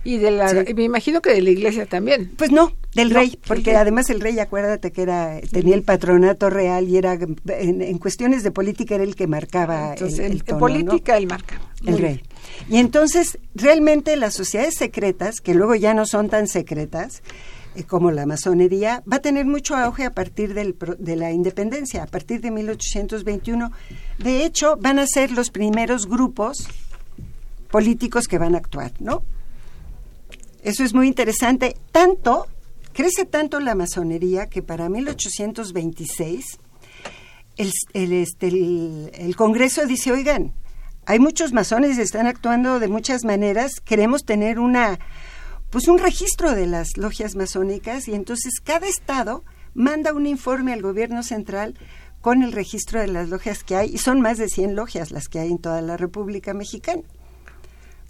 Y 0.04 0.18
de 0.18 0.32
la, 0.32 0.66
me 0.76 0.84
imagino 0.84 1.22
que 1.22 1.32
de 1.32 1.42
la 1.42 1.50
iglesia 1.50 1.86
también. 1.86 2.32
Pues 2.38 2.52
no, 2.52 2.74
del 2.94 3.12
rey, 3.12 3.38
porque 3.48 3.76
además 3.76 4.10
el 4.10 4.22
rey, 4.22 4.40
acuérdate 4.40 4.92
que 4.92 5.02
era 5.02 5.40
tenía 5.52 5.76
el 5.76 5.84
patronato 5.84 6.50
real 6.50 6.88
y 6.88 6.98
era 6.98 7.14
en, 7.14 7.98
cuestiones 7.98 8.44
de 8.44 8.52
política 8.52 8.96
era 8.96 9.04
el 9.04 9.16
que 9.16 9.28
marcaba 9.28 9.94
el, 9.94 10.20
el 10.20 10.44
En 10.46 10.58
política 10.58 11.18
él 11.18 11.28
marca. 11.28 11.60
El 11.86 11.98
rey. 12.00 12.24
Y 12.70 12.78
entonces, 12.78 13.38
realmente 13.54 14.16
las 14.16 14.34
sociedades 14.34 14.76
secretas, 14.76 15.42
que 15.42 15.54
luego 15.54 15.76
ya 15.76 15.94
no 15.94 16.06
son 16.06 16.30
tan 16.30 16.48
secretas, 16.48 17.22
eh, 17.76 17.84
como 17.84 18.10
la 18.10 18.26
masonería, 18.26 19.04
va 19.12 19.18
a 19.18 19.22
tener 19.22 19.46
mucho 19.46 19.76
auge 19.76 20.04
a 20.04 20.12
partir 20.12 20.56
del, 20.56 20.76
de 20.98 21.16
la 21.16 21.32
independencia, 21.32 22.04
a 22.04 22.08
partir 22.08 22.42
de 22.42 22.50
1821. 22.50 23.72
De 24.18 24.46
hecho, 24.46 24.78
van 24.78 24.98
a 24.98 25.06
ser 25.06 25.32
los 25.32 25.52
primeros 25.52 26.08
grupos 26.08 26.68
políticos 27.70 28.28
que 28.28 28.40
van 28.40 28.56
a 28.56 28.58
actuar, 28.58 28.94
¿no? 29.00 29.24
Eso 30.64 30.84
es 30.84 30.94
muy 30.94 31.08
interesante. 31.08 31.76
Tanto, 31.92 32.48
crece 32.94 33.26
tanto 33.26 33.60
la 33.60 33.76
masonería 33.76 34.48
que 34.48 34.62
para 34.62 34.90
1826 34.90 36.60
el, 37.58 37.72
el, 37.94 38.14
este, 38.14 38.48
el, 38.48 39.36
Congreso 39.36 39.86
dice, 39.86 40.12
oigan, 40.12 40.54
hay 41.06 41.20
muchos 41.20 41.54
masones, 41.54 41.98
están 41.98 42.28
actuando 42.28 42.80
de 42.80 42.88
muchas 42.88 43.24
maneras, 43.24 43.80
queremos 43.84 44.26
tener 44.26 44.60
una, 44.60 45.00
pues 45.70 45.88
un 45.88 45.98
registro 45.98 46.54
de 46.54 46.68
las 46.68 46.98
logias 46.98 47.36
masónicas 47.36 48.08
y 48.08 48.14
entonces 48.14 48.60
cada 48.64 48.88
estado 48.88 49.44
manda 49.74 50.14
un 50.14 50.28
informe 50.28 50.74
al 50.74 50.82
gobierno 50.82 51.24
central 51.24 51.76
con 52.22 52.44
el 52.44 52.52
registro 52.52 53.00
de 53.00 53.08
las 53.08 53.30
logias 53.30 53.64
que 53.64 53.76
hay, 53.76 53.94
y 53.94 54.00
son 54.00 54.22
más 54.22 54.38
de 54.38 54.50
100 54.50 54.76
logias 54.76 55.12
las 55.12 55.28
que 55.28 55.40
hay 55.40 55.50
en 55.50 55.60
toda 55.60 55.82
la 55.82 55.98
República 55.98 56.54
Mexicana, 56.54 57.04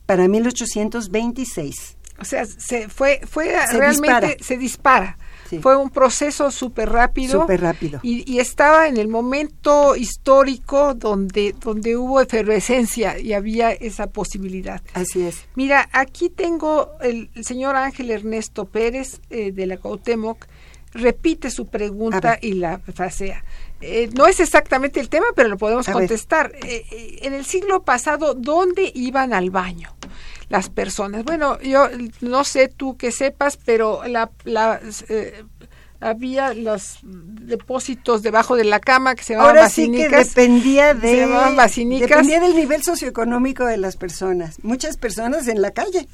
para 0.05 0.27
1826. 0.27 1.96
O 2.19 2.25
sea, 2.25 2.45
se 2.45 2.89
fue, 2.89 3.21
fue 3.27 3.53
realmente, 3.71 4.37
se 4.41 4.57
dispara. 4.57 5.17
Fue 5.61 5.77
un 5.77 5.89
proceso 5.89 6.51
súper 6.51 6.89
rápido. 6.89 7.41
Súper 7.41 7.61
rápido. 7.61 7.99
Y, 8.03 8.39
estaba 8.39 8.87
en 8.87 8.97
el 8.97 9.07
momento 9.07 9.95
histórico 9.95 10.93
donde, 10.93 11.55
donde 11.59 11.95
hubo 11.95 12.21
efervescencia 12.21 13.19
y 13.19 13.33
había 13.33 13.71
esa 13.71 14.07
posibilidad. 14.07 14.81
Así 14.93 15.25
es. 15.25 15.45
Mira, 15.55 15.89
aquí 15.93 16.29
tengo 16.29 16.91
el, 17.01 17.29
señor 17.41 17.75
Ángel 17.75 18.11
Ernesto 18.11 18.65
Pérez 18.65 19.21
eh, 19.29 19.51
de 19.51 19.65
la 19.65 19.77
Cautemoc, 19.77 20.45
repite 20.93 21.49
su 21.49 21.67
pregunta 21.67 22.37
y 22.41 22.53
la 22.53 22.79
frasea. 22.79 23.43
Eh, 23.81 24.09
no 24.13 24.27
es 24.27 24.39
exactamente 24.39 24.99
el 24.99 25.09
tema, 25.09 25.27
pero 25.35 25.49
lo 25.49 25.57
podemos 25.57 25.87
contestar. 25.87 26.53
Eh, 26.63 27.19
en 27.21 27.33
el 27.33 27.45
siglo 27.45 27.83
pasado, 27.83 28.33
¿dónde 28.33 28.91
iban 28.93 29.33
al 29.33 29.49
baño? 29.49 29.96
Las 30.49 30.69
personas. 30.69 31.23
Bueno, 31.23 31.59
yo 31.61 31.87
no 32.21 32.43
sé 32.43 32.67
tú 32.67 32.97
que 32.97 33.11
sepas, 33.11 33.57
pero 33.57 34.01
la, 34.07 34.31
la 34.45 34.79
eh, 35.09 35.43
había 35.99 36.53
los 36.53 36.99
depósitos 37.03 38.21
debajo 38.21 38.55
de 38.55 38.63
la 38.63 38.79
cama 38.79 39.15
que 39.15 39.23
se 39.23 39.33
llamaban 39.33 39.57
Ahora 39.57 39.69
sí 39.69 39.91
que 39.91 40.09
dependía 40.09 40.93
de 40.93 41.27
dependía 41.99 42.39
del 42.39 42.55
nivel 42.55 42.83
socioeconómico 42.83 43.65
de 43.65 43.77
las 43.77 43.97
personas. 43.97 44.63
Muchas 44.63 44.97
personas 44.97 45.47
en 45.47 45.61
la 45.61 45.71
calle. 45.71 46.07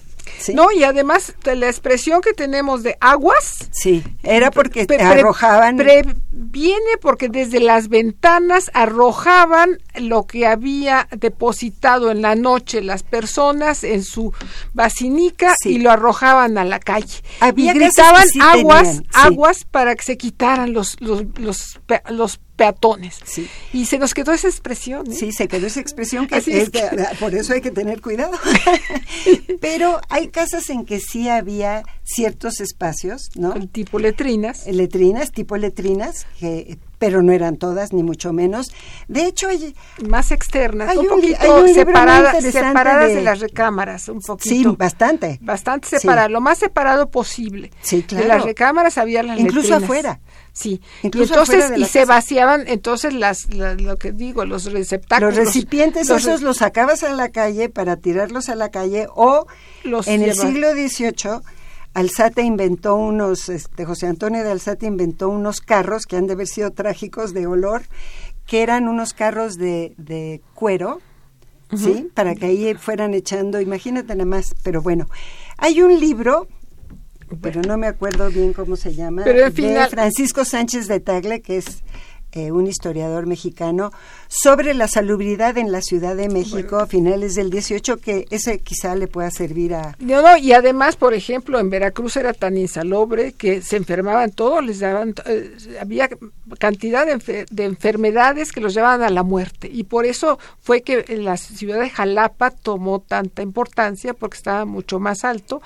No, 0.54 0.72
y 0.72 0.84
además 0.84 1.34
de 1.44 1.56
la 1.56 1.68
expresión 1.68 2.22
que 2.22 2.34
tenemos 2.34 2.84
de 2.84 2.98
aguas. 3.00 3.70
Sí, 3.72 4.04
era 4.24 4.52
porque 4.52 4.86
arrojaban. 5.00 5.78
viene 6.32 6.98
porque 7.02 7.30
desde 7.30 7.60
las 7.60 7.90
ventanas 7.90 8.72
arrojaban 8.74 9.80
lo 9.96 10.26
que 10.26 10.46
había 10.46 11.08
depositado 11.12 12.12
en 12.12 12.22
la 12.22 12.36
noche 12.36 12.82
las 12.82 13.04
personas 13.04 13.84
en 13.84 14.04
su 14.04 14.34
basinica 14.74 15.56
y 15.64 15.80
lo 15.80 15.92
arrojaban 15.92 16.58
a 16.58 16.66
la 16.66 16.80
calle. 16.80 17.22
Había 17.40 17.74
y 17.74 17.80
gritaban 17.80 18.28
aguas, 18.42 19.02
aguas 19.14 19.64
para 19.66 19.96
que 19.96 20.04
se 20.04 20.18
quitaran 20.18 20.74
los, 20.74 21.00
los, 21.02 21.24
los, 21.38 21.80
los 22.10 22.40
peatones. 22.56 23.20
Sí. 23.26 23.48
Y 23.72 23.86
se 23.86 23.98
nos 23.98 24.14
quedó 24.14 24.32
esa 24.32 24.48
expresión. 24.48 25.12
¿eh? 25.12 25.16
Sí, 25.16 25.32
se 25.32 25.48
quedó 25.48 25.68
esa 25.68 25.80
expresión 25.80 26.28
que, 26.28 26.42
por 27.20 27.34
eso 27.34 27.54
hay 27.54 27.62
que 27.62 27.72
tener 27.72 28.02
cuidado. 28.02 28.38
Pero 29.62 30.00
hay 30.10 30.28
casas 30.30 30.70
en 30.70 30.86
que 30.86 31.00
sí 31.00 31.30
había 31.30 31.84
ciertos 32.04 32.60
espacios, 32.62 33.30
¿no? 33.36 33.54
tipo 33.68 34.00
letrinas. 34.00 34.68
Letrinas, 34.68 35.32
tipo 35.32 35.58
letrinas, 35.58 36.28
que 36.40 36.78
pero 37.06 37.22
no 37.22 37.34
eran 37.34 37.58
todas, 37.58 37.92
ni 37.92 38.02
mucho 38.02 38.32
menos. 38.32 38.72
De 39.10 39.26
hecho, 39.26 39.50
hay, 39.50 39.76
más 40.08 40.32
externas, 40.32 40.88
hay 40.88 41.00
un 41.00 41.08
poquito 41.10 41.38
hay 41.42 41.50
un 41.50 41.74
separadas, 41.74 42.42
de... 42.42 43.16
de- 43.16 43.22
las 43.22 43.42
recámaras, 43.42 44.08
un 44.08 44.22
sí, 44.22 44.28
poquito. 44.28 44.78
bastante. 44.78 45.38
Bastante 45.42 45.90
Sí. 45.90 45.98
separado, 46.00 46.30
lo 46.30 46.40
más 46.40 46.60
separado 46.60 47.12
posible. 47.12 47.72
Sí, 47.82 47.98
De 47.98 48.04
claro. 48.06 48.28
las 48.30 48.44
recámaras 48.46 48.98
había 48.98 49.22
las 49.22 49.38
Incluso 49.38 49.64
letrinas. 49.72 49.84
afuera. 49.84 50.20
Sí. 50.54 50.82
Incluso 51.02 51.34
y 51.34 51.38
entonces 51.38 51.70
de 51.72 51.80
y 51.80 51.86
se 51.86 52.06
vaciaban 52.06 52.64
entonces 52.68 53.14
las, 53.14 53.54
la- 53.54 53.74
lo 53.74 53.98
que 53.98 54.14
digo, 54.14 54.46
los 54.46 54.72
receptáculos. 54.72 55.36
Los 55.36 55.46
recipientes 55.48 56.08
los 56.08 56.22
esos 56.26 56.42
los 56.42 56.58
sacabas 56.58 57.04
a 57.04 57.10
la 57.12 57.30
calle 57.34 57.68
para 57.68 57.98
tirarlos 57.98 58.48
a 58.48 58.56
la 58.56 58.70
calle 58.72 59.08
o 59.14 59.46
Los 59.84 60.08
en 60.08 60.22
el 60.22 60.36
siglo 60.36 60.72
XVIII 60.72 61.42
Alzate 61.94 62.42
inventó 62.42 62.96
unos, 62.96 63.50
este, 63.50 63.86
José 63.86 64.08
Antonio 64.08 64.44
de 64.44 64.52
Alzate 64.52 64.86
inventó 64.86 65.30
unos 65.30 65.62
carros 65.62 66.06
que 66.06 66.18
han 66.18 66.28
de 66.28 66.34
haber 66.34 66.48
sido 66.48 66.72
trágicos 66.72 67.34
de 67.34 67.46
olor, 67.46 67.84
que 68.46 68.64
eran 68.64 68.88
unos 68.88 69.14
carros 69.14 69.56
de, 69.56 69.94
de 69.98 70.42
cuero, 70.54 71.00
¿sí? 71.76 72.10
Para 72.14 72.36
que 72.36 72.48
ahí 72.48 72.74
fueran 72.76 73.14
echando, 73.14 73.62
imagínate 73.62 74.16
nada 74.16 74.26
más, 74.26 74.56
pero 74.64 74.82
bueno, 74.82 75.08
hay 75.58 75.82
un 75.82 76.00
libro, 76.00 76.48
pero 77.42 77.62
no 77.62 77.78
me 77.78 77.88
acuerdo 77.88 78.30
bien 78.30 78.54
cómo 78.54 78.76
se 78.76 78.94
llama, 78.94 79.24
Pero, 79.24 79.50
de 79.50 79.88
Francisco 79.90 80.46
Sánchez 80.46 80.88
de 80.88 81.00
Tagle, 81.00 81.42
que 81.42 81.58
es 81.58 81.84
eh, 82.34 82.52
un 82.52 82.68
historiador 82.68 83.26
mexicano, 83.26 83.92
sobre 84.28 84.74
la 84.74 84.88
salubridad 84.88 85.58
en 85.58 85.72
la 85.72 85.82
Ciudad 85.82 86.16
de 86.16 86.30
México 86.30 86.78
a 86.78 86.88
finales 86.88 87.36
del 87.36 87.50
18, 87.50 87.98
que 87.98 88.26
ese 88.32 88.60
quizá 88.60 88.96
le 88.96 89.08
pueda 89.08 89.30
servir 89.32 89.76
a... 89.76 89.96
No, 90.00 90.22
no, 90.22 90.36
y 90.38 90.52
además, 90.54 90.96
por 90.96 91.14
ejemplo, 91.14 91.60
en 91.60 91.70
Veracruz 91.70 92.18
era 92.18 92.34
tan 92.34 92.58
insalubre 92.58 93.34
que 93.34 93.62
se 93.62 93.78
enfermaban 93.78 94.32
todos, 94.32 94.64
les 94.66 94.80
daban, 94.80 95.14
eh, 95.26 95.56
había 95.80 96.10
cantidad 96.60 97.06
de, 97.06 97.16
enfer- 97.18 97.48
de 97.50 97.66
enfermedades 97.66 98.52
que 98.52 98.62
los 98.62 98.74
llevaban 98.74 99.04
a 99.04 99.10
la 99.10 99.24
muerte. 99.24 99.70
Y 99.72 99.84
por 99.84 100.06
eso 100.06 100.40
fue 100.62 100.82
que 100.82 101.06
la 101.18 101.38
ciudad 101.38 101.80
de 101.80 101.90
Jalapa 101.90 102.52
tomó 102.52 103.00
tanta 103.00 103.42
importancia, 103.42 104.14
porque 104.14 104.38
estaba 104.38 104.66
mucho 104.66 105.00
más 105.00 105.24
alto 105.24 105.62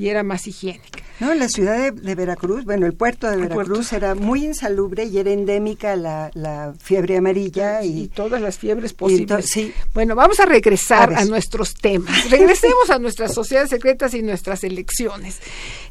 y 0.00 0.08
era 0.08 0.22
más 0.22 0.46
higiénica. 0.46 1.02
No, 1.20 1.34
la 1.34 1.46
ciudad 1.50 1.76
de, 1.76 1.90
de 1.90 2.14
Veracruz, 2.14 2.64
bueno, 2.64 2.86
el 2.86 2.94
puerto 2.94 3.26
de 3.26 3.34
El 3.34 3.40
Veracruz 3.40 3.90
puerto. 3.90 3.96
era 3.96 4.14
muy 4.14 4.46
insalubre 4.46 5.04
y 5.04 5.18
era 5.18 5.30
endémica 5.30 5.94
la, 5.94 6.30
la 6.32 6.72
fiebre 6.82 7.18
amarilla 7.18 7.82
y 7.82 8.04
y, 8.04 8.08
todas 8.08 8.40
las 8.40 8.56
fiebres 8.56 8.94
posibles. 8.94 9.44
sí, 9.44 9.74
Bueno, 9.92 10.14
vamos 10.14 10.40
a 10.40 10.46
regresar 10.46 11.12
a, 11.12 11.26
nuestros 11.26 11.74
temas. 11.74 12.30
Regresemos 12.30 12.88
a 12.88 12.98
nuestras 12.98 13.34
sociedades 13.34 13.68
secretas 13.68 14.14
y 14.14 14.22
nuestras 14.22 14.64
elecciones. 14.64 15.40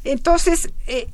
Entonces, 0.02 0.70
eh, 0.88 1.06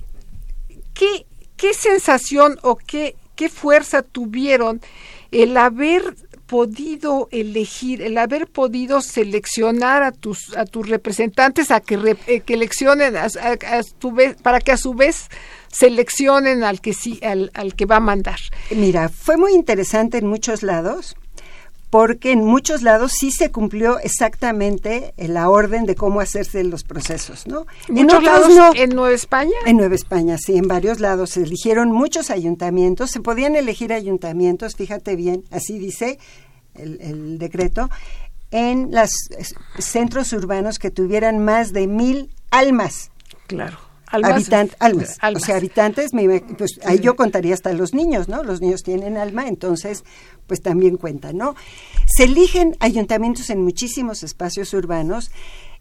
¿qué, 0.94 1.26
¿qué 1.58 1.74
sensación 1.74 2.58
o 2.62 2.76
qué, 2.76 3.14
qué 3.34 3.50
fuerza 3.50 4.00
tuvieron 4.00 4.80
el 5.32 5.54
haber 5.58 6.16
podido 6.46 7.28
elegir, 7.32 8.02
el 8.02 8.16
haber 8.18 8.46
podido 8.46 9.00
seleccionar 9.00 10.02
a 10.02 10.12
tus 10.12 10.56
a 10.56 10.64
tus 10.64 10.88
representantes 10.88 11.70
a 11.70 11.80
que, 11.80 11.96
re- 11.96 12.16
eh, 12.26 12.40
que 12.40 12.54
eleccionen 12.54 13.16
a, 13.16 13.28
su 13.28 14.10
vez, 14.12 14.36
para 14.42 14.60
que 14.60 14.72
a 14.72 14.76
su 14.76 14.94
vez 14.94 15.28
seleccionen 15.70 16.64
al 16.64 16.80
que 16.80 16.92
sí 16.94 17.18
al, 17.22 17.50
al 17.54 17.74
que 17.74 17.84
va 17.86 17.96
a 17.96 18.00
mandar. 18.00 18.38
Mira, 18.70 19.08
fue 19.08 19.36
muy 19.36 19.52
interesante 19.52 20.18
en 20.18 20.26
muchos 20.26 20.62
lados, 20.62 21.16
porque 21.96 22.32
en 22.32 22.44
muchos 22.44 22.82
lados 22.82 23.12
sí 23.18 23.30
se 23.30 23.50
cumplió 23.50 23.98
exactamente 24.00 25.14
la 25.16 25.48
orden 25.48 25.86
de 25.86 25.94
cómo 25.94 26.20
hacerse 26.20 26.62
los 26.62 26.84
procesos, 26.84 27.46
¿no? 27.46 27.66
En 27.88 28.06
lados 28.06 28.54
no. 28.54 28.74
en 28.74 28.90
Nueva 28.90 29.14
España. 29.14 29.54
En 29.64 29.78
Nueva 29.78 29.94
España, 29.94 30.36
sí, 30.36 30.58
en 30.58 30.68
varios 30.68 31.00
lados 31.00 31.30
se 31.30 31.44
eligieron 31.44 31.90
muchos 31.90 32.28
ayuntamientos, 32.30 33.12
se 33.12 33.20
podían 33.20 33.56
elegir 33.56 33.94
ayuntamientos, 33.94 34.76
fíjate 34.76 35.16
bien, 35.16 35.44
así 35.50 35.78
dice 35.78 36.18
el, 36.74 37.00
el 37.00 37.38
decreto, 37.38 37.88
en 38.50 38.90
los 38.90 39.10
centros 39.78 40.34
urbanos 40.34 40.78
que 40.78 40.90
tuvieran 40.90 41.42
más 41.42 41.72
de 41.72 41.86
mil 41.86 42.28
almas. 42.50 43.10
Claro. 43.46 43.85
Habitant- 44.10 44.74
almas. 44.78 45.16
almas. 45.20 45.42
O 45.42 45.46
sea, 45.46 45.56
habitantes, 45.56 46.10
pues 46.56 46.78
ahí 46.84 47.00
yo 47.00 47.16
contaría 47.16 47.54
hasta 47.54 47.72
los 47.72 47.92
niños, 47.94 48.28
¿no? 48.28 48.42
Los 48.42 48.60
niños 48.60 48.82
tienen 48.82 49.16
alma, 49.16 49.48
entonces, 49.48 50.04
pues 50.46 50.62
también 50.62 50.96
cuentan, 50.96 51.36
¿no? 51.36 51.54
Se 52.06 52.24
eligen 52.24 52.76
ayuntamientos 52.80 53.50
en 53.50 53.62
muchísimos 53.62 54.22
espacios 54.22 54.72
urbanos 54.74 55.30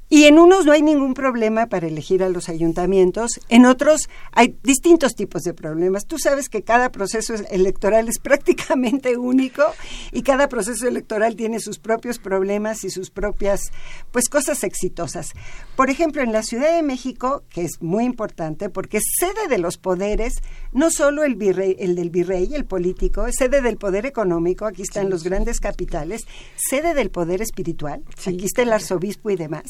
y 0.10 0.26
en 0.26 0.38
unos 0.38 0.66
no 0.66 0.72
hay 0.72 0.82
ningún 0.82 1.14
problema 1.14 1.66
para 1.68 1.88
elegir 1.88 2.24
a 2.24 2.30
los 2.30 2.48
ayuntamientos, 2.48 3.32
en 3.50 3.66
otros 3.66 4.02
hay 4.32 4.56
distintos 4.64 5.16
tipos 5.16 5.42
de 5.42 5.54
problemas. 5.54 6.06
Tú 6.06 6.18
sabes 6.20 6.48
que 6.50 6.62
cada 6.64 6.92
proceso 6.92 7.34
es- 7.34 7.44
electoral 7.52 8.08
es 8.08 8.20
prácticamente 8.24 9.18
único 9.18 9.64
y 10.12 10.22
cada 10.22 10.48
proceso 10.48 10.88
electoral 10.88 11.36
tiene 11.36 11.60
sus 11.60 11.80
propios 11.80 12.20
problemas 12.20 12.84
y 12.84 12.90
sus 12.92 13.10
propias, 13.10 13.72
pues, 14.12 14.30
cosas 14.30 14.64
exitosas. 14.64 15.30
Por 15.76 15.90
ejemplo, 15.90 16.22
en 16.22 16.32
la 16.32 16.44
Ciudad 16.44 16.76
de 16.76 16.84
México, 16.84 17.44
que 17.50 17.64
es 17.64 17.82
muy 17.82 18.06
importante 18.06 18.70
porque 18.70 18.98
es 18.98 19.04
sede 19.20 19.48
de 19.50 19.58
los 19.58 19.78
poderes, 19.78 20.36
no 20.72 20.92
solo 20.92 21.24
el 21.24 21.36
virrey, 21.36 21.76
el 21.80 21.96
del 21.96 22.10
virrey, 22.12 22.54
el 22.54 22.66
político, 22.66 23.26
es 23.28 23.36
sede 23.38 23.62
del 23.62 23.78
poder 23.78 24.06
económico, 24.06 24.66
aquí 24.66 24.84
están 24.84 25.10
los 25.10 25.24
grandes 25.24 25.60
capitales, 25.60 26.26
sede 26.56 26.94
del 26.94 27.10
poder 27.10 27.42
espiritual, 27.42 28.04
Sí, 28.18 28.32
aquí 28.36 28.46
está 28.46 28.62
el 28.62 28.72
arzobispo 28.72 29.30
y 29.30 29.36
demás, 29.36 29.66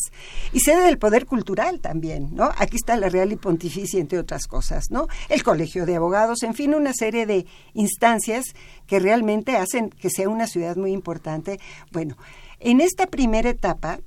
y 0.53 0.59
sede 0.59 0.84
del 0.86 0.97
poder 0.97 1.26
cultural 1.26 1.80
también, 1.82 2.30
¿no? 2.34 2.51
Aquí 2.57 2.78
está 2.78 2.95
la 2.97 3.09
Real 3.09 3.32
y 3.32 3.36
Pontificia, 3.36 3.99
entre 3.99 4.19
otras 4.19 4.47
cosas, 4.47 4.86
¿no? 4.89 5.07
El 5.30 5.43
Colegio 5.43 5.86
de 5.86 5.95
Abogados, 5.95 6.43
en 6.43 6.53
fin, 6.53 6.73
una 6.76 6.93
serie 6.93 7.26
de 7.26 7.45
instancias 7.73 8.45
que 8.88 8.99
realmente 8.99 9.57
hacen 9.57 9.89
que 9.89 10.09
sea 10.09 10.30
una 10.30 10.47
ciudad 10.47 10.76
muy 10.76 10.91
importante. 10.91 11.59
Bueno, 11.91 12.17
en 12.59 12.82
esta 12.82 13.07
primera 13.07 13.49
etapa 13.49 13.99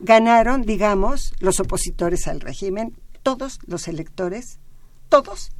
ganaron, 0.00 0.62
digamos, 0.62 1.32
los 1.38 1.60
opositores 1.60 2.26
al 2.28 2.40
régimen, 2.40 2.94
todos 3.22 3.58
los 3.66 3.88
electores, 3.88 4.58
todos 5.08 5.50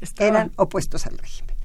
Estaban- 0.00 0.34
eran 0.34 0.52
opuestos 0.56 1.06
al 1.06 1.18
régimen. 1.18 1.56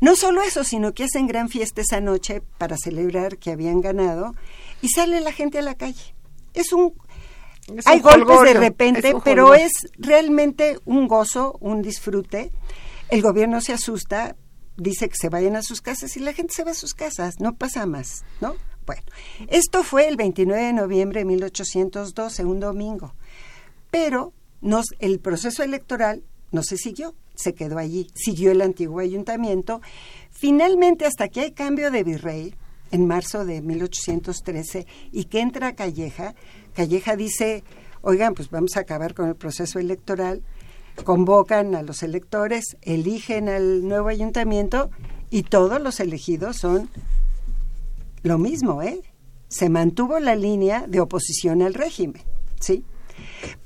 No 0.00 0.16
solo 0.16 0.42
eso, 0.42 0.64
sino 0.64 0.94
que 0.94 1.04
hacen 1.04 1.26
gran 1.28 1.48
fiesta 1.48 1.80
esa 1.80 2.00
noche 2.00 2.42
para 2.58 2.76
celebrar 2.76 3.36
que 3.38 3.52
habían 3.52 3.80
ganado 3.80 4.34
y 4.80 4.88
sale 4.88 5.20
la 5.20 5.32
gente 5.32 5.58
a 5.58 5.62
la 5.62 5.74
calle. 5.76 6.14
Es 6.54 6.72
un 6.72 6.92
Es 7.76 7.86
hay 7.86 8.00
golpes 8.00 8.40
de 8.42 8.54
repente, 8.54 9.08
es 9.08 9.14
pero 9.24 9.54
es 9.54 9.72
realmente 9.98 10.78
un 10.84 11.06
gozo, 11.06 11.56
un 11.60 11.82
disfrute. 11.82 12.52
El 13.08 13.22
gobierno 13.22 13.60
se 13.60 13.72
asusta, 13.72 14.36
dice 14.76 15.08
que 15.08 15.16
se 15.16 15.28
vayan 15.28 15.56
a 15.56 15.62
sus 15.62 15.80
casas 15.80 16.16
y 16.16 16.20
la 16.20 16.32
gente 16.32 16.54
se 16.54 16.64
va 16.64 16.72
a 16.72 16.74
sus 16.74 16.94
casas, 16.94 17.40
no 17.40 17.54
pasa 17.54 17.86
más, 17.86 18.24
¿no? 18.40 18.56
Bueno, 18.84 19.02
esto 19.48 19.84
fue 19.84 20.08
el 20.08 20.16
29 20.16 20.60
de 20.60 20.72
noviembre 20.72 21.20
de 21.20 21.24
1812, 21.26 22.44
un 22.44 22.58
domingo. 22.58 23.14
Pero 23.90 24.32
nos, 24.60 24.86
el 24.98 25.20
proceso 25.20 25.62
electoral 25.62 26.24
no 26.50 26.62
se 26.62 26.76
siguió, 26.76 27.14
se 27.34 27.54
quedó 27.54 27.78
allí, 27.78 28.08
siguió 28.14 28.50
el 28.50 28.60
antiguo 28.60 29.00
ayuntamiento. 29.00 29.80
Finalmente, 30.30 31.06
hasta 31.06 31.28
que 31.28 31.40
hay 31.40 31.52
cambio 31.52 31.90
de 31.90 32.02
virrey, 32.02 32.54
en 32.90 33.06
marzo 33.06 33.44
de 33.44 33.62
1813, 33.62 34.86
y 35.12 35.24
que 35.24 35.40
entra 35.40 35.74
Calleja, 35.74 36.34
Calleja 36.74 37.16
dice, 37.16 37.64
oigan, 38.00 38.34
pues 38.34 38.50
vamos 38.50 38.76
a 38.76 38.80
acabar 38.80 39.14
con 39.14 39.28
el 39.28 39.36
proceso 39.36 39.78
electoral, 39.78 40.42
convocan 41.04 41.74
a 41.74 41.82
los 41.82 42.02
electores, 42.02 42.76
eligen 42.82 43.48
al 43.48 43.86
nuevo 43.86 44.08
ayuntamiento 44.08 44.90
y 45.30 45.44
todos 45.44 45.80
los 45.80 46.00
elegidos 46.00 46.56
son 46.56 46.90
lo 48.22 48.38
mismo, 48.38 48.82
¿eh? 48.82 49.00
Se 49.48 49.68
mantuvo 49.68 50.18
la 50.18 50.34
línea 50.34 50.86
de 50.86 51.00
oposición 51.00 51.62
al 51.62 51.74
régimen, 51.74 52.22
¿sí? 52.60 52.84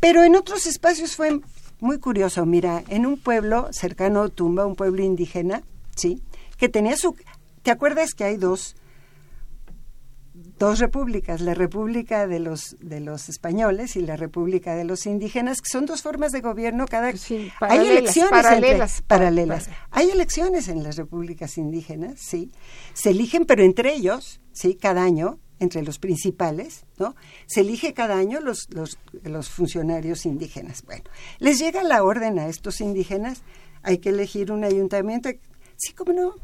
Pero 0.00 0.24
en 0.24 0.34
otros 0.34 0.66
espacios 0.66 1.14
fue 1.14 1.40
muy 1.80 1.98
curioso. 1.98 2.44
Mira, 2.46 2.82
en 2.88 3.07
un 3.07 3.18
pueblo 3.18 3.68
cercano 3.72 4.22
a 4.22 4.28
Tumba, 4.28 4.66
un 4.66 4.76
pueblo 4.76 5.02
indígena, 5.02 5.62
¿sí? 5.94 6.22
Que 6.57 6.68
tenía 6.68 6.96
su... 6.96 7.16
¿Te 7.62 7.70
acuerdas 7.70 8.14
que 8.14 8.24
hay 8.24 8.36
dos, 8.36 8.76
dos 10.59 10.78
repúblicas? 10.78 11.40
La 11.40 11.54
república 11.54 12.26
de 12.26 12.38
los, 12.40 12.76
de 12.80 13.00
los 13.00 13.28
españoles 13.28 13.96
y 13.96 14.00
la 14.00 14.16
república 14.16 14.74
de 14.74 14.84
los 14.84 15.07
indígenas, 15.07 15.61
que 15.61 15.68
son 15.70 15.86
dos 15.86 16.02
formas 16.02 16.32
de 16.32 16.40
gobierno 16.40 16.86
cada... 16.86 17.12
Sí, 17.16 17.34
hay 17.36 17.50
paralelas, 17.61 17.98
elecciones 17.98 18.30
paralelas, 18.30 18.92
entre- 18.98 19.07
paralelas. 19.07 19.64
para- 19.68 19.88
Hay 19.90 20.11
elecciones 20.11 20.68
en 20.68 20.82
las 20.82 20.96
repúblicas 20.96 21.59
indígenas, 21.59 22.14
sí. 22.20 22.50
Se 22.94 23.11
eligen, 23.11 23.44
pero 23.44 23.62
entre 23.62 23.94
ellos, 23.94 24.40
sí, 24.52 24.74
cada 24.74 25.02
año, 25.02 25.38
entre 25.59 25.82
los 25.82 25.98
principales, 25.98 26.84
¿no? 26.98 27.14
Se 27.46 27.61
elige 27.61 27.94
cada 27.94 28.16
año 28.18 28.40
los, 28.40 28.68
los, 28.70 28.98
los 29.24 29.48
funcionarios 29.48 30.26
indígenas. 30.26 30.82
Bueno, 30.84 31.04
les 31.38 31.59
llega 31.59 31.82
la 31.82 32.02
orden 32.04 32.38
a 32.38 32.46
estos 32.48 32.80
indígenas, 32.82 33.42
hay 33.82 33.98
que 33.98 34.11
elegir 34.11 34.52
un 34.52 34.64
ayuntamiento. 34.64 35.30
Sí, 35.76 35.92
cómo 35.94 36.12
no. 36.12 36.34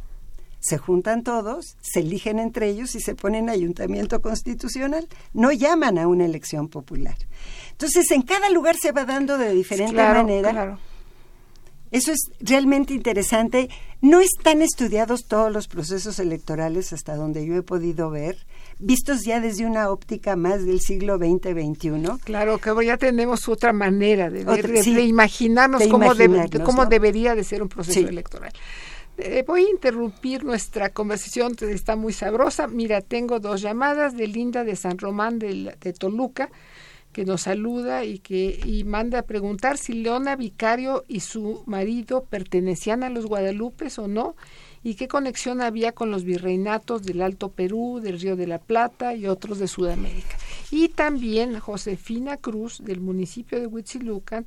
Se 0.62 0.78
juntan 0.78 1.24
todos, 1.24 1.76
se 1.80 2.00
eligen 2.00 2.38
entre 2.38 2.68
ellos 2.68 2.94
y 2.94 3.00
se 3.00 3.16
ponen 3.16 3.50
ayuntamiento 3.50 4.22
constitucional. 4.22 5.08
No 5.34 5.50
llaman 5.50 5.98
a 5.98 6.06
una 6.06 6.24
elección 6.24 6.68
popular. 6.68 7.16
Entonces, 7.72 8.08
en 8.12 8.22
cada 8.22 8.48
lugar 8.48 8.76
se 8.80 8.92
va 8.92 9.04
dando 9.04 9.38
de 9.38 9.52
diferente 9.52 9.92
Claro, 9.92 10.20
manera 10.20 10.50
claro. 10.50 10.78
Eso 11.92 12.10
es 12.10 12.30
realmente 12.40 12.94
interesante. 12.94 13.68
No 14.00 14.20
están 14.20 14.62
estudiados 14.62 15.26
todos 15.28 15.52
los 15.52 15.68
procesos 15.68 16.18
electorales 16.18 16.92
hasta 16.94 17.16
donde 17.16 17.44
yo 17.44 17.54
he 17.54 17.62
podido 17.62 18.08
ver, 18.08 18.38
vistos 18.78 19.24
ya 19.24 19.40
desde 19.40 19.66
una 19.66 19.90
óptica 19.90 20.34
más 20.34 20.64
del 20.64 20.80
siglo 20.80 21.18
XX-XXI. 21.18 22.18
Claro, 22.24 22.58
que 22.58 22.86
ya 22.86 22.96
tenemos 22.96 23.46
otra 23.46 23.74
manera 23.74 24.30
de, 24.30 24.44
de, 24.44 25.02
imaginarnos, 25.02 25.82
cómo, 25.88 26.12
cómo 26.64 26.86
debería 26.86 27.34
de 27.34 27.44
ser 27.44 27.62
un 27.62 27.68
proceso 27.68 28.08
electoral. 28.08 28.52
Eh, 29.24 29.44
voy 29.46 29.66
a 29.66 29.70
interrumpir 29.70 30.42
nuestra 30.42 30.90
conversación, 30.90 31.54
está 31.60 31.94
muy 31.94 32.12
sabrosa. 32.12 32.66
Mira, 32.66 33.00
tengo 33.02 33.38
dos 33.38 33.60
llamadas 33.60 34.16
de 34.16 34.26
Linda 34.26 34.64
de 34.64 34.74
San 34.74 34.98
Román 34.98 35.38
de, 35.38 35.94
Toluca 35.96 36.50
que 37.12 37.24
nos 37.24 37.42
saluda 37.42 38.04
y 38.04 38.18
que 38.18 38.58
y 38.64 38.82
manda 38.82 39.20
a 39.20 39.22
preguntar 39.22 39.78
si 39.78 39.92
Leona 39.92 40.34
Vicario 40.34 41.04
y 41.06 41.20
su 41.20 41.62
marido 41.66 42.24
pertenecían 42.24 43.04
a 43.04 43.10
los 43.10 43.26
Guadalupes 43.26 43.98
o 44.00 44.08
no 44.08 44.34
y 44.82 44.94
qué 44.94 45.06
conexión 45.06 45.60
había 45.60 45.92
con 45.92 46.10
los 46.10 46.24
virreinatos 46.24 47.04
del 47.04 47.22
Alto 47.22 47.50
Perú, 47.50 48.00
del 48.02 48.18
Río 48.18 48.34
de 48.34 48.48
la 48.48 48.58
Plata 48.58 49.14
y 49.14 49.26
otros 49.26 49.58
de 49.58 49.68
Sudamérica. 49.68 50.36
Y 50.70 50.88
también 50.88 51.60
Josefina 51.60 52.38
Cruz 52.38 52.82
del 52.82 53.00
municipio 53.00 53.60
de 53.60 53.66
Huitzilucan 53.66 54.46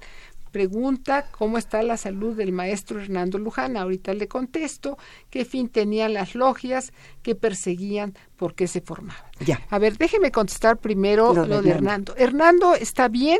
pregunta 0.56 1.26
cómo 1.32 1.58
está 1.58 1.84
la 1.84 1.98
salud 1.98 2.34
del 2.34 2.54
maestro 2.54 3.02
Hernando 3.02 3.38
Luján. 3.38 3.76
Ahorita 3.76 4.14
le 4.14 4.30
contesto 4.30 4.98
qué 5.30 5.44
fin 5.44 5.68
tenían 5.68 6.14
las 6.14 6.34
logias 6.34 6.94
que 7.24 7.36
perseguían, 7.36 8.14
por 8.38 8.56
qué 8.56 8.66
se 8.68 8.80
formaban. 8.80 9.30
Ya. 9.46 9.60
A 9.70 9.80
ver, 9.80 9.98
déjeme 9.98 10.32
contestar 10.32 10.78
primero 10.78 11.34
lo, 11.34 11.62
de, 11.62 11.70
Hernando. 11.72 12.16
Hernando 12.16 12.74
está 12.74 13.10
bien, 13.10 13.40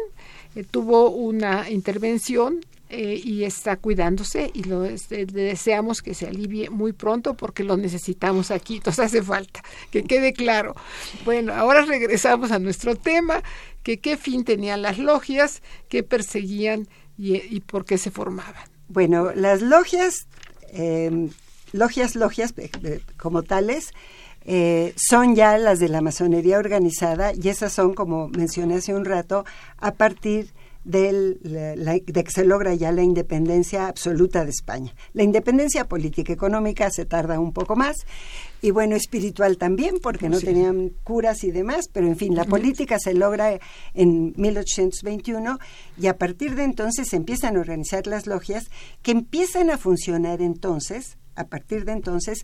eh, 0.58 0.66
tuvo 0.70 1.10
una 1.10 1.70
intervención 1.70 2.60
eh, 2.90 3.20
y 3.24 3.46
está 3.46 3.78
cuidándose 3.78 4.52
y 4.54 4.64
lo 4.64 4.86
este, 4.86 5.26
deseamos 5.26 6.02
que 6.02 6.14
se 6.14 6.28
alivie 6.28 6.70
muy 6.70 6.94
pronto 6.94 7.34
porque 7.34 7.64
lo 7.64 7.78
necesitamos 7.78 8.52
aquí, 8.52 8.80
nos 8.86 9.00
hace 9.00 9.24
falta, 9.24 9.64
que 9.90 10.04
quede 10.04 10.34
claro. 10.34 10.76
Bueno, 11.24 11.54
ahora 11.54 11.86
regresamos 11.86 12.52
a 12.52 12.60
nuestro 12.60 12.96
tema, 12.96 13.42
que 13.84 14.00
qué 14.00 14.18
fin 14.18 14.44
tenían 14.44 14.82
las 14.82 15.00
logias 15.00 15.64
que 15.90 16.04
perseguían 16.04 16.88
y, 17.18 17.60
por 17.62 17.86
qué 17.86 17.98
se 17.98 18.12
formaban? 18.12 18.54
Bueno, 18.88 19.32
las 19.34 19.62
logias, 19.62 20.28
eh, 20.74 21.30
logias, 21.72 22.16
logias 22.16 22.54
eh, 22.58 22.70
eh, 22.84 23.02
como 23.18 23.44
tales, 23.44 23.94
son 24.96 25.36
ya 25.36 25.58
las 25.58 25.80
de 25.80 25.90
la 25.90 26.02
masonería 26.02 26.60
organizada 26.60 27.32
y 27.34 27.50
esas 27.50 27.74
son, 27.74 27.96
como 27.96 28.28
mencioné 28.28 28.76
hace 28.76 28.94
un 28.94 29.04
rato, 29.04 29.44
a 29.78 29.94
partir 29.94 30.54
del, 30.84 31.40
de 31.42 32.24
que 32.24 32.32
se 32.32 32.46
logra 32.46 32.76
ya 32.76 32.92
la 32.92 33.02
independencia 33.02 33.88
absoluta 33.88 34.46
de 34.46 34.52
España. 34.52 34.94
La 35.14 35.24
independencia 35.24 35.86
política 35.86 36.32
y 36.32 36.36
económica 36.36 36.92
se 36.92 37.06
tarda 37.06 37.40
un 37.40 37.54
poco 37.54 37.76
más 37.76 38.06
y 38.66 38.72
bueno, 38.72 38.96
espiritual 38.96 39.60
también, 39.60 40.00
porque 40.02 40.28
no 40.28 40.40
tenían 40.40 40.90
curas 41.04 41.44
y 41.44 41.52
demás, 41.52 41.88
pero 41.94 42.08
en 42.08 42.18
fin, 42.18 42.34
la 42.34 42.46
política 42.46 42.98
se 42.98 43.14
logra 43.14 43.60
en 43.94 44.34
1821 44.38 45.60
y 46.00 46.08
a 46.08 46.18
partir 46.18 46.56
de 46.56 46.64
entonces 46.64 47.10
se 47.10 47.16
empiezan 47.16 47.58
a 47.58 47.60
organizar 47.60 48.08
las 48.08 48.26
logias 48.26 48.64
que 49.04 49.12
empiezan 49.12 49.70
a 49.70 49.78
funcionar 49.78 50.42
entonces, 50.42 51.20
a 51.36 51.46
partir 51.46 51.86
de 51.86 51.92
entonces, 51.92 52.44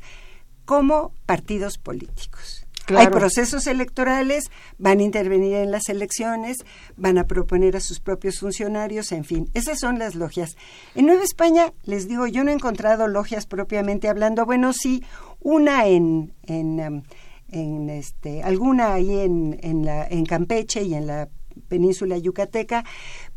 como 0.64 1.12
partidos 1.26 1.80
políticos. 1.80 2.68
Hay 2.88 3.08
procesos 3.08 3.68
electorales, 3.68 4.46
van 4.78 5.00
a 5.00 5.04
intervenir 5.04 5.56
en 5.56 5.72
las 5.72 5.90
elecciones, 5.90 6.58
van 6.98 7.18
a 7.18 7.26
proponer 7.26 7.76
a 7.76 7.80
sus 7.80 8.00
propios 8.00 8.40
funcionarios, 8.40 9.12
en 9.12 9.24
fin, 9.24 9.50
esas 9.54 9.80
son 9.80 10.00
las 10.00 10.16
logias. 10.16 10.56
En 10.96 11.06
Nueva 11.06 11.24
España, 11.24 11.74
les 11.84 12.08
digo, 12.08 12.28
yo 12.28 12.44
no 12.44 12.52
he 12.52 12.54
encontrado 12.54 13.08
logias 13.08 13.46
propiamente 13.46 14.10
hablando, 14.10 14.46
bueno, 14.46 14.74
sí, 14.74 15.04
una 15.42 15.88
en, 15.88 16.34
en, 16.44 16.80
um, 16.80 17.04
en 17.52 17.90
este, 17.90 18.44
alguna 18.44 18.94
ahí 18.94 19.20
en, 19.20 19.60
en, 19.62 19.86
la, 19.86 20.06
en 20.08 20.26
Campeche 20.26 20.84
y 20.84 20.94
en 20.94 21.08
la 21.08 21.30
península 21.68 22.18
yucateca, 22.18 22.86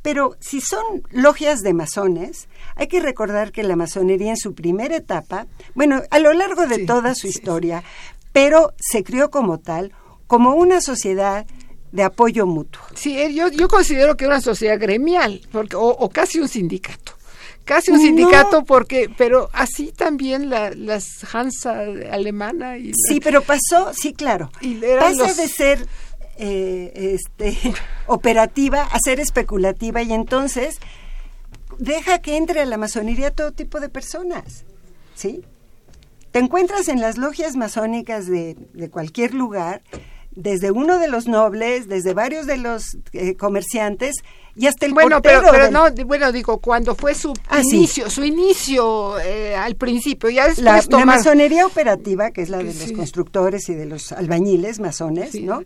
pero 0.02 0.36
si 0.40 0.60
son 0.60 1.02
logias 1.10 1.60
de 1.62 1.74
masones, 1.74 2.48
hay 2.76 2.86
que 2.86 3.00
recordar 3.00 3.52
que 3.52 3.62
la 3.62 3.76
masonería 3.76 4.30
en 4.30 4.36
su 4.36 4.54
primera 4.54 4.96
etapa, 4.96 5.46
bueno, 5.74 6.02
a 6.10 6.18
lo 6.18 6.32
largo 6.32 6.66
de 6.66 6.84
toda 6.86 7.14
su 7.14 7.26
historia, 7.26 7.82
pero 8.32 8.72
se 8.78 9.02
crió 9.02 9.30
como 9.30 9.58
tal, 9.58 9.92
como 10.26 10.54
una 10.54 10.80
sociedad 10.80 11.46
de 11.92 12.02
apoyo 12.02 12.46
mutuo. 12.46 12.82
Sí, 12.94 13.16
eh, 13.18 13.32
yo, 13.32 13.48
yo 13.48 13.68
considero 13.68 14.16
que 14.16 14.24
era 14.24 14.34
una 14.34 14.40
sociedad 14.40 14.78
gremial, 14.80 15.40
porque, 15.52 15.76
o, 15.76 16.08
casi 16.08 16.40
un 16.40 16.48
sindicato. 16.48 17.12
Casi 17.64 17.90
un 17.90 18.00
sindicato 18.00 18.64
porque, 18.64 19.10
pero 19.16 19.48
así 19.52 19.90
también 19.90 20.50
la, 20.50 20.70
las 20.70 21.06
Hansa 21.32 21.80
alemana. 22.10 22.76
Y 22.76 22.92
sí, 23.08 23.20
pero 23.20 23.42
pasó, 23.42 23.92
sí, 23.94 24.12
claro. 24.12 24.50
Y 24.60 24.74
Pasa 24.74 25.32
de 25.32 25.48
ser 25.48 25.86
eh, 26.36 27.14
este, 27.14 27.56
operativa 28.06 28.82
a 28.82 28.98
ser 28.98 29.20
especulativa 29.20 30.02
y 30.02 30.12
entonces 30.12 30.78
deja 31.78 32.18
que 32.18 32.36
entre 32.36 32.60
a 32.60 32.64
la 32.66 32.76
masonería 32.76 33.30
todo 33.30 33.52
tipo 33.52 33.80
de 33.80 33.88
personas, 33.88 34.64
¿sí? 35.14 35.44
Te 36.32 36.40
encuentras 36.40 36.88
en 36.88 37.00
las 37.00 37.16
logias 37.16 37.54
masónicas 37.54 38.26
de, 38.26 38.56
cualquier 38.90 39.34
lugar, 39.34 39.82
desde 40.34 40.70
uno 40.70 40.98
de 40.98 41.08
los 41.08 41.26
nobles, 41.26 41.88
desde 41.88 42.14
varios 42.14 42.46
de 42.46 42.56
los 42.56 42.96
eh, 43.12 43.36
comerciantes 43.36 44.16
y 44.56 44.66
hasta 44.66 44.86
el 44.86 44.94
bueno, 44.94 45.20
pero, 45.20 45.42
pero 45.50 45.70
no, 45.70 45.90
bueno, 46.06 46.30
digo, 46.30 46.58
cuando 46.58 46.94
fue 46.94 47.14
su 47.14 47.32
ah, 47.48 47.60
inicio, 47.60 48.08
su 48.08 48.22
inicio 48.24 49.18
eh, 49.18 49.56
al 49.56 49.74
principio, 49.74 50.30
ya 50.30 50.46
después 50.46 50.88
la, 50.88 51.04
masonería 51.04 51.66
operativa, 51.66 52.30
que 52.30 52.42
es 52.42 52.50
la 52.50 52.58
de 52.58 52.72
los 52.72 52.92
constructores 52.92 53.68
y 53.68 53.74
de 53.74 53.86
los 53.86 54.12
albañiles 54.12 54.78
masones, 54.78 55.34
¿no? 55.40 55.62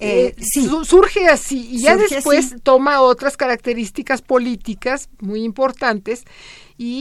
Eh, 0.00 0.36
surge 0.84 1.26
así 1.26 1.70
y 1.72 1.82
ya 1.82 1.96
después 1.96 2.54
toma 2.62 3.00
otras 3.00 3.36
características 3.36 4.22
políticas 4.22 5.08
muy 5.18 5.42
importantes 5.42 6.24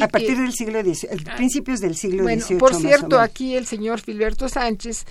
a 0.02 0.08
partir 0.08 0.38
del 0.38 0.54
siglo 0.54 0.84
XIX, 0.84 1.08
ah, 1.28 1.36
principios 1.36 1.80
del 1.80 1.96
siglo 1.96 2.24
bueno, 2.24 2.44
Por 2.58 2.74
cierto, 2.74 3.20
aquí 3.20 3.56
el 3.56 3.68
señor 3.68 4.02
Filberto 4.02 4.50
Sánchez 4.50 5.06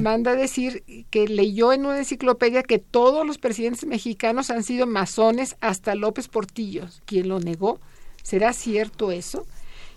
manda 0.00 0.36
decir 0.36 0.84
que 1.10 1.26
leyó 1.26 1.72
en 1.72 1.86
una 1.86 1.98
enciclopedia 1.98 2.62
que 2.62 2.78
todos 2.78 3.26
los 3.26 3.38
presidentes 3.38 3.84
mexicanos 3.84 4.50
han 4.50 4.62
sido 4.62 4.86
masones 4.86 5.56
hasta 5.60 5.94
López 5.94 6.28
Portillo. 6.28 6.86
¿Quién 7.04 7.28
lo 7.28 7.40
negó? 7.40 7.80
¿Será 8.22 8.52
cierto 8.52 9.10
eso? 9.10 9.46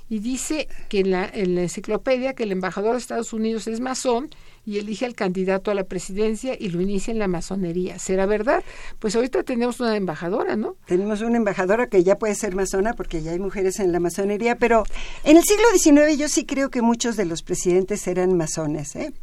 Y 0.10 0.20
dice 0.20 0.68
que 0.90 1.00
en 1.00 1.12
la, 1.12 1.30
en 1.32 1.56
la 1.56 1.62
enciclopedia 1.62 2.34
que 2.34 2.44
el 2.44 2.52
embajador 2.52 2.94
de 2.94 3.00
Estados 3.00 3.34
Unidos 3.34 3.68
es 3.68 3.80
masón 3.80 4.30
y 4.66 4.80
elige 4.80 5.06
al 5.06 5.14
candidato 5.14 5.72
a 5.72 5.74
la 5.76 5.84
presidencia 5.84 6.56
y 6.60 6.70
lo 6.70 6.82
inicia 6.82 7.12
en 7.12 7.20
la 7.20 7.28
masonería. 7.28 8.00
¿Será 8.00 8.26
verdad? 8.26 8.64
Pues 9.00 9.16
ahorita 9.16 9.44
tenemos 9.44 9.80
una 9.80 9.96
embajadora, 9.96 10.56
¿no? 10.56 10.76
Tenemos 10.86 11.22
una 11.22 11.38
embajadora 11.38 11.88
que 11.88 12.04
ya 12.04 12.18
puede 12.18 12.36
ser 12.36 12.56
masona 12.56 12.94
porque 12.94 13.22
ya 13.22 13.32
hay 13.32 13.40
mujeres 13.40 13.80
en 13.80 13.92
la 13.92 14.00
masonería, 14.00 14.58
pero 14.58 14.84
en 15.24 15.38
el 15.38 15.44
siglo 15.44 15.66
XIX 15.78 16.18
yo 16.18 16.30
sí 16.30 16.46
creo 16.46 16.70
que 16.70 16.82
muchos 16.82 17.16
de 17.16 17.26
los 17.26 17.44
presidentes 17.44 18.08
eran 18.08 18.36
masones, 18.36 18.96
¿eh? 18.96 19.14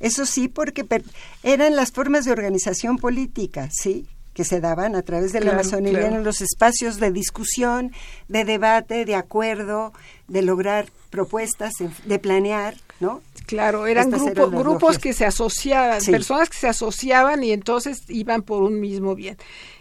Eso 0.00 0.26
sí, 0.26 0.48
porque 0.48 0.86
eran 1.42 1.76
las 1.76 1.92
formas 1.92 2.24
de 2.24 2.32
organización 2.32 2.98
política, 2.98 3.68
¿sí? 3.72 4.06
que 4.34 4.44
se 4.44 4.60
daban 4.60 4.94
a 4.94 5.02
través 5.02 5.32
de 5.32 5.40
la 5.40 5.54
masonería 5.54 6.06
en 6.06 6.22
los 6.22 6.40
espacios 6.40 7.00
de 7.00 7.10
discusión, 7.10 7.92
de 8.28 8.44
debate, 8.44 9.04
de 9.04 9.16
acuerdo, 9.16 9.92
de 10.30 10.42
lograr 10.42 10.86
propuestas, 11.10 11.72
de 12.04 12.18
planear, 12.20 12.76
¿no? 13.00 13.20
Claro, 13.46 13.88
eran 13.88 14.10
grupos 14.10 14.98
que 14.98 15.12
se 15.12 15.24
asociaban, 15.26 16.00
personas 16.04 16.48
que 16.48 16.56
se 16.56 16.68
asociaban 16.68 17.42
y 17.42 17.50
entonces 17.50 18.02
iban 18.08 18.42
por 18.42 18.62
un 18.62 18.80
mismo 18.80 19.16
bien. 19.16 19.36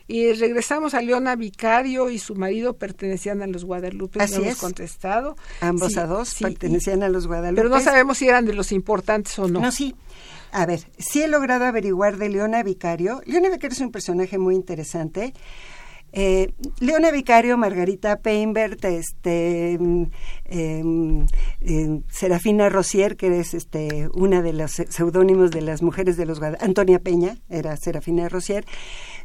Y 0.08 0.34
regresamos 0.34 0.95
a 0.95 1.02
Leona 1.02 1.36
Vicario 1.36 2.10
y 2.10 2.18
su 2.18 2.34
marido 2.34 2.74
pertenecían 2.74 3.43
a 3.43 3.47
los 3.47 3.64
Guadalupe, 3.64 4.24
Así 4.24 4.38
hemos 4.38 4.58
contestado. 4.58 5.38
Ambos 5.62 5.97
a 5.97 6.08
dos 6.08 6.34
pertenecían 6.34 7.04
a 7.04 7.10
los 7.10 7.28
Guadalupe. 7.28 7.62
Pero 7.62 7.70
no 7.70 7.80
sabemos 7.80 8.18
si 8.18 8.28
eran 8.28 8.45
de 8.45 8.54
los 8.54 8.72
importantes 8.72 9.38
o 9.38 9.47
no. 9.47 9.60
No, 9.60 9.72
sí. 9.72 9.95
A 10.52 10.66
ver, 10.66 10.80
sí 10.97 11.22
he 11.22 11.28
logrado 11.28 11.66
averiguar 11.66 12.18
de 12.18 12.30
Leona 12.30 12.64
Vicario. 12.64 13.22
Leona 13.28 13.50
Vicario 13.50 13.76
es 13.76 13.82
un 13.82 13.91
personaje 13.91 14.39
muy 14.39 14.56
interesante 14.56 15.36
eh, 16.12 16.53
Leona 16.80 17.12
Vicario, 17.12 17.57
Margarita 17.57 18.18
Peinbert, 18.18 18.84
este, 18.86 19.74
em, 19.74 20.10
em, 21.62 22.03
Serafina 22.10 22.70
Rosier, 22.70 23.16
que 23.16 23.39
es 23.39 23.53
este, 23.53 24.10
una 24.14 24.41
de 24.41 24.53
los 24.53 24.72
seudónimos 24.72 25.51
de 25.51 25.62
las 25.62 25.82
mujeres 25.82 26.18
de 26.18 26.26
los 26.26 26.41
Antonia 26.41 26.99
Peña, 26.99 27.38
era 27.49 27.78
Serafina 27.78 28.28
Rosier, 28.30 28.66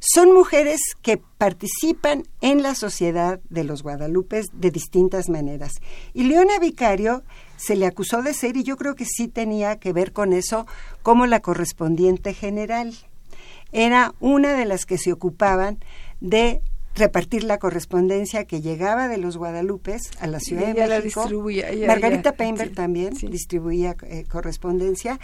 son 0.00 0.32
mujeres 0.34 0.80
que 1.00 1.16
participan 1.38 2.24
en 2.40 2.62
la 2.62 2.74
sociedad 2.74 3.40
de 3.48 3.64
los 3.64 3.82
Guadalupes 3.82 4.46
de 4.52 4.70
distintas 4.70 5.28
maneras. 5.30 5.72
Y 6.12 6.24
Leona 6.24 6.58
Vicario 6.58 7.22
se 7.56 7.76
le 7.76 7.86
acusó 7.86 8.22
de 8.22 8.34
ser, 8.34 8.56
y 8.56 8.64
yo 8.64 8.76
creo 8.76 8.94
que 8.94 9.06
sí 9.06 9.28
tenía 9.28 9.78
que 9.78 9.92
ver 9.92 10.12
con 10.12 10.32
eso, 10.32 10.66
como 11.02 11.26
la 11.26 11.40
correspondiente 11.40 12.34
general. 12.34 12.94
Era 13.72 14.14
una 14.20 14.52
de 14.52 14.66
las 14.66 14.84
que 14.84 14.98
se 14.98 15.12
ocupaban 15.12 15.78
de 16.20 16.60
repartir 16.94 17.44
la 17.44 17.58
correspondencia 17.58 18.44
que 18.44 18.60
llegaba 18.60 19.08
de 19.08 19.18
los 19.18 19.36
Guadalupes 19.36 20.10
a 20.20 20.26
la 20.26 20.40
Ciudad 20.40 20.72
de 20.72 20.86
México. 20.86 21.22
distribuía, 21.22 21.68
Margarita 21.86 22.32
Peinberg 22.32 22.72
también 22.74 23.14
distribuía 23.14 23.96
eh, 24.02 24.24
correspondencia 24.28 25.18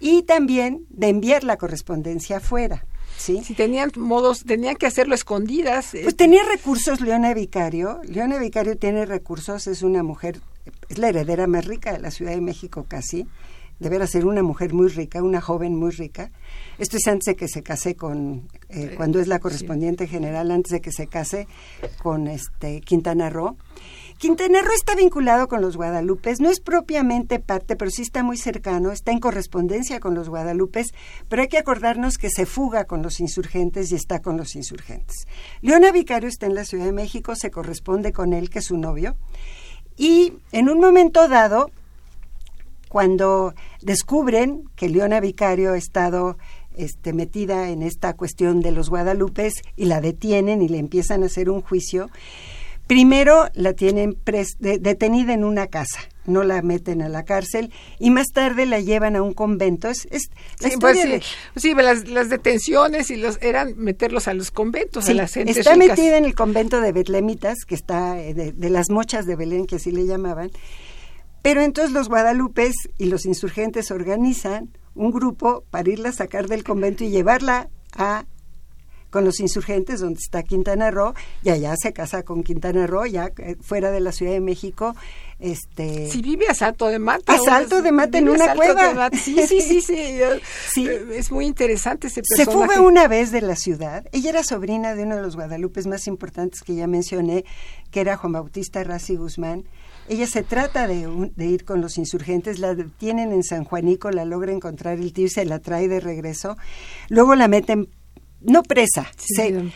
y 0.00 0.22
también 0.22 0.86
de 0.90 1.08
enviar 1.08 1.44
la 1.44 1.56
correspondencia 1.56 2.38
afuera. 2.38 2.84
¿sí? 3.16 3.42
Si 3.44 3.54
tenían 3.54 3.90
modos, 3.96 4.44
tenían 4.44 4.76
que 4.76 4.86
hacerlo 4.86 5.14
escondidas. 5.14 5.88
Pues 5.92 6.06
eh, 6.06 6.12
tenía 6.12 6.42
recursos 6.44 7.00
Leona 7.00 7.34
Vicario. 7.34 8.00
Leona 8.04 8.38
Vicario 8.38 8.76
tiene 8.76 9.06
recursos, 9.06 9.66
es 9.66 9.82
una 9.82 10.02
mujer, 10.02 10.40
es 10.88 10.98
la 10.98 11.08
heredera 11.08 11.46
más 11.46 11.64
rica 11.64 11.92
de 11.92 11.98
la 11.98 12.10
Ciudad 12.10 12.32
de 12.32 12.40
México 12.40 12.86
casi. 12.88 13.26
Deberá 13.78 14.06
ser 14.06 14.24
una 14.26 14.42
mujer 14.42 14.72
muy 14.72 14.88
rica, 14.88 15.22
una 15.22 15.40
joven 15.40 15.76
muy 15.76 15.90
rica. 15.90 16.30
Esto 16.78 16.96
es 16.96 17.06
antes 17.06 17.26
de 17.26 17.36
que 17.36 17.48
se 17.48 17.62
case 17.62 17.94
con, 17.94 18.48
eh, 18.68 18.94
cuando 18.96 19.20
es 19.20 19.28
la 19.28 19.38
correspondiente 19.38 20.06
general, 20.06 20.50
antes 20.50 20.72
de 20.72 20.80
que 20.80 20.92
se 20.92 21.06
case 21.06 21.46
con 22.02 22.26
este 22.26 22.80
Quintana 22.80 23.30
Roo. 23.30 23.56
Quintana 24.18 24.62
Roo 24.62 24.72
está 24.74 24.94
vinculado 24.94 25.46
con 25.46 25.60
los 25.60 25.76
guadalupes, 25.76 26.40
no 26.40 26.48
es 26.48 26.60
propiamente 26.60 27.38
parte, 27.38 27.76
pero 27.76 27.90
sí 27.90 28.00
está 28.00 28.22
muy 28.22 28.38
cercano, 28.38 28.90
está 28.90 29.12
en 29.12 29.20
correspondencia 29.20 30.00
con 30.00 30.14
los 30.14 30.30
guadalupes, 30.30 30.94
pero 31.28 31.42
hay 31.42 31.48
que 31.48 31.58
acordarnos 31.58 32.16
que 32.16 32.30
se 32.30 32.46
fuga 32.46 32.86
con 32.86 33.02
los 33.02 33.20
insurgentes 33.20 33.92
y 33.92 33.94
está 33.94 34.22
con 34.22 34.38
los 34.38 34.56
insurgentes. 34.56 35.26
Leona 35.60 35.92
Vicario 35.92 36.30
está 36.30 36.46
en 36.46 36.54
la 36.54 36.64
Ciudad 36.64 36.86
de 36.86 36.92
México, 36.92 37.36
se 37.36 37.50
corresponde 37.50 38.12
con 38.12 38.32
él, 38.32 38.48
que 38.48 38.60
es 38.60 38.64
su 38.64 38.78
novio, 38.78 39.16
y 39.98 40.32
en 40.52 40.70
un 40.70 40.80
momento 40.80 41.28
dado, 41.28 41.70
cuando 42.88 43.54
descubren 43.82 44.64
que 44.76 44.88
Leona 44.88 45.20
Vicario 45.20 45.72
ha 45.72 45.78
estado 45.78 46.36
este, 46.76 47.12
metida 47.12 47.70
en 47.70 47.82
esta 47.82 48.14
cuestión 48.14 48.60
de 48.60 48.72
los 48.72 48.90
guadalupes 48.90 49.62
y 49.76 49.86
la 49.86 50.00
detienen 50.00 50.62
y 50.62 50.68
le 50.68 50.78
empiezan 50.78 51.22
a 51.22 51.26
hacer 51.26 51.50
un 51.50 51.62
juicio, 51.62 52.08
Primero 52.86 53.48
la 53.54 53.72
tienen 53.72 54.16
detenida 54.60 55.34
en 55.34 55.42
una 55.42 55.66
casa, 55.66 55.98
no 56.24 56.44
la 56.44 56.62
meten 56.62 57.02
a 57.02 57.08
la 57.08 57.24
cárcel 57.24 57.72
y 57.98 58.10
más 58.10 58.28
tarde 58.28 58.64
la 58.64 58.78
llevan 58.78 59.16
a 59.16 59.22
un 59.22 59.34
convento. 59.34 59.88
Es, 59.88 60.06
sí, 60.08 60.76
pues 60.78 60.96
sí, 61.56 61.74
las, 61.74 62.28
detenciones 62.28 63.10
y 63.10 63.16
los 63.16 63.42
eran 63.42 63.76
meterlos 63.76 64.28
a 64.28 64.34
los 64.34 64.52
conventos, 64.52 65.08
a 65.08 65.14
las 65.14 65.36
Está 65.36 65.74
metida 65.74 66.16
en 66.16 66.26
el 66.26 66.36
convento 66.36 66.80
de 66.80 66.92
Betlemitas, 66.92 67.64
que 67.66 67.74
está 67.74 68.20
eh, 68.20 68.34
de, 68.34 68.70
las 68.70 68.88
mochas 68.88 69.26
de 69.26 69.34
Belén, 69.34 69.66
que 69.66 69.76
así 69.76 69.90
le 69.90 70.06
llamaban. 70.06 70.52
Pero 71.46 71.62
entonces 71.62 71.92
los 71.92 72.08
guadalupes 72.08 72.74
y 72.98 73.04
los 73.04 73.24
insurgentes 73.24 73.92
organizan 73.92 74.76
un 74.96 75.12
grupo 75.12 75.62
para 75.70 75.88
irla 75.88 76.08
a 76.08 76.12
sacar 76.12 76.48
del 76.48 76.64
convento 76.64 77.04
y 77.04 77.10
llevarla 77.10 77.68
a 77.96 78.24
con 79.10 79.24
los 79.24 79.38
insurgentes, 79.38 80.00
donde 80.00 80.18
está 80.18 80.42
Quintana 80.42 80.90
Roo, 80.90 81.14
y 81.44 81.50
allá 81.50 81.76
se 81.80 81.92
casa 81.92 82.24
con 82.24 82.42
Quintana 82.42 82.88
Roo, 82.88 83.06
ya 83.06 83.30
eh, 83.38 83.54
fuera 83.60 83.92
de 83.92 84.00
la 84.00 84.10
Ciudad 84.10 84.32
de 84.32 84.40
México. 84.40 84.96
Este, 85.38 86.10
si 86.10 86.20
vive 86.20 86.48
a 86.48 86.54
Salto 86.54 86.88
de 86.88 86.98
Mata. 86.98 87.34
A 87.34 87.38
Salto 87.38 87.80
de 87.80 87.92
Mata 87.92 88.18
en 88.18 88.28
una 88.28 88.52
cueva. 88.52 89.08
Sí, 89.12 89.38
sí, 89.46 89.60
sí, 89.60 89.80
sí, 89.80 90.88
Es 91.14 91.30
muy 91.30 91.46
interesante 91.46 92.08
ese 92.08 92.22
personaje. 92.22 92.60
Se 92.60 92.74
fue 92.74 92.84
una 92.84 93.06
vez 93.06 93.30
de 93.30 93.40
la 93.40 93.54
ciudad. 93.54 94.04
Ella 94.10 94.30
era 94.30 94.42
sobrina 94.42 94.96
de 94.96 95.04
uno 95.04 95.14
de 95.14 95.22
los 95.22 95.36
guadalupes 95.36 95.86
más 95.86 96.08
importantes 96.08 96.62
que 96.62 96.74
ya 96.74 96.88
mencioné, 96.88 97.44
que 97.92 98.00
era 98.00 98.16
Juan 98.16 98.32
Bautista 98.32 98.82
Razi 98.82 99.14
Guzmán. 99.14 99.64
Ella 100.08 100.26
se 100.26 100.42
trata 100.42 100.86
de, 100.86 101.30
de, 101.34 101.46
ir 101.46 101.64
con 101.64 101.80
los 101.80 101.98
insurgentes, 101.98 102.58
la 102.58 102.76
tienen 102.98 103.32
en 103.32 103.42
San 103.42 103.64
Juanico, 103.64 104.10
la 104.10 104.24
logra 104.24 104.52
encontrar 104.52 104.98
el 104.98 105.12
tío 105.12 105.26
y 105.26 105.30
se 105.30 105.44
la 105.44 105.58
trae 105.58 105.88
de 105.88 106.00
regreso. 106.00 106.56
Luego 107.08 107.34
la 107.34 107.48
meten 107.48 107.88
no 108.40 108.62
presa, 108.62 109.10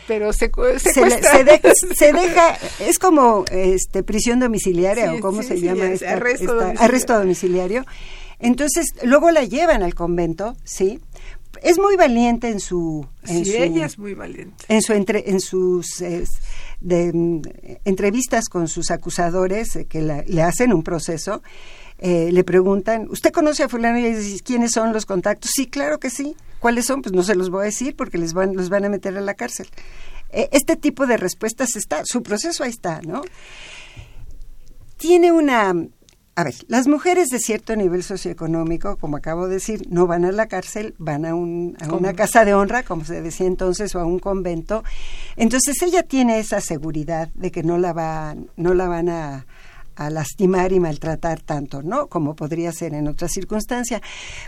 pero 0.07 0.31
se, 0.33 0.49
se, 0.79 2.13
deja, 2.13 2.57
es 2.79 2.99
como 2.99 3.43
este 3.51 4.03
prisión 4.03 4.39
domiciliaria 4.39 5.13
o 5.13 5.19
cómo 5.19 5.43
se 5.43 5.59
llama 5.59 5.85
arresto, 6.07 6.53
domiciliario. 6.53 6.81
arresto 6.81 7.19
domiciliario. 7.19 7.85
Entonces, 8.39 8.87
luego 9.03 9.29
la 9.29 9.43
llevan 9.43 9.83
al 9.83 9.93
convento, 9.93 10.55
¿sí? 10.63 10.99
Es 11.61 11.77
muy 11.77 11.95
valiente 11.95 12.49
en 12.49 12.59
su 12.59 13.05
en 13.27 13.45
sí, 13.45 13.55
ella 13.55 13.85
es 13.85 13.99
muy 13.99 14.13
valiente. 14.13 14.65
En 14.67 14.81
su 14.81 14.93
entre, 14.93 15.29
en 15.29 15.39
sus 15.39 15.97
de, 15.99 17.13
mm, 17.13 17.41
entrevistas 17.85 18.49
con 18.49 18.67
sus 18.67 18.91
acusadores 18.91 19.75
eh, 19.75 19.85
que 19.85 20.01
le 20.01 20.41
hacen 20.41 20.73
un 20.73 20.83
proceso, 20.83 21.41
eh, 22.01 22.31
le 22.31 22.43
preguntan, 22.43 23.07
¿usted 23.11 23.31
conoce 23.31 23.61
a 23.61 23.69
fulano? 23.69 23.99
Y 23.99 24.11
dice, 24.11 24.43
¿quiénes 24.43 24.71
son 24.71 24.91
los 24.91 25.05
contactos? 25.05 25.51
Sí, 25.53 25.67
claro 25.67 25.99
que 25.99 26.09
sí. 26.09 26.35
¿Cuáles 26.59 26.87
son? 26.87 27.03
Pues 27.03 27.13
no 27.13 27.21
se 27.21 27.35
los 27.35 27.51
voy 27.51 27.61
a 27.61 27.65
decir 27.65 27.95
porque 27.95 28.17
les 28.17 28.33
van, 28.33 28.55
los 28.55 28.69
van 28.69 28.85
a 28.85 28.89
meter 28.89 29.15
a 29.15 29.21
la 29.21 29.35
cárcel. 29.35 29.67
Eh, 30.31 30.49
este 30.51 30.75
tipo 30.75 31.05
de 31.05 31.17
respuestas 31.17 31.75
está, 31.75 32.01
su 32.05 32.23
proceso 32.23 32.63
ahí 32.63 32.71
está, 32.71 33.01
¿no? 33.01 33.21
Tiene 34.97 35.31
una... 35.31 35.75
A 36.33 36.45
ver, 36.45 36.55
las 36.67 36.87
mujeres 36.87 37.27
de 37.27 37.39
cierto 37.39 37.75
nivel 37.75 38.03
socioeconómico, 38.03 38.95
como 38.95 39.17
acabo 39.17 39.47
de 39.47 39.55
decir, 39.55 39.85
no 39.89 40.07
van 40.07 40.23
a 40.23 40.31
la 40.31 40.47
cárcel, 40.47 40.95
van 40.97 41.25
a, 41.25 41.35
un, 41.35 41.75
a 41.81 41.93
una 41.93 42.13
casa 42.13 42.45
de 42.45 42.53
honra, 42.53 42.83
como 42.83 43.03
se 43.03 43.21
decía 43.21 43.47
entonces, 43.47 43.93
o 43.95 43.99
a 43.99 44.05
un 44.05 44.19
convento. 44.19 44.83
Entonces 45.35 45.81
ella 45.81 46.03
tiene 46.03 46.39
esa 46.39 46.61
seguridad 46.61 47.27
de 47.33 47.51
que 47.51 47.63
no 47.63 47.77
la, 47.77 47.91
va, 47.91 48.35
no 48.55 48.73
la 48.73 48.87
van 48.87 49.09
a, 49.09 49.45
a 49.95 50.09
lastimar 50.09 50.71
y 50.71 50.79
maltratar 50.79 51.41
tanto, 51.41 51.83
¿no? 51.83 52.07
Como 52.07 52.35
podría 52.35 52.71
ser 52.71 52.93
en 52.93 53.09
otra 53.09 53.27
circunstancia. 53.27 54.01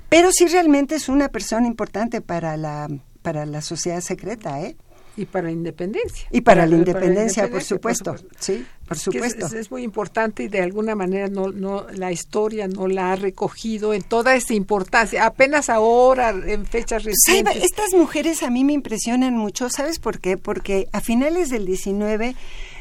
Pero 0.08 0.30
sí 0.32 0.48
realmente 0.48 0.96
es 0.96 1.10
una 1.10 1.30
persona 1.30 1.68
importante 1.68 2.22
para 2.22 2.56
la, 2.56 2.88
para 3.22 3.46
la 3.46 3.62
sociedad 3.62 4.00
secreta, 4.00 4.62
¿eh? 4.62 4.78
Y 5.16 5.26
para 5.26 5.46
la 5.46 5.52
independencia. 5.52 6.28
Y 6.32 6.42
para, 6.42 6.66
la, 6.66 6.76
independencia, 6.76 7.48
por, 7.50 7.62
supuesto. 7.62 8.16
Sí, 8.40 8.66
por 8.88 8.98
supuesto. 8.98 9.46
Es, 9.46 9.70
muy 9.70 9.84
importante 9.84 10.44
y 10.44 10.48
de 10.48 10.62
alguna 10.62 10.96
manera 10.96 11.28
no, 11.28 11.52
no, 11.52 11.86
la 11.92 12.12
historia 12.12 12.68
no 12.68 12.88
la 12.88 13.12
ha 13.12 13.16
recogido 13.16 13.94
en 13.94 14.02
toda 14.02 14.36
esa 14.36 14.56
importancia. 14.56 15.26
Apenas 15.26 15.70
ahora, 15.70 16.32
en 16.32 16.66
fechas 16.66 17.04
recientes. 17.04 17.64
estas 17.64 17.94
mujeres 17.94 18.42
a 18.42 18.50
mí 18.50 18.64
me 18.64 18.74
impresionan 18.74 19.38
mucho. 19.38 19.70
¿Sabes 19.70 20.00
por 20.00 20.20
qué? 20.20 20.38
Porque 20.38 20.88
a 20.92 21.02
finales 21.02 21.50
del 21.50 21.66
19 21.66 22.36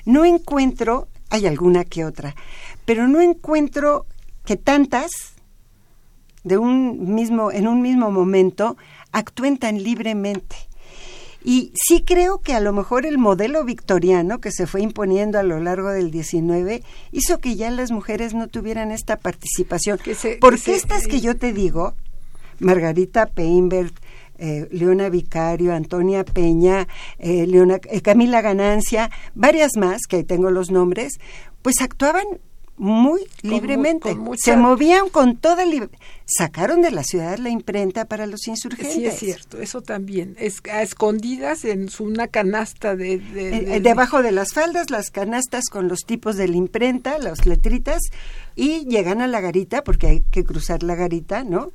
no 0.06 0.24
encuentro 0.24 1.08
hay 1.28 1.46
alguna 1.46 1.84
que 1.84 2.04
otra, 2.04 2.34
pero 2.84 3.08
no 3.08 3.20
encuentro 3.20 4.06
que 4.44 4.56
tantas 4.56 5.10
de 6.44 6.58
un 6.58 7.14
mismo 7.14 7.52
en 7.52 7.68
un 7.68 7.80
mismo 7.80 8.10
momento 8.10 8.76
actúen 9.12 9.58
tan 9.58 9.82
libremente. 9.82 10.56
Y 11.44 11.72
sí 11.74 12.02
creo 12.02 12.38
que 12.38 12.54
a 12.54 12.60
lo 12.60 12.72
mejor 12.72 13.04
el 13.06 13.18
modelo 13.18 13.64
victoriano 13.64 14.40
que 14.40 14.52
se 14.52 14.66
fue 14.66 14.82
imponiendo 14.82 15.38
a 15.38 15.42
lo 15.42 15.58
largo 15.60 15.90
del 15.90 16.10
19 16.10 16.82
hizo 17.10 17.38
que 17.38 17.56
ya 17.56 17.70
las 17.70 17.90
mujeres 17.90 18.34
no 18.34 18.48
tuvieran 18.48 18.92
esta 18.92 19.16
participación. 19.16 19.98
Porque 20.40 20.74
estas 20.74 21.06
que 21.06 21.20
yo 21.20 21.36
te 21.36 21.52
digo, 21.52 21.94
Margarita 22.60 23.26
Peinbert, 23.26 23.94
eh, 24.38 24.68
Leona 24.70 25.08
Vicario, 25.08 25.74
Antonia 25.74 26.24
Peña, 26.24 26.88
eh, 27.18 27.46
Leona, 27.46 27.78
eh, 27.90 28.00
Camila 28.00 28.40
Ganancia, 28.40 29.10
varias 29.34 29.76
más, 29.76 30.02
que 30.08 30.16
ahí 30.16 30.24
tengo 30.24 30.50
los 30.50 30.70
nombres, 30.70 31.20
pues 31.62 31.80
actuaban 31.80 32.24
muy 32.76 33.20
libremente, 33.42 34.16
se 34.36 34.56
movían 34.56 35.08
con 35.10 35.36
toda 35.36 35.64
libertad. 35.64 35.98
Sacaron 36.24 36.80
de 36.80 36.90
la 36.90 37.04
ciudad 37.04 37.38
la 37.38 37.50
imprenta 37.50 38.06
para 38.06 38.26
los 38.26 38.48
insurgentes. 38.48 38.94
Sí, 38.94 39.04
es 39.04 39.18
cierto, 39.18 39.60
eso 39.60 39.82
también. 39.82 40.34
Es, 40.38 40.62
a 40.72 40.82
escondidas 40.82 41.64
en 41.64 41.90
una 41.98 42.28
canasta 42.28 42.96
de, 42.96 43.18
Debajo 43.82 44.22
de 44.22 44.32
las 44.32 44.52
faldas, 44.52 44.90
las 44.90 45.10
canastas 45.10 45.66
con 45.70 45.88
los 45.88 46.00
tipos 46.00 46.36
de 46.36 46.48
la 46.48 46.56
imprenta, 46.56 47.18
las 47.18 47.44
letritas, 47.46 48.00
y 48.56 48.86
llegan 48.86 49.20
a 49.20 49.26
la 49.26 49.40
garita, 49.40 49.84
porque 49.84 50.06
hay 50.06 50.20
que 50.30 50.44
cruzar 50.44 50.82
la 50.82 50.94
garita, 50.94 51.44
¿no? 51.44 51.72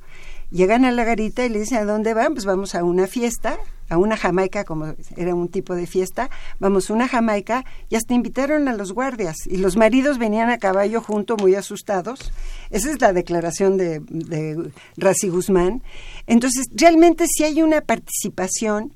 Llegan 0.50 0.84
a 0.84 0.92
la 0.92 1.04
garita 1.04 1.44
y 1.44 1.50
le 1.50 1.60
dicen, 1.60 1.78
¿a 1.78 1.84
dónde 1.84 2.14
van? 2.14 2.32
Pues 2.32 2.46
vamos 2.46 2.74
a 2.74 2.82
una 2.82 3.06
fiesta, 3.06 3.58
a 3.90 3.98
una 3.98 4.16
jamaica, 4.16 4.64
como 4.64 4.94
era 5.16 5.34
un 5.34 5.48
tipo 5.48 5.74
de 5.74 5.86
fiesta, 5.86 6.30
vamos 6.58 6.88
a 6.88 6.94
una 6.94 7.06
jamaica 7.06 7.64
y 7.90 7.96
hasta 7.96 8.14
invitaron 8.14 8.66
a 8.68 8.72
los 8.72 8.92
guardias 8.92 9.36
y 9.46 9.58
los 9.58 9.76
maridos 9.76 10.18
venían 10.18 10.48
a 10.50 10.58
caballo 10.58 11.02
junto 11.02 11.36
muy 11.36 11.54
asustados. 11.54 12.32
Esa 12.70 12.90
es 12.90 13.00
la 13.00 13.12
declaración 13.12 13.76
de, 13.76 14.00
de 14.08 14.70
Raci 14.96 15.28
Guzmán. 15.28 15.82
Entonces, 16.26 16.66
realmente 16.74 17.26
sí 17.26 17.44
hay 17.44 17.62
una 17.62 17.82
participación 17.82 18.94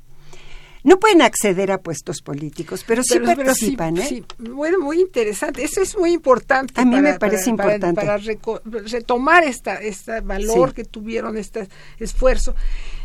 no 0.85 0.99
pueden 0.99 1.23
acceder 1.23 1.71
a 1.71 1.79
puestos 1.79 2.23
políticos, 2.23 2.85
pero 2.87 3.03
sí 3.03 3.19
participan. 3.21 3.99
¿eh? 3.99 4.07
Sí, 4.09 4.25
bueno, 4.39 4.81
muy 4.81 5.01
interesante. 5.01 5.63
Eso 5.63 5.81
es 5.81 5.97
muy 5.97 6.13
importante. 6.13 6.81
A 6.81 6.85
mí 6.85 7.01
me 7.01 7.19
parece 7.19 7.51
importante. 7.51 8.01
Para, 8.01 8.19
retomar 8.65 9.45
esta, 9.45 9.77
este 9.77 10.21
valor 10.21 10.75
que 10.75 10.85
tuvieron, 10.85 11.37
este 11.37 11.69
esfuerzo. 11.99 12.55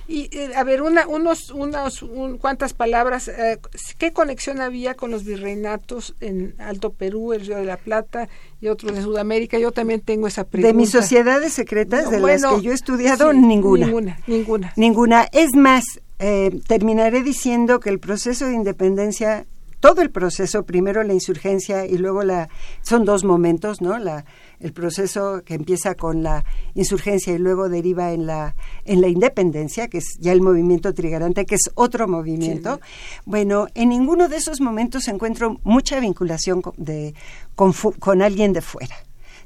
Y 0.10 0.30
eh, 0.32 0.52
a 0.56 0.64
ver, 0.64 0.82
una, 0.82 1.06
unos, 1.06 1.52
unos 1.52 2.06
cuantas 2.40 2.74
palabras. 2.74 3.28
Eh, 3.28 3.60
¿Qué 3.98 4.14
conexión 4.14 4.62
había 4.62 4.94
con 4.94 5.12
los 5.12 5.26
virreinatos 5.26 6.16
en 6.22 6.56
Alto 6.60 6.94
Perú, 6.94 7.34
el 7.34 7.46
Río 7.46 7.58
de 7.58 7.66
la 7.66 7.78
Plata 7.78 8.30
y 8.62 8.70
otros 8.70 8.96
de 8.96 9.02
Sudamérica? 9.02 9.60
Yo 9.60 9.72
también 9.72 10.00
tengo 10.00 10.28
esa 10.28 10.46
pregunta. 10.46 10.68
De 10.68 10.74
mis 10.74 10.92
sociedades 10.92 11.54
secretas, 11.54 12.10
de 12.10 12.22
las 12.22 12.42
que 12.42 12.62
yo 12.62 12.72
he 12.72 12.76
estudiado, 12.76 13.34
ninguna. 13.34 13.86
Ninguna, 13.86 14.20
ninguna. 14.28 14.74
Ninguna. 14.78 15.28
Es 15.34 15.54
más, 15.56 15.84
eh, 16.20 16.60
terminaré 16.68 17.24
diciendo 17.24 17.80
que 17.80 17.90
el 17.90 18.00
proceso 18.00 18.46
de 18.46 18.54
independencia 18.54 19.46
todo 19.80 20.02
el 20.02 20.10
proceso, 20.10 20.64
primero 20.64 21.04
la 21.04 21.14
insurgencia 21.14 21.86
y 21.86 21.98
luego 21.98 22.24
la, 22.24 22.50
son 22.82 23.06
dos 23.06 23.24
momentos, 23.24 23.82
¿no? 23.82 24.00
La, 24.00 24.26
el 24.60 24.74
proceso 24.74 25.44
que 25.46 25.54
empieza 25.54 25.94
con 25.94 26.24
la 26.24 26.46
insurgencia 26.74 27.34
y 27.34 27.38
luego 27.38 27.70
deriva 27.70 28.12
en 28.12 28.26
la, 28.26 28.56
en 28.86 29.02
la 29.02 29.08
independencia, 29.08 29.88
que 29.88 30.00
es 30.00 30.18
ya 30.20 30.32
el 30.32 30.42
movimiento 30.42 30.94
trigarante, 30.94 31.46
que 31.46 31.56
es 31.56 31.70
otro 31.76 32.08
movimiento. 32.08 32.80
Bueno, 33.26 33.68
en 33.76 33.90
ninguno 33.90 34.30
de 34.30 34.38
esos 34.38 34.62
momentos 34.62 35.08
encuentro 35.08 35.60
mucha 35.64 36.00
vinculación 36.00 36.62
de, 36.78 37.14
con 37.56 38.22
alguien 38.22 38.54
de 38.54 38.62
fuera. 38.62 38.96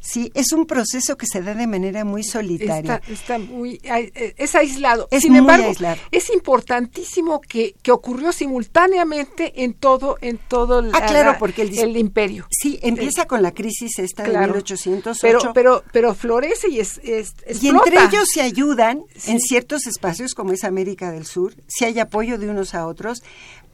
Sí, 0.04 0.32
es 0.34 0.52
un 0.52 0.66
proceso 0.66 1.16
que 1.16 1.28
se 1.28 1.44
da 1.44 1.54
de 1.54 1.68
manera 1.68 2.04
muy 2.04 2.24
solitaria. 2.24 3.00
Está, 3.08 3.38
muy, 3.38 3.80
eh, 3.84 4.34
es 4.36 4.56
aislado. 4.56 5.08
Es 5.12 5.22
Sin 5.22 5.36
embargo, 5.36 5.72
es 6.12 6.30
importantísimo 6.32 7.40
que, 7.40 7.76
que, 7.84 7.92
ocurrió 7.92 8.32
simultáneamente 8.32 9.64
en 9.64 9.76
todo, 9.76 10.18
en 10.22 10.40
todo 10.40 10.80
el, 10.80 10.90
ah, 10.96 11.06
claro, 11.06 11.36
porque 11.38 11.62
el, 11.62 11.98
imperio. 11.98 12.48
Sí, 12.50 12.80
empieza 12.82 13.28
con 13.28 13.44
la 13.44 13.52
crisis 13.52 14.00
esta 14.00 14.24
de 14.24 14.36
1808. 14.36 15.20
Pero, 15.22 15.54
pero, 15.54 15.84
pero 15.92 16.16
florece 16.16 16.70
y 16.70 16.80
es, 16.80 17.00
es 17.04 17.36
Y 17.62 17.70
entre 17.70 18.04
ellos 18.04 18.28
se 18.34 18.42
ayudan 18.42 19.04
en 19.28 19.40
ciertos 19.40 19.86
espacios 19.86 20.34
como 20.34 20.52
es 20.52 20.64
América 20.64 21.12
del 21.12 21.28
Sur, 21.28 21.54
si 21.68 21.86
hay 21.86 22.00
apoyo 22.00 22.40
de 22.40 22.50
unos 22.50 22.74
a 22.74 22.88
otros, 22.88 23.22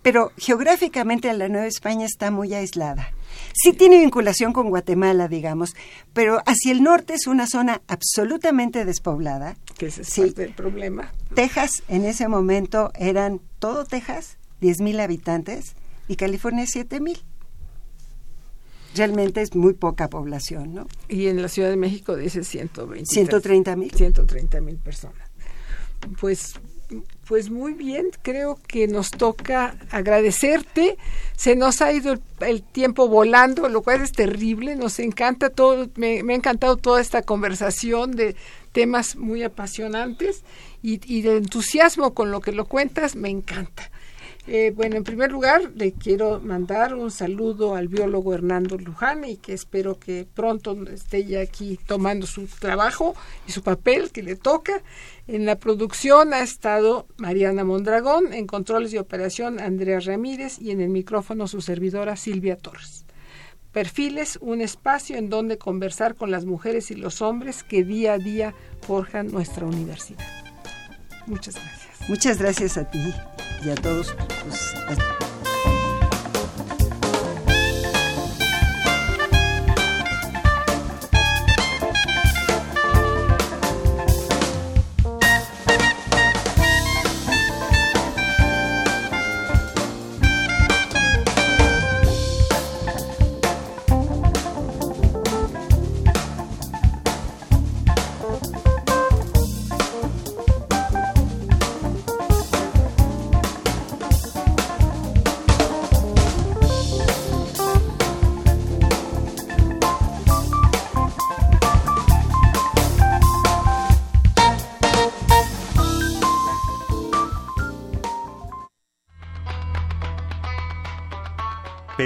pero 0.01 0.31
geográficamente 0.37 1.31
la 1.33 1.47
Nueva 1.47 1.67
España 1.67 2.05
está 2.05 2.31
muy 2.31 2.53
aislada. 2.53 3.13
Sí 3.59 3.73
tiene 3.73 3.99
vinculación 3.99 4.53
con 4.53 4.69
Guatemala, 4.69 5.27
digamos, 5.27 5.75
pero 6.13 6.43
hacia 6.45 6.71
el 6.71 6.83
norte 6.83 7.15
es 7.15 7.25
una 7.25 7.47
zona 7.47 7.81
absolutamente 7.87 8.85
despoblada. 8.85 9.57
Que 9.77 9.87
ese 9.87 10.03
es 10.03 10.17
el 10.17 10.53
problema. 10.53 11.11
Texas 11.33 11.83
en 11.87 12.05
ese 12.05 12.27
momento 12.27 12.91
eran 12.93 13.41
todo 13.57 13.83
Texas, 13.85 14.37
10.000 14.61 15.01
habitantes, 15.01 15.75
y 16.07 16.17
California 16.17 16.65
7.000. 16.65 17.19
Realmente 18.95 19.41
es 19.41 19.55
muy 19.55 19.73
poca 19.73 20.07
población, 20.07 20.75
¿no? 20.75 20.87
Y 21.09 21.27
en 21.27 21.41
la 21.41 21.49
Ciudad 21.49 21.69
de 21.69 21.77
México 21.77 22.15
dice 22.15 22.43
120. 22.43 23.05
130 23.05 23.75
mil. 23.75 23.91
130 23.91 24.61
mil 24.61 24.77
personas. 24.77 25.29
Pues 26.19 26.53
pues 27.27 27.49
muy 27.49 27.73
bien, 27.73 28.07
creo 28.21 28.57
que 28.67 28.87
nos 28.87 29.11
toca 29.11 29.75
agradecerte. 29.91 30.97
Se 31.35 31.55
nos 31.55 31.81
ha 31.81 31.91
ido 31.91 32.17
el, 32.39 32.63
tiempo 32.63 33.09
volando, 33.09 33.67
lo 33.67 33.81
cual 33.81 34.01
es 34.01 34.13
terrible. 34.13 34.75
Nos 34.77 34.99
encanta 34.99 35.49
todo, 35.49 35.89
me, 35.95 36.19
ha 36.19 36.33
encantado 36.33 36.77
toda 36.77 37.01
esta 37.01 37.21
conversación 37.23 38.11
de 38.11 38.35
temas 38.71 39.17
muy 39.17 39.43
apasionantes 39.43 40.43
y, 40.81 41.01
y 41.13 41.21
de 41.21 41.37
entusiasmo 41.37 42.13
con 42.13 42.31
lo 42.31 42.39
que 42.39 42.53
lo 42.53 42.65
cuentas, 42.65 43.15
me 43.15 43.29
encanta. 43.29 43.91
Eh, 44.49 44.71
bueno, 44.73 44.95
en 44.95 45.03
primer 45.03 45.29
lugar, 45.29 45.73
le 45.75 45.91
quiero 45.91 46.39
mandar 46.39 46.93
un 46.95 47.11
saludo 47.11 47.75
al 47.75 47.89
biólogo 47.89 48.33
Hernando 48.33 48.77
Luján 48.77 49.25
y 49.25 49.35
que 49.35 49.51
espero 49.51 49.99
que 49.99 50.25
pronto 50.33 50.71
esté 50.89 51.25
ya 51.25 51.41
aquí 51.41 51.77
tomando 51.85 52.25
su 52.25 52.47
trabajo 52.47 53.13
y 53.45 53.51
su 53.51 53.61
papel 53.61 54.09
que 54.09 54.23
le 54.23 54.37
toca. 54.37 54.81
En 55.27 55.45
la 55.45 55.59
producción 55.59 56.33
ha 56.33 56.39
estado 56.39 57.07
Mariana 57.17 57.65
Mondragón, 57.65 58.31
en 58.31 58.47
controles 58.47 58.91
de 58.93 58.99
operación 58.99 59.59
Andrea 59.59 59.99
Ramírez 59.99 60.59
y 60.61 60.71
en 60.71 60.79
el 60.79 60.89
micrófono 60.89 61.49
su 61.49 61.59
servidora 61.59 62.15
Silvia 62.15 62.55
Torres. 62.55 63.05
Perfiles, 63.73 64.39
un 64.41 64.61
espacio 64.61 65.17
en 65.17 65.29
donde 65.29 65.57
conversar 65.57 66.15
con 66.15 66.31
las 66.31 66.45
mujeres 66.45 66.89
y 66.89 66.95
los 66.95 67.21
hombres 67.21 67.63
que 67.63 67.83
día 67.83 68.13
a 68.13 68.17
día 68.17 68.55
forjan 68.81 69.27
nuestra 69.27 69.65
universidad. 69.65 70.25
Muchas 71.25 71.55
gracias. 71.55 71.86
Muchas 72.07 72.37
gracias 72.37 72.77
a 72.77 72.85
ti 72.85 73.13
y 73.63 73.69
a 73.69 73.75
todos. 73.75 74.15
Pues, 74.43 74.73